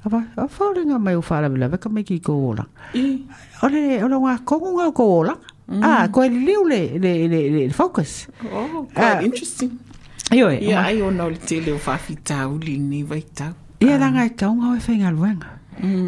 Aba, 0.06 0.22
o 0.38 0.46
fōringa 0.46 1.00
mai 1.02 1.16
wa 1.16 1.22
whaala 1.22 1.50
ve 1.50 1.58
lawe 1.58 1.78
ka 1.82 1.90
mai 1.90 2.06
ki 2.06 2.20
kōlanga. 2.22 2.66
I. 2.94 3.04
O 3.62 3.68
le, 3.74 3.84
o 4.04 4.08
le 4.08 4.22
ngā 4.22 4.38
kongu 4.46 4.76
ngā 4.78 4.88
kōlanga. 5.68 5.80
Ah, 5.82 6.08
liu 6.30 6.64
le, 6.68 6.98
le, 6.98 7.28
le, 7.28 7.40
le 7.66 7.70
focus. 7.72 8.28
Oh, 8.52 8.86
Ah. 8.94 9.16
quite 9.18 9.24
interesting. 9.26 9.70
Iyo, 10.32 10.50
e. 10.50 10.58
Ia, 10.62 10.80
ai 10.84 11.02
ona 11.02 11.24
o 11.24 11.28
le 11.30 11.36
tele 11.38 11.72
o 11.72 11.78
whawhitau 11.78 12.58
li 12.58 12.78
ni 12.78 13.02
vai 13.02 13.22
tau. 13.34 13.52
Ia 13.80 13.98
langa 13.98 14.24
e 14.24 14.30
kaunga 14.30 14.70
o 14.72 14.74
e 14.76 14.80
whainga 14.80 15.10
luenga. 15.10 15.50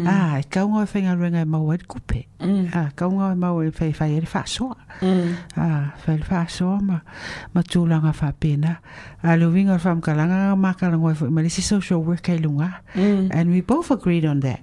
Ah, 0.07 0.39
e 0.39 0.43
o 0.79 0.83
e 0.83 0.87
whainga 0.87 1.13
luenga 1.15 1.41
e 1.41 1.45
mau 1.45 1.71
e 1.73 1.77
kupe. 1.87 2.25
Ah, 2.73 2.89
kaunga 2.95 3.27
o 3.27 3.31
e 3.31 3.35
mau 3.35 3.61
e 3.61 3.69
whai 3.69 3.93
whai 3.99 4.17
e 4.17 4.21
whasoa. 4.25 4.75
Ah, 5.55 5.93
whai 6.07 6.15
e 6.17 6.23
whasoa 6.29 6.79
ma, 6.81 7.01
ma 7.53 7.61
tūlanga 7.61 8.13
whapena. 8.15 8.77
A 9.23 9.35
le 9.37 9.45
winga 9.51 9.75
o 9.75 9.77
whamkalanga 9.77 10.55
ma 10.57 10.73
kalanga 10.73 11.05
o 11.05 11.11
e 11.27 11.29
malisi 11.29 11.61
social 11.61 11.99
work 12.01 12.29
e 12.29 12.37
lunga. 12.39 12.81
And 12.95 13.51
we 13.51 13.61
both 13.61 13.91
agreed 13.91 14.25
on 14.25 14.39
that. 14.39 14.61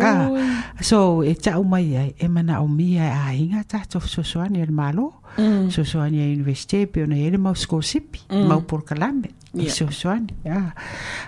Ah, 0.00 0.72
so 0.80 1.22
e 1.22 1.34
tau 1.34 1.62
mai 1.64 1.96
ai, 1.96 2.14
e 2.18 2.28
mana 2.28 2.60
o 2.62 2.68
mia 2.68 3.04
e 3.04 3.10
a 3.10 3.32
inga 3.34 3.64
tato 3.64 4.00
sosoani 4.00 4.60
e 4.60 4.66
malo. 4.70 5.20
Sosoani 5.68 6.18
e 6.20 6.32
universite, 6.34 6.86
pe 6.86 7.02
ona 7.02 7.16
e 7.16 7.30
le 7.30 7.38
mau 7.38 7.54
skosipi, 7.54 8.20
mau 8.30 8.60
porkalame. 8.62 9.30
Yeah. 9.54 9.70
Sosoani, 9.70 10.34
ah. 10.50 10.72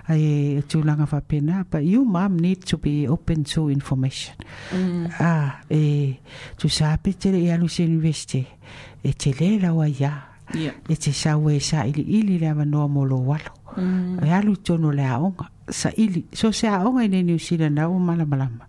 Ai 0.09 0.59
e 0.59 0.62
tūlanga 0.67 1.07
whapena, 1.07 1.64
but 1.71 1.83
you 1.85 2.05
mom 2.05 2.37
need 2.39 2.64
to 2.67 2.77
be 2.79 3.07
open 3.09 3.45
to 3.45 3.69
information. 3.71 4.35
Ah, 5.21 5.61
e 5.71 6.19
tu 6.57 6.69
sape 6.69 7.14
te 7.19 7.31
le 7.33 7.51
alu 7.53 7.69
se 7.69 7.85
universite, 7.85 8.47
e 9.03 9.12
te 9.12 9.33
le 9.39 9.59
lawa 9.61 9.89
ia, 9.89 10.12
Ia. 10.55 10.73
e 10.89 10.95
te 10.97 11.12
sau 11.12 11.51
e 11.51 11.59
sa 11.61 11.85
ili 11.87 12.03
ili 12.03 12.39
le 12.39 12.49
amanoa 12.49 12.89
mo 12.89 13.05
lo 13.05 13.17
walo. 13.19 13.55
E 14.23 14.31
alu 14.31 14.57
tono 14.57 14.91
le 14.93 15.03
aonga, 15.05 15.51
sa 15.69 15.91
ili, 15.97 16.25
so 16.33 16.53
se 16.53 16.69
aonga 16.69 17.03
i 17.05 17.09
ne 17.09 17.23
New 17.23 17.39
Zealand 17.39 17.79
au 17.79 17.99
malamalama. 17.99 18.67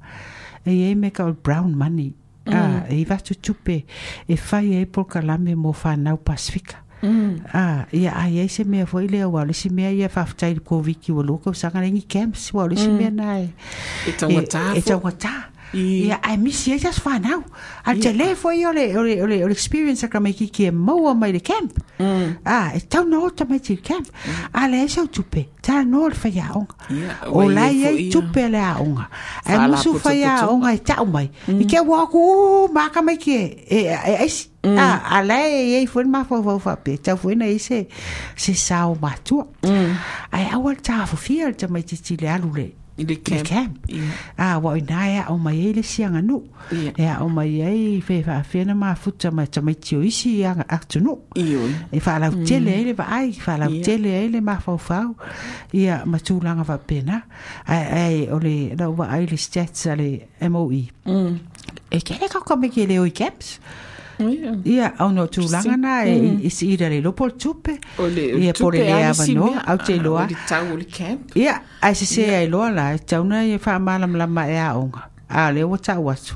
E 0.66 0.92
e 0.92 0.96
me 0.96 1.10
ka 1.12 1.26
o 1.26 1.34
brown 1.34 1.76
money, 1.76 2.14
ah, 2.48 2.84
e 2.90 3.02
i 3.02 3.06
vatu 3.06 3.36
tupe, 3.36 3.86
e 4.28 4.36
fai 4.36 4.74
e 4.82 4.86
polka 4.86 5.22
lame 5.22 5.56
mo 5.56 5.72
whanau 5.84 6.18
Pasifika. 6.18 6.78
Ah, 7.54 7.86
ia 7.94 8.12
ai 8.16 8.40
ai 8.40 8.48
se 8.50 8.64
mea 8.64 8.86
foi 8.86 9.08
le 9.08 9.24
wa 9.26 9.44
le 9.46 9.54
mea 9.70 9.92
ia 9.92 10.10
fa 10.10 10.26
ftai 10.26 10.56
ko 10.66 10.82
viki 10.82 11.12
o 11.12 11.22
loko 11.22 11.54
camps 12.10 12.54
wa 12.54 12.66
le 12.68 12.76
si 12.76 12.88
mea 12.90 13.12
na 13.12 13.40
e 13.40 14.12
tangata 14.18 14.74
e 14.76 14.82
fo. 14.82 14.90
tangata 14.90 15.30
I- 15.30 15.57
ia 15.74 16.20
ai 16.24 16.38
misi 16.38 16.72
ai 16.72 16.80
just 16.80 17.00
fa 17.02 17.18
now 17.20 17.44
al 17.86 18.00
te 18.00 18.14
le 18.14 18.36
foi 18.36 18.66
ole 18.66 18.86
ole 18.98 19.52
experience 19.52 20.08
ka 20.08 20.20
mai 20.20 20.34
ki 20.34 20.48
ki 20.50 20.66
e 20.68 20.72
mo 20.72 21.14
mai 21.14 21.32
le 21.32 21.40
camp. 21.40 21.74
Mm. 22.00 22.38
Ah 22.46 22.72
e 22.76 22.80
tau 22.88 23.04
no 23.06 23.30
ta 23.30 23.46
mai 23.50 23.60
ti 23.60 23.76
camp. 23.78 24.08
Mm. 24.08 24.50
A 24.54 24.68
le 24.68 24.88
so 24.88 25.06
tupe. 25.08 25.46
Ta 25.62 25.84
no 25.84 26.08
le 26.08 26.16
fa 26.16 26.30
ya 26.30 26.52
on 26.56 26.68
Ia, 26.90 27.16
o 27.28 27.38
wai 27.44 27.48
la 27.54 27.68
e 27.70 27.74
ia 27.76 27.90
fo 27.92 27.98
ia. 27.98 28.12
tupe 28.12 28.50
le 28.50 28.58
a 28.64 28.76
onga. 28.80 29.08
E 29.46 29.52
Fa 29.56 29.68
musu 29.68 29.94
putu 29.94 30.00
fa 30.00 30.14
ya 30.14 30.36
putu. 30.40 30.54
onga 30.54 30.74
e 30.74 30.78
tau 30.80 31.06
mai. 31.06 31.30
I 31.48 31.52
mm. 31.52 31.68
ke 31.70 31.80
wa 31.86 32.06
ku 32.08 32.68
ma 32.74 32.90
ka 32.90 33.02
mai 33.02 33.18
ki 33.18 33.34
e 33.36 33.80
e 33.92 34.14
e 34.26 34.30
Ah, 34.68 35.20
a 35.20 35.24
la 35.24 35.36
e 35.48 35.84
e 35.84 35.86
foi 35.88 36.04
ma 36.04 36.26
fo 36.28 36.42
fo 36.44 36.58
fa 36.60 36.76
pe 36.76 36.98
ta 36.98 37.16
foi 37.16 37.36
na 37.36 37.46
ise 37.46 37.88
se 38.36 38.54
sao 38.54 38.98
ma 39.02 39.14
tu 39.24 39.40
ai 39.64 40.50
a 40.52 40.58
wa 40.60 40.74
ta 40.76 41.06
fo 41.06 41.16
fiel 41.16 41.56
ta 41.56 41.68
mai 41.72 41.84
ti 41.88 41.96
ti 41.96 42.18
le 42.20 42.28
alu 42.28 42.52
le 42.54 42.68
I 42.98 43.04
le 43.06 43.14
le 43.14 43.16
camp. 43.22 43.44
camp 43.46 43.72
Ia. 43.90 44.04
ah 44.38 44.58
wa 44.60 44.74
ina 44.78 45.08
ya 45.08 45.24
o 45.30 45.38
mai 45.38 45.70
ele 45.70 45.84
sianga 45.84 46.22
nu 46.22 46.42
Ia. 46.72 46.92
ya 46.98 47.18
o 47.22 47.30
mai 47.30 47.62
ai 47.62 48.02
fe 48.02 48.24
fa 48.24 48.42
fe 48.44 48.64
na 48.66 48.74
ma 48.74 48.96
futa 48.96 49.30
ma 49.32 49.46
ta 49.46 49.62
mai 49.62 49.76
tio 49.76 50.02
isi 50.02 50.44
anga 50.44 50.66
atunu 50.68 51.14
Io. 51.36 51.62
e 51.92 52.00
fa 52.00 52.18
la 52.18 52.30
tele 52.32 52.74
ele 52.82 52.94
va 52.94 53.06
ai 53.10 53.32
fa 53.34 53.58
la 53.58 53.68
Ia. 53.70 53.84
tele 53.84 54.10
ele 54.26 54.42
ma 54.42 54.58
fa 54.60 54.78
fa 54.78 55.06
ia 55.74 56.02
ma 56.06 56.18
tu 56.20 56.40
langa 56.42 56.64
va 56.64 56.78
pena 56.78 57.22
ai 57.68 57.84
ai 58.02 58.18
o 58.34 58.40
le 58.40 58.74
no 58.76 58.92
va 58.94 59.10
ai 59.14 59.26
le 59.30 59.38
stats 59.38 59.86
ale 59.88 60.28
MOE 60.50 60.88
Mm. 61.08 61.38
e 61.92 62.00
ke 62.04 62.18
le 62.20 62.28
ka 62.28 62.42
ka 62.44 62.56
me 62.60 62.68
ke 62.70 62.84
le 62.90 63.00
o 63.00 63.06
i 63.06 63.12
caps 63.16 63.60
Ia. 64.20 64.58
ia 64.66 64.94
au 65.00 65.12
no 65.12 65.28
tu 65.28 65.42
langa 65.42 65.78
na 65.78 66.06
e 66.06 66.40
e 66.44 66.50
si 66.50 66.74
ida 66.74 66.90
le 66.90 67.02
lopo 67.02 67.26
O 67.26 68.08
le 68.08 68.40
ia 68.40 68.54
tupe 68.54 68.64
pore 68.64 68.78
le 68.80 68.94
ai 68.94 69.04
ava 69.04 69.24
si 69.24 69.34
no 69.36 69.52
mea. 69.52 69.64
au 69.68 69.78
te 69.78 69.94
Ah, 69.94 70.04
loa 70.04 70.24
O 70.24 70.28
le 70.28 70.36
tau 70.48 70.74
o 70.74 70.76
le 70.78 70.86
camp. 70.86 71.36
Ia, 71.36 71.62
ai 71.82 71.94
se 71.96 72.06
se 72.06 72.36
ai 72.36 72.48
loa 72.48 72.72
la, 72.72 72.94
e 72.96 73.00
tauna 73.00 73.46
e 73.46 73.58
wha 73.58 73.80
malam 73.80 74.16
lama 74.16 74.48
e 74.50 74.58
aonga. 74.58 75.10
A 75.30 75.52
le 75.52 75.64
o 75.64 75.78
tau 75.78 76.10
atu. 76.10 76.36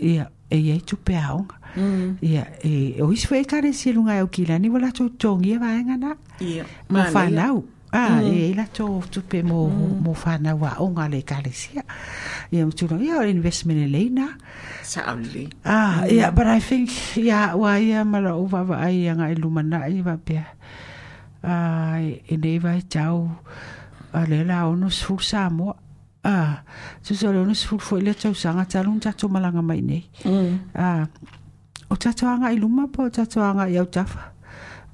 Ia, 0.00 0.30
e 0.50 0.56
iei 0.56 0.80
tupe 0.80 1.16
aonga. 1.16 1.56
Ia, 2.22 2.46
e 2.64 2.96
o 3.02 3.12
isi 3.12 3.26
fwe 3.26 3.44
kare 3.44 3.72
si 3.72 3.92
lunga 3.92 4.16
e 4.16 4.22
o 4.22 4.26
kila 4.26 4.58
ni 4.58 4.68
wala 4.68 4.88
tō 4.88 5.10
tongi 5.18 5.52
e 5.52 5.58
vaenga 5.58 5.96
na. 5.96 6.16
Ia. 6.40 6.64
Mo 6.88 7.04
Mana 7.92 8.22
ia. 8.22 8.30
Ah, 8.30 8.50
e 8.50 8.54
la 8.54 8.66
tō 8.66 8.86
tupe 9.10 9.42
mo, 9.42 9.66
mo 9.68 10.14
whanau 10.14 10.64
a 10.64 10.76
onga 10.78 11.08
le 11.10 11.22
kare 11.22 11.50
sia. 11.50 11.82
Ia, 12.52 12.64
mo 12.64 12.70
tūra, 12.70 13.00
ia, 13.02 13.18
o 13.18 13.22
investment 13.26 13.90
leina. 13.90 14.28
Sa 14.82 15.02
aule. 15.10 15.48
Ah, 15.64 16.04
yeah, 16.06 16.30
but 16.30 16.46
I 16.46 16.60
think, 16.60 16.90
yeah, 17.16 17.54
wa 17.54 17.74
ia 17.78 18.04
mara 18.04 18.36
o 18.36 18.46
wawa 18.46 18.78
ai 18.86 19.08
anga 19.10 19.30
i 19.30 19.34
lumana 19.34 19.90
i 19.90 20.02
wa 20.02 20.16
pia. 20.16 20.46
Ah, 21.42 21.98
e 21.98 22.36
nei 22.36 22.58
vai 22.58 22.82
tau, 22.82 23.28
a 24.12 24.26
le 24.26 24.44
la 24.44 24.68
ono 24.68 24.88
sfur 24.88 25.22
sa 25.22 25.48
mo. 25.50 25.74
Ah, 26.22 26.62
tu 27.02 27.14
sa 27.14 27.30
le 27.32 27.40
ono 27.40 27.54
sfur 27.54 27.80
foi 27.80 28.02
le 28.02 28.14
tau 28.14 28.34
sanga 28.34 28.66
talun 28.66 29.00
tato 29.00 29.28
malanga 29.28 29.62
mai 29.62 29.80
nei. 29.80 30.06
Ah, 30.76 31.06
o 31.90 31.96
tato 31.96 32.26
anga 32.26 32.52
i 32.52 32.58
luma 32.58 32.86
po, 32.86 33.02
o 33.06 33.10
tato 33.10 33.42
anga 33.42 33.66
i 33.66 33.78
au 33.78 33.86
tafa. 33.86 34.29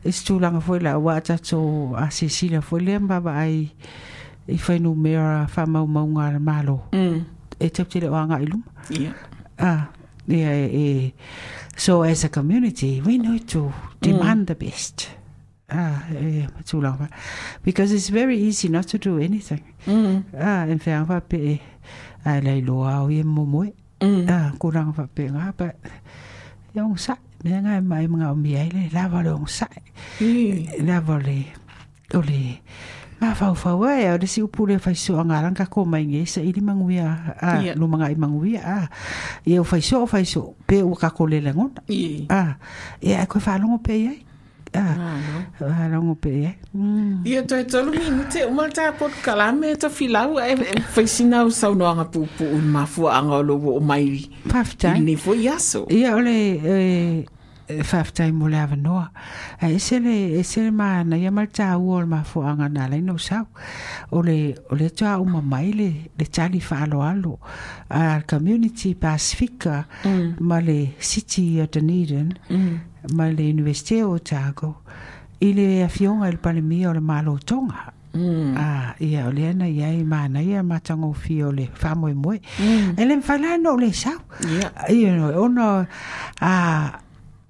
E 0.07 0.12
stulanga 0.12 0.61
foi 0.61 0.78
la, 0.80 0.98
wa 0.98 1.20
tato 1.20 1.94
a 1.96 2.09
Cecilia 2.11 2.61
foi 2.61 2.80
le 2.80 2.98
mbaba 2.98 3.32
ai 3.34 3.68
i 4.46 4.57
whainu 4.57 4.94
mea 4.94 5.48
whamau 5.54 5.86
maunga 5.86 6.38
malo. 6.38 6.86
Mm. 6.92 7.24
E 7.59 7.68
tau 7.70 7.84
te 7.84 8.00
le 8.00 8.09
o 8.09 8.14
anga 8.14 8.38
i 8.38 8.46
luma. 8.46 8.64
Ah, 9.59 9.88
yeah, 10.28 10.68
eh, 10.70 11.11
so 11.76 12.02
as 12.02 12.22
a 12.22 12.28
community, 12.28 13.00
we 13.00 13.18
need 13.18 13.48
to 13.48 13.72
demand 14.00 14.46
the 14.46 14.54
best. 14.54 15.09
Ah, 15.68 16.04
eh, 16.14 16.46
too 16.64 16.80
long. 16.80 17.09
Because 17.64 17.90
it's 17.90 18.09
very 18.09 18.38
easy 18.38 18.68
not 18.68 18.86
to 18.86 18.98
do 18.98 19.18
anything. 19.18 19.64
Mm. 19.86 20.22
Ah, 20.38 20.66
en 20.68 20.78
fair 20.78 21.04
va 21.04 21.20
pe 21.20 21.59
ai 22.24 22.40
lai 22.40 22.61
loa 22.61 23.02
o 23.02 23.09
ye 23.09 23.24
momo. 23.24 23.66
Mm. 24.00 24.30
Ah, 24.30 24.52
kurang 24.59 24.92
va 24.94 25.09
pe 25.12 25.26
nga 25.30 25.52
pa. 25.52 25.72
Yung 26.76 27.00
sa, 27.00 27.16
me 27.40 27.56
nga 27.56 27.80
mai 27.80 28.04
mga 28.04 28.36
umi 28.36 28.52
ai 28.52 28.68
le 28.68 28.92
lava 28.92 29.24
le 29.24 29.32
yung 29.32 29.48
sa. 29.48 29.64
Ia. 30.20 30.76
Lava 30.84 31.16
le 31.16 31.48
ole 32.12 32.60
ma 33.16 33.32
fa 33.32 33.56
fa 33.56 33.72
wa 33.72 33.96
ya 33.96 34.20
de 34.20 34.28
si 34.28 34.44
upule 34.44 34.76
fa 34.76 34.92
so 34.92 35.16
anga 35.16 35.40
ran 35.40 35.56
ka 35.56 35.64
ko 35.64 35.88
mai 35.88 36.04
nge 36.04 36.28
sa 36.28 36.40
ili 36.44 36.60
manguia 36.60 37.32
a 37.40 37.72
lu 37.72 37.88
manga 37.88 38.12
i 38.12 38.16
manguia 38.20 38.60
a 38.60 38.78
e 39.40 39.56
o 39.56 39.64
fa 39.64 39.80
so 39.80 40.04
fa 40.04 40.20
so 40.20 40.52
pe 40.68 40.84
o 40.84 40.92
ka 40.92 41.08
ko 41.16 41.24
le 41.24 41.40
lengon 41.40 41.72
Ia. 41.88 42.28
a 42.28 42.42
e 43.00 43.16
a 43.16 43.24
ko 43.24 43.40
fa 43.40 43.56
longo 43.56 43.80
pe 43.80 43.96
ai 44.04 44.20
a 44.76 44.84
Ah, 44.86 45.18
no. 45.26 45.66
Ah, 45.66 45.84
a 45.84 45.88
longo 45.88 46.14
pe 46.14 46.30
ai 46.30 46.56
mm 46.74 47.26
Ia 47.26 47.42
toi 47.42 47.64
tolu 47.64 47.92
minu 47.96 48.24
te 48.32 48.44
umal 48.46 48.70
tā 48.76 48.90
pot 48.98 49.12
kalame 49.24 49.74
ta 49.80 49.88
filau 49.88 50.38
e 50.38 50.50
eh, 50.50 50.58
e 50.58 50.68
eh, 50.76 50.82
whaisina 50.94 51.44
o 51.44 51.50
sau 51.50 51.74
noanga 51.74 52.04
pupu 52.04 52.44
un 52.58 52.66
mafua 52.76 53.16
anga 53.18 53.40
o 53.40 53.42
logo 53.42 53.76
o 53.76 53.80
mairi. 53.80 54.28
fa 54.52 54.64
fa 54.64 54.98
Ni 54.98 55.16
fo 55.16 55.34
iaso. 55.34 55.86
Ia 55.90 56.14
ole 56.16 56.36
e 56.64 57.26
whaftai 57.68 58.32
mo 58.32 58.48
le 58.48 58.58
awa 58.58 58.76
noa. 58.76 59.10
A 59.60 59.70
ese 59.70 59.98
le, 60.00 60.38
ese 60.38 60.62
le 60.62 60.70
maa 60.70 61.02
na 61.04 61.16
ia 61.16 61.30
mal 61.30 61.48
tā 61.50 61.72
ua 61.74 61.98
o 61.98 62.00
le 62.00 62.06
maa 62.06 62.24
fuanga 62.24 62.68
nā 62.70 62.88
lai 62.90 63.00
no 63.02 63.16
sau. 63.18 63.46
O 64.10 64.22
le, 64.22 64.54
o 64.70 64.76
le 64.78 64.90
tua 64.90 65.18
mai 65.24 65.72
le, 65.72 65.90
le 66.18 66.26
tali 66.26 66.60
whaalo 66.60 67.02
alo. 67.02 67.38
A 67.90 68.22
community 68.26 68.94
Pacifica 68.94 69.86
mm. 70.04 70.36
ma 70.40 70.58
le 70.60 70.94
city 70.98 71.60
of 71.60 71.70
Dunedin 71.70 72.38
mm. 72.50 72.78
Ma 73.12 73.28
le 73.30 73.48
universite 73.50 74.02
o 74.02 74.12
Otago. 74.14 74.82
I 75.40 75.52
le 75.52 75.82
a 75.84 75.88
fionga 75.88 76.28
il 76.28 76.38
palemia 76.38 76.90
o 76.90 76.92
le 76.92 77.00
malo 77.00 77.38
tonga. 77.44 77.92
Ah, 78.57 78.94
ia 78.98 79.26
o 79.26 79.30
le 79.30 79.48
ana 79.50 79.68
ia 79.68 79.90
i 79.92 80.02
mana 80.04 80.40
ia 80.40 80.62
matango 80.62 81.12
fi 81.12 81.42
o 81.42 81.50
le 81.52 81.68
fa 81.74 81.94
moe 81.94 82.14
moe. 82.14 82.40
E 82.96 83.04
le 83.04 83.16
mfala 83.16 83.59
no 83.59 83.76
le 83.76 83.92
sau. 83.92 84.18
Ia. 84.88 85.16
No, 85.16 85.42
ono, 85.42 85.86
a, 86.40 86.52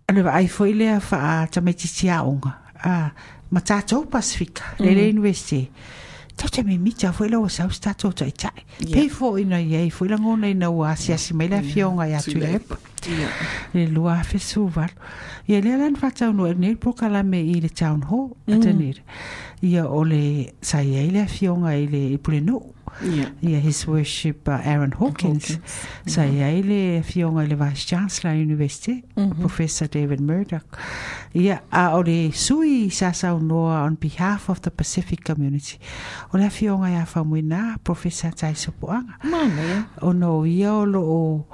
ane 0.09 0.23
wa 0.23 0.33
ai 0.35 0.49
foi 0.49 0.73
lea 0.75 0.99
fa 1.01 1.47
a. 1.47 1.49
A, 2.83 3.11
ma 3.51 3.61
tātou 3.61 4.07
Pasifika, 4.11 4.75
le 4.79 4.91
le 4.95 5.09
university. 5.09 5.71
Tau 6.37 6.51
te 6.53 6.63
me 6.63 6.77
mita 6.79 7.13
foi 7.13 7.31
la 7.33 7.39
o 7.41 7.49
sau 7.49 7.71
sta 7.73 7.95
tātou 7.95 8.13
tai 8.13 8.33
tai. 8.33 8.65
Pei 8.93 9.09
fo 9.09 9.37
ina 9.41 9.61
iei, 9.61 9.89
foi 9.91 10.09
la 10.09 10.19
ngona 10.21 10.51
ina 10.53 10.69
ua 10.71 10.91
asiasi 10.93 11.35
mai 11.35 11.49
la 11.49 11.63
fionga 11.63 12.09
ia 12.09 12.21
tu 12.21 12.37
le 12.37 12.53
epa. 12.59 12.77
Ia. 13.07 13.29
le 13.75 13.87
lua 13.87 14.23
festival 14.25 14.91
ia 15.47 15.61
le 15.63 15.77
lan 15.79 15.95
fatau 15.97 16.33
no 16.35 16.47
ne 16.53 16.75
pro 16.75 16.93
kala 16.93 17.23
me 17.23 17.39
mm. 17.43 17.51
i 17.55 17.61
le 17.61 17.69
town 17.69 18.03
hall 18.11 18.33
atenir 18.51 18.99
ia 19.63 19.87
o 19.87 20.03
le 20.05 20.53
sa 20.61 20.83
ia 20.83 21.07
le 21.13 21.27
fionga 21.31 21.77
i 21.79 21.87
le 21.87 22.19
pleno 22.19 22.63
Ia. 23.03 23.33
ia 23.43 23.59
his 23.61 23.87
worship 23.87 24.49
uh, 24.49 24.61
Aaron 24.65 24.93
Hawkins, 24.93 25.57
mm-hmm. 25.57 26.09
sa 26.09 26.25
ia 26.25 26.49
i 26.49 26.63
le 26.63 27.03
fionga 27.03 27.45
i 27.45 27.47
le 27.47 27.57
vice 27.57 27.85
chancellor 27.85 28.33
university 28.35 29.05
mm-hmm. 29.17 29.41
professor 29.41 29.87
David 29.87 30.21
Murdoch. 30.21 30.79
Ia 31.35 31.61
a 31.73 31.97
o 31.97 32.03
le 32.03 32.33
sui 32.33 32.91
sa 32.91 33.13
sa 33.13 33.37
noa 33.39 33.85
on 33.85 33.97
behalf 33.97 34.49
of 34.49 34.63
the 34.63 34.71
Pacific 34.71 35.25
community. 35.25 35.79
O 36.33 36.39
le 36.39 36.51
fionga 36.51 36.91
ia 36.91 37.07
famuina 37.07 37.77
professor 37.85 38.31
Taiso 38.33 38.73
Poanga. 38.73 39.19
Mana 39.25 39.63
ia. 39.63 39.85
o 40.03 40.13
no 40.13 40.45
ia 40.45 40.73
o 40.73 40.85
lo 40.85 41.03
o 41.03 41.47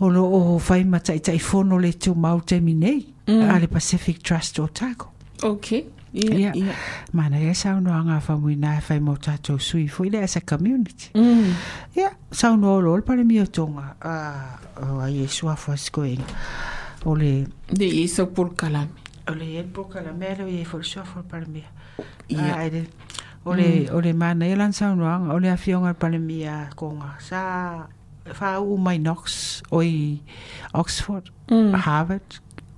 o 0.00 0.08
lo 0.08 0.24
o 0.24 0.58
fai 0.58 0.84
matai 0.84 1.18
tai 1.20 1.38
fono 1.38 1.78
le 1.78 1.92
tu 1.92 2.14
mau 2.14 2.40
te 2.40 2.60
minei 2.60 3.14
mm. 3.26 3.50
a 3.50 3.58
le 3.58 3.66
Pacific 3.66 4.22
Trust 4.22 4.58
o 4.58 4.66
tako 4.66 5.14
Okay. 5.42 5.84
Ia. 6.14 6.30
Ia. 6.38 6.52
Ia. 6.54 6.74
mana 7.12 7.40
ia 7.42 7.54
sau 7.54 7.80
no 7.80 7.90
anga 7.90 8.20
fa 8.22 8.36
muina 8.38 8.80
fai 8.80 9.00
mo 9.00 9.16
tatou 9.16 9.58
sui 9.58 9.88
foi 9.88 10.08
le 10.10 10.22
as 10.22 10.36
a 10.36 10.40
community 10.40 11.10
Mm. 11.14 11.50
ia 11.96 12.10
sau 12.30 12.54
no 12.56 12.78
lo 12.80 12.94
pale 13.02 13.24
mi 13.24 13.40
o 13.42 13.46
tonga 13.46 13.96
a 14.00 14.14
o 14.78 15.02
e 15.10 15.26
fa 15.56 15.74
skoing 15.76 16.22
o 17.04 17.14
le 17.14 17.46
De 17.66 17.84
isa 17.86 18.26
por 18.26 18.54
kalame. 18.54 18.94
o 19.28 19.32
le 19.34 19.58
e 19.58 19.62
poka 19.64 20.00
la 20.06 20.12
mele 20.12 20.46
e 20.60 20.64
fo 20.64 20.82
sua 20.82 21.02
fa 21.04 21.22
pale 21.26 21.46
mi 21.50 21.64
Ia. 22.28 22.54
ai 22.62 22.70
le 22.70 22.82
o 23.44 23.52
le 23.54 23.90
o 23.90 23.98
le 24.00 24.12
mana 24.12 24.46
ia 24.46 24.56
lan 24.56 24.72
sau 24.72 24.94
no 24.94 25.04
anga 25.10 25.34
o 25.34 25.38
le 25.38 25.50
afionga 25.50 25.94
pale 25.98 26.18
mi 26.18 26.46
a 26.46 26.70
uh, 26.70 26.74
konga 26.78 27.10
uh, 27.10 27.18
sa 27.18 27.40
fa 28.32 28.60
u 28.60 28.78
mai 28.78 28.98
Knox 28.98 29.62
o 29.70 29.82
i 29.82 30.22
Oxford 30.74 31.30
Mm. 31.50 31.74
Harvard 31.76 32.24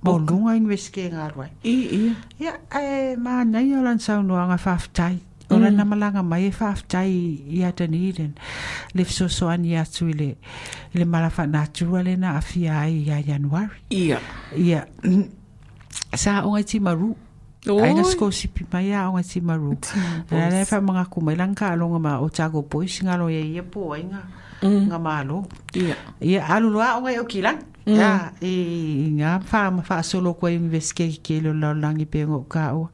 mo 0.03 0.17
lunga 0.19 0.55
investigate 0.55 1.13
ngarwai 1.13 1.49
I, 1.63 1.75
ia. 1.89 2.13
Ia, 2.39 2.53
e 2.69 3.15
ma 3.17 3.43
nei 3.43 3.73
o 3.75 3.81
lan 3.81 3.99
sau 3.99 4.21
noanga 4.21 4.57
whaftai. 4.57 5.17
O 5.49 5.55
mm. 5.55 5.71
na 5.71 5.85
malanga 5.85 6.23
mai 6.23 6.47
e 6.47 6.51
whaftai 6.51 7.11
i 7.55 7.63
a 7.63 7.71
Dunedin. 7.71 8.33
Le 8.93 9.03
fsoso 9.07 9.47
ani 9.49 9.77
atu 9.79 10.09
i 10.11 10.13
le, 10.13 10.29
i 10.93 10.99
le 10.99 11.05
malafa 11.05 11.47
na 11.47 11.63
atua 11.63 12.03
le 12.03 12.17
na 12.19 12.35
awhia 12.35 12.81
ai 12.83 13.07
i 13.07 13.11
a 13.11 13.21
Januari. 13.23 13.79
Ia. 13.89 14.19
Ia, 14.55 14.83
sa 16.13 16.43
o 16.43 16.51
ngai 16.51 16.67
ti 16.67 16.79
maru. 16.79 17.15
Ai 17.67 17.93
na 17.95 18.03
sko 18.03 18.27
sipi 18.31 18.67
mai 18.71 18.91
a 18.91 19.07
o 19.07 19.15
ngai 19.15 19.23
ti 19.23 19.39
maru. 19.41 19.71
Na 20.31 20.49
le 20.51 20.65
wha 20.67 20.81
mga 20.83 21.03
kumai 21.09 21.39
lang 21.39 21.55
ka 21.55 21.71
alonga 21.71 21.99
ma 21.99 22.19
o 22.19 22.27
tago 22.29 22.61
pois 22.67 22.99
ngalo 22.99 23.31
ia 23.31 23.39
ia 23.39 23.63
po 23.63 23.95
ai 23.95 24.03
nga. 24.03 24.27
Nga 24.61 24.99
malo. 24.99 25.47
Ia. 25.73 25.95
Ia 26.19 26.43
alu 26.43 26.75
loa 26.75 26.99
o 26.99 27.07
ngai 27.07 27.23
o 27.23 27.25
kilang. 27.25 27.76
Ia, 27.87 28.33
e 28.43 28.53
ngā 29.15 29.37
wha 29.47 29.63
ma 29.71 29.83
wha 29.87 30.01
solo 30.03 30.33
kua 30.35 30.51
investigate 30.51 31.21
ke 31.23 31.39
lo 31.43 31.53
lau 31.55 31.73
langi 31.77 32.05
pe 32.05 32.25
ngō 32.27 32.43
ka 32.51 32.71
o. 32.75 32.89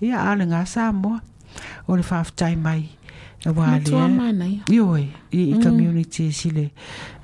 Ia 0.00 0.24
ale 0.30 0.46
ngā 0.48 0.62
sā 0.68 0.88
moa. 0.96 1.20
O 1.86 1.96
le 1.98 2.02
whaafitai 2.02 2.56
mai. 2.56 2.88
E 3.44 3.52
wā 3.52 3.74
Matua 3.74 3.98
lea. 4.00 4.08
Eh. 4.08 4.14
mana 4.16 4.44
eh, 4.48 4.60
i, 4.72 5.42
i 5.50 5.54
mm. 5.54 5.62
community 5.62 6.30
si 6.32 6.50
le, 6.50 6.70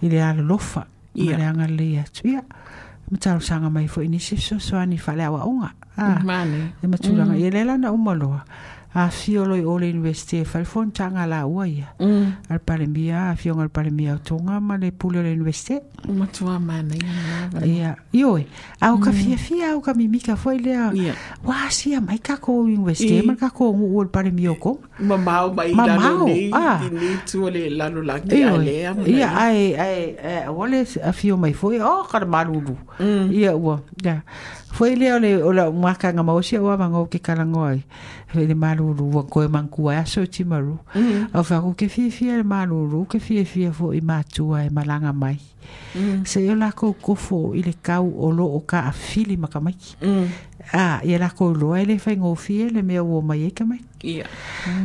i 0.02 0.08
le 0.12 0.20
ala 0.20 0.42
lofa. 0.44 0.84
Ia. 1.14 1.32
Ma 1.32 1.38
le 1.38 1.44
anga 1.48 1.66
le 1.72 1.88
atu. 2.04 2.26
Ia, 2.28 2.44
mataro 3.10 3.40
sanga 3.40 3.70
mai 3.70 3.88
fo 3.88 4.04
ini 4.04 4.20
si 4.20 4.36
so 4.36 4.58
so 4.58 4.76
ani 4.76 5.00
whale 5.00 5.24
awa 5.24 5.46
onga. 5.48 5.72
Ah, 5.96 6.20
Mana 6.24 6.56
ia. 6.56 6.68
e 6.82 6.86
maturanga. 6.86 7.38
Ia 7.38 7.48
mm. 7.48 7.54
le 7.54 7.64
lana 7.64 7.92
umaloa. 7.92 8.44
A 8.44 8.79
fiolo 9.10 9.54
i 9.56 9.64
ole 9.64 9.86
university 9.88 10.38
e 10.38 10.44
whalifon 10.44 10.90
tanga 10.92 11.26
la 11.26 11.46
ua 11.46 11.66
ia. 11.68 11.88
Mm. 12.00 12.32
Al 12.50 12.58
pale 12.58 12.86
mia, 12.86 13.30
a 13.30 13.36
fionga 13.36 13.62
al 13.62 13.68
palemia 13.68 14.18
tonga 14.18 14.58
ma 14.60 14.76
le 14.76 14.90
pule 14.90 15.18
o 15.18 15.22
le 15.22 15.30
university. 15.32 15.78
Matua 16.08 16.58
mana 16.58 16.94
ia. 16.94 17.50
Mana. 17.52 17.66
Ia, 17.66 17.96
ioi. 18.12 18.46
Au 18.80 18.98
ka 18.98 19.12
fia 19.12 19.36
fia 19.36 19.72
au 19.74 19.80
ka 19.80 19.94
mimika 19.94 20.34
foi 20.36 20.58
lea. 20.58 20.90
Ia. 20.94 21.14
Wā 21.46 21.70
sia 21.70 22.00
mai 22.00 22.18
ka 22.18 22.36
ko 22.36 22.62
university. 22.64 23.18
I. 23.18 23.22
Ma 23.22 23.36
ka 23.36 23.50
ko 23.50 23.70
ngu 23.72 23.94
ul 23.98 24.08
pare 24.08 24.30
mio 24.30 24.54
ko. 24.56 24.80
Mamau 24.98 25.54
mai 25.54 25.72
Mamau, 25.72 25.86
lalo 26.00 26.26
nei. 26.26 26.50
ah. 26.52 26.80
Di 26.82 26.90
ni 26.90 27.14
tu 27.26 27.48
le 27.48 27.70
lalo 27.70 28.02
laki 28.02 28.42
a 28.42 28.50
Ioi. 28.56 28.64
lea. 28.64 28.94
mana 28.94 29.08
Ia, 29.08 29.28
ai, 29.38 29.74
ai, 29.78 30.16
ai, 30.18 30.48
wale 30.48 30.82
a 31.04 31.12
fio 31.12 31.36
mai 31.36 31.52
foi. 31.52 31.78
Oh, 31.80 32.02
ka 32.10 32.18
maruru. 32.26 32.74
Ia, 33.30 33.54
ua. 33.56 33.80
Ia. 34.04 34.22
Foi 34.72 34.94
lea 34.96 35.16
ole 35.16 35.42
o 35.42 35.52
la 35.52 35.70
maka 35.70 36.12
nga 36.12 36.22
mausia 36.22 36.62
ua 36.62 36.76
mango 36.76 37.06
ke 37.06 37.18
kalango 37.18 37.64
ai. 37.64 37.82
Foi 38.28 38.46
le 38.46 38.54
maruru. 38.54 39.10
Wa 39.14 39.22
koe 39.24 39.48
mankua 39.48 39.94
e 39.94 39.98
aso 39.98 40.26
ti 40.26 40.44
maru. 40.44 40.78
Au 41.34 41.42
whaku 41.42 41.74
ke 41.74 41.88
fia 41.88 42.10
fia 42.10 42.36
le 42.36 42.42
maruru. 42.44 43.04
Ke 43.06 43.20
fia 43.20 43.44
fia 43.44 43.72
fo 43.72 43.92
i 43.92 44.00
mātua 44.00 44.64
e 44.66 44.70
malanga 44.70 45.12
mai. 45.12 45.38
Se 46.24 46.44
yo 46.44 46.54
lako 46.54 46.94
kofo 47.02 47.52
i 47.54 47.62
le 47.62 47.74
kau 47.82 48.06
o 48.06 48.30
lo 48.30 48.46
o 48.46 48.60
ka 48.60 48.86
a 48.88 48.92
fili 48.92 49.36
makamaki. 49.36 49.96
Mm. 50.02 50.28
Ah, 50.72 51.00
ia 51.02 51.18
la 51.18 51.30
ko 51.30 51.50
loa 51.52 51.80
ele 51.80 51.98
fai 51.98 52.16
ngofie 52.16 52.70
le 52.70 52.82
mea 52.82 53.02
ua 53.02 53.22
mai 53.22 53.46
eke 53.46 53.64
mai. 53.64 53.80
Ia. 54.04 54.24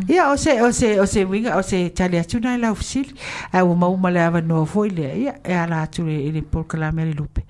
Ia, 0.10 0.32
o 0.32 0.36
se, 0.36 0.62
o 0.62 0.72
se, 0.72 1.00
o 1.00 1.06
se 1.06 1.24
winga, 1.26 1.58
o 1.58 1.62
se 1.62 1.90
tali 1.90 2.18
atu 2.18 2.40
nai 2.40 2.58
lau 2.58 2.76
fisili. 2.76 3.14
A 3.54 3.64
ua 3.64 3.76
mau 3.76 3.96
ma 3.98 4.10
le 4.10 4.24
awa 4.24 4.42
noa 4.42 4.66
foi 4.66 4.90
le. 4.90 5.12
Ia, 5.14 5.36
e 5.44 5.54
ala 5.54 5.84
atu 5.84 6.06
le, 6.08 6.32
le 6.32 6.42
polka 6.42 6.92
me 6.92 7.06
le 7.06 7.14
lupe. 7.14 7.46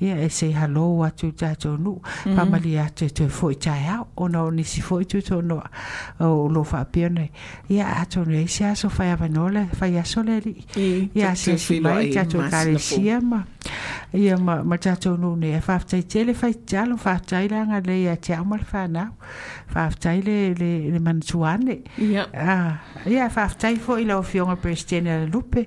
Ia, 0.00 0.16
e 0.22 0.28
se 0.28 0.52
halo 0.52 1.02
atu 1.04 1.32
tato 1.32 1.76
nu. 1.76 2.00
Pamali 2.24 2.78
atu 2.78 3.04
e 3.04 3.10
tue 3.10 3.28
foi 3.28 3.54
tai 3.54 3.86
au. 3.88 4.06
O 4.16 4.50
nisi 4.50 4.80
foi 4.82 5.04
tu 5.04 5.22
to 5.22 5.40
noa. 5.42 5.68
O 6.20 6.48
lo 6.48 6.64
fa 6.64 6.84
pia 6.84 7.08
nei. 7.08 7.30
Ia, 7.70 7.86
atu 8.00 8.24
ne 8.24 8.42
isi 8.42 8.64
aso 8.64 8.88
fai 8.88 9.10
awa 9.10 9.28
noa 9.28 9.50
le, 9.50 9.66
fai 9.74 9.96
aso 9.98 10.22
le 10.22 10.40
li. 10.40 10.64
I. 10.76 11.10
Ia, 11.14 11.34
se 11.34 11.52
te 11.52 11.58
si 11.58 11.74
whilo 11.74 11.90
mai 11.90 12.06
ai 12.06 12.12
tato 12.12 12.38
masina 12.38 12.50
kare 12.50 12.72
fo. 12.72 12.78
sia 12.78 13.20
ma. 13.20 13.44
Ia, 14.14 14.36
ma, 14.38 14.62
ma 14.62 14.76
tato 14.78 15.16
nu 15.16 15.34
ne, 15.36 15.56
e 15.56 15.60
whaftai 15.60 16.02
tele 16.06 16.34
fai 16.34 16.54
talo, 16.54 16.96
whaftai 16.96 17.48
langa 17.48 17.80
le 17.84 17.96
ia 18.02 18.16
te 18.16 18.34
amal 18.34 18.60
whanau. 18.72 19.12
Whaftai 19.74 20.22
le, 20.22 20.54
le, 20.54 20.90
le 20.92 20.98
mantuane. 21.00 21.82
Ia. 21.98 22.26
Ah, 22.32 22.78
ia 23.06 23.28
whaftai 23.28 23.76
fo 23.78 23.96
i 23.96 24.04
lau 24.04 24.22
fionga 24.22 24.56
presidente 24.56 25.18
le 25.24 25.26
lupe. 25.26 25.66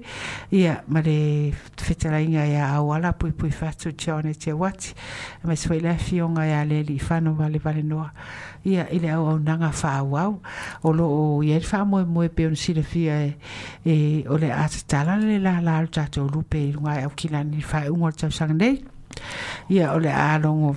Ia, 0.51 0.83
ma 0.87 1.01
le 1.01 1.53
whetarainga 1.87 2.45
ia 2.47 2.69
awala 2.75 3.13
pui 3.13 3.31
pui 3.31 3.49
whatu 3.49 3.91
tione 4.21 4.33
te 4.33 4.51
wati. 4.51 4.93
Ma 5.43 5.55
swai 5.55 5.79
le 5.79 5.95
fionga 5.97 6.45
ia 6.45 6.65
le 6.65 6.83
li 6.83 6.99
whanu 6.99 7.35
vale 7.35 7.59
vale 7.59 7.83
noa. 7.83 8.11
Ia, 8.65 8.87
i 8.91 8.99
le 8.99 9.09
au 9.09 9.27
au 9.29 9.39
nanga 9.39 9.71
whaawau. 9.71 10.39
O 10.83 10.91
lo 10.91 11.05
o 11.05 11.43
ia 11.43 11.59
wha 11.59 11.85
moe 11.85 12.05
moe 12.05 12.29
pe 12.29 12.47
on 12.47 12.55
sila 12.55 12.83
fia 12.83 13.21
e, 13.25 13.35
e 13.85 14.25
o 14.27 14.37
le 14.37 14.51
atatala 14.51 15.17
le 15.17 15.39
la 15.39 15.59
la 15.61 15.77
al 15.77 15.87
tato 15.87 16.27
lupe 16.27 16.57
i 16.57 16.71
runga 16.71 17.03
au 17.03 17.11
kilani 17.15 17.63
wha 17.63 17.89
ungo 17.89 18.11
tau 18.11 18.31
sang 18.31 18.57
nei. 18.57 18.83
Ia, 19.69 19.93
o 19.93 19.99
le 19.99 20.11
alongo. 20.11 20.75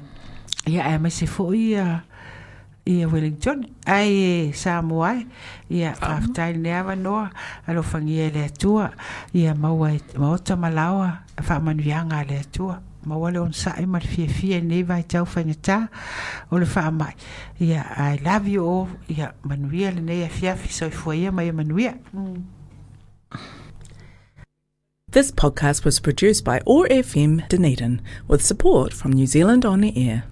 Ia, 0.66 0.95
e 0.95 0.99
mai 0.99 1.11
se 1.11 1.26
fo 1.26 1.53
ia 1.55 2.03
ia 2.84 3.07
Wellington 3.07 3.62
ai 3.86 4.51
Samoa 4.51 5.22
ia 5.70 5.95
whaftai 5.95 6.59
ne 6.59 6.74
awa 6.74 6.97
noa 6.97 7.30
alo 7.66 7.82
whangia 7.82 8.30
le 8.30 8.51
atua 8.51 8.90
ia 9.34 9.55
maua 9.55 9.95
maota 10.18 10.57
malawa 10.57 11.22
whamanuianga 11.38 12.24
le 12.26 12.43
atua 12.43 12.82
maua 13.07 13.33
le 13.33 13.43
on 13.43 13.53
sai 13.53 13.85
mar 13.87 14.01
fia 14.01 14.29
fia 14.29 14.61
ne 14.61 14.83
vai 14.83 15.03
tau 15.03 15.25
whangatā 15.25 15.89
o 16.51 16.57
le 16.57 16.67
whamai 16.67 17.13
ia 17.61 17.85
I 17.97 18.19
love 18.25 18.49
you 18.49 18.65
all. 18.65 18.89
Ia 19.09 19.35
manuia 19.43 19.95
le 19.95 20.01
nei 20.01 20.23
a 20.25 20.29
fiafi 20.29 20.71
so 20.71 20.87
i 20.87 20.91
fua 20.91 21.17
ia 21.17 21.33
manuia. 21.33 21.99
Mm. 22.15 22.43
This 25.13 25.31
podcast 25.31 25.85
was 25.85 26.01
produced 26.01 26.43
by 26.43 26.61
OAR 26.65 26.89
FM 26.89 27.47
Dunedin 27.49 28.01
with 28.27 28.43
support 28.43 28.95
from 28.95 29.13
New 29.13 29.27
Zealand 29.27 29.67
On 29.67 29.83
the 29.83 29.93
Air. 30.09 30.25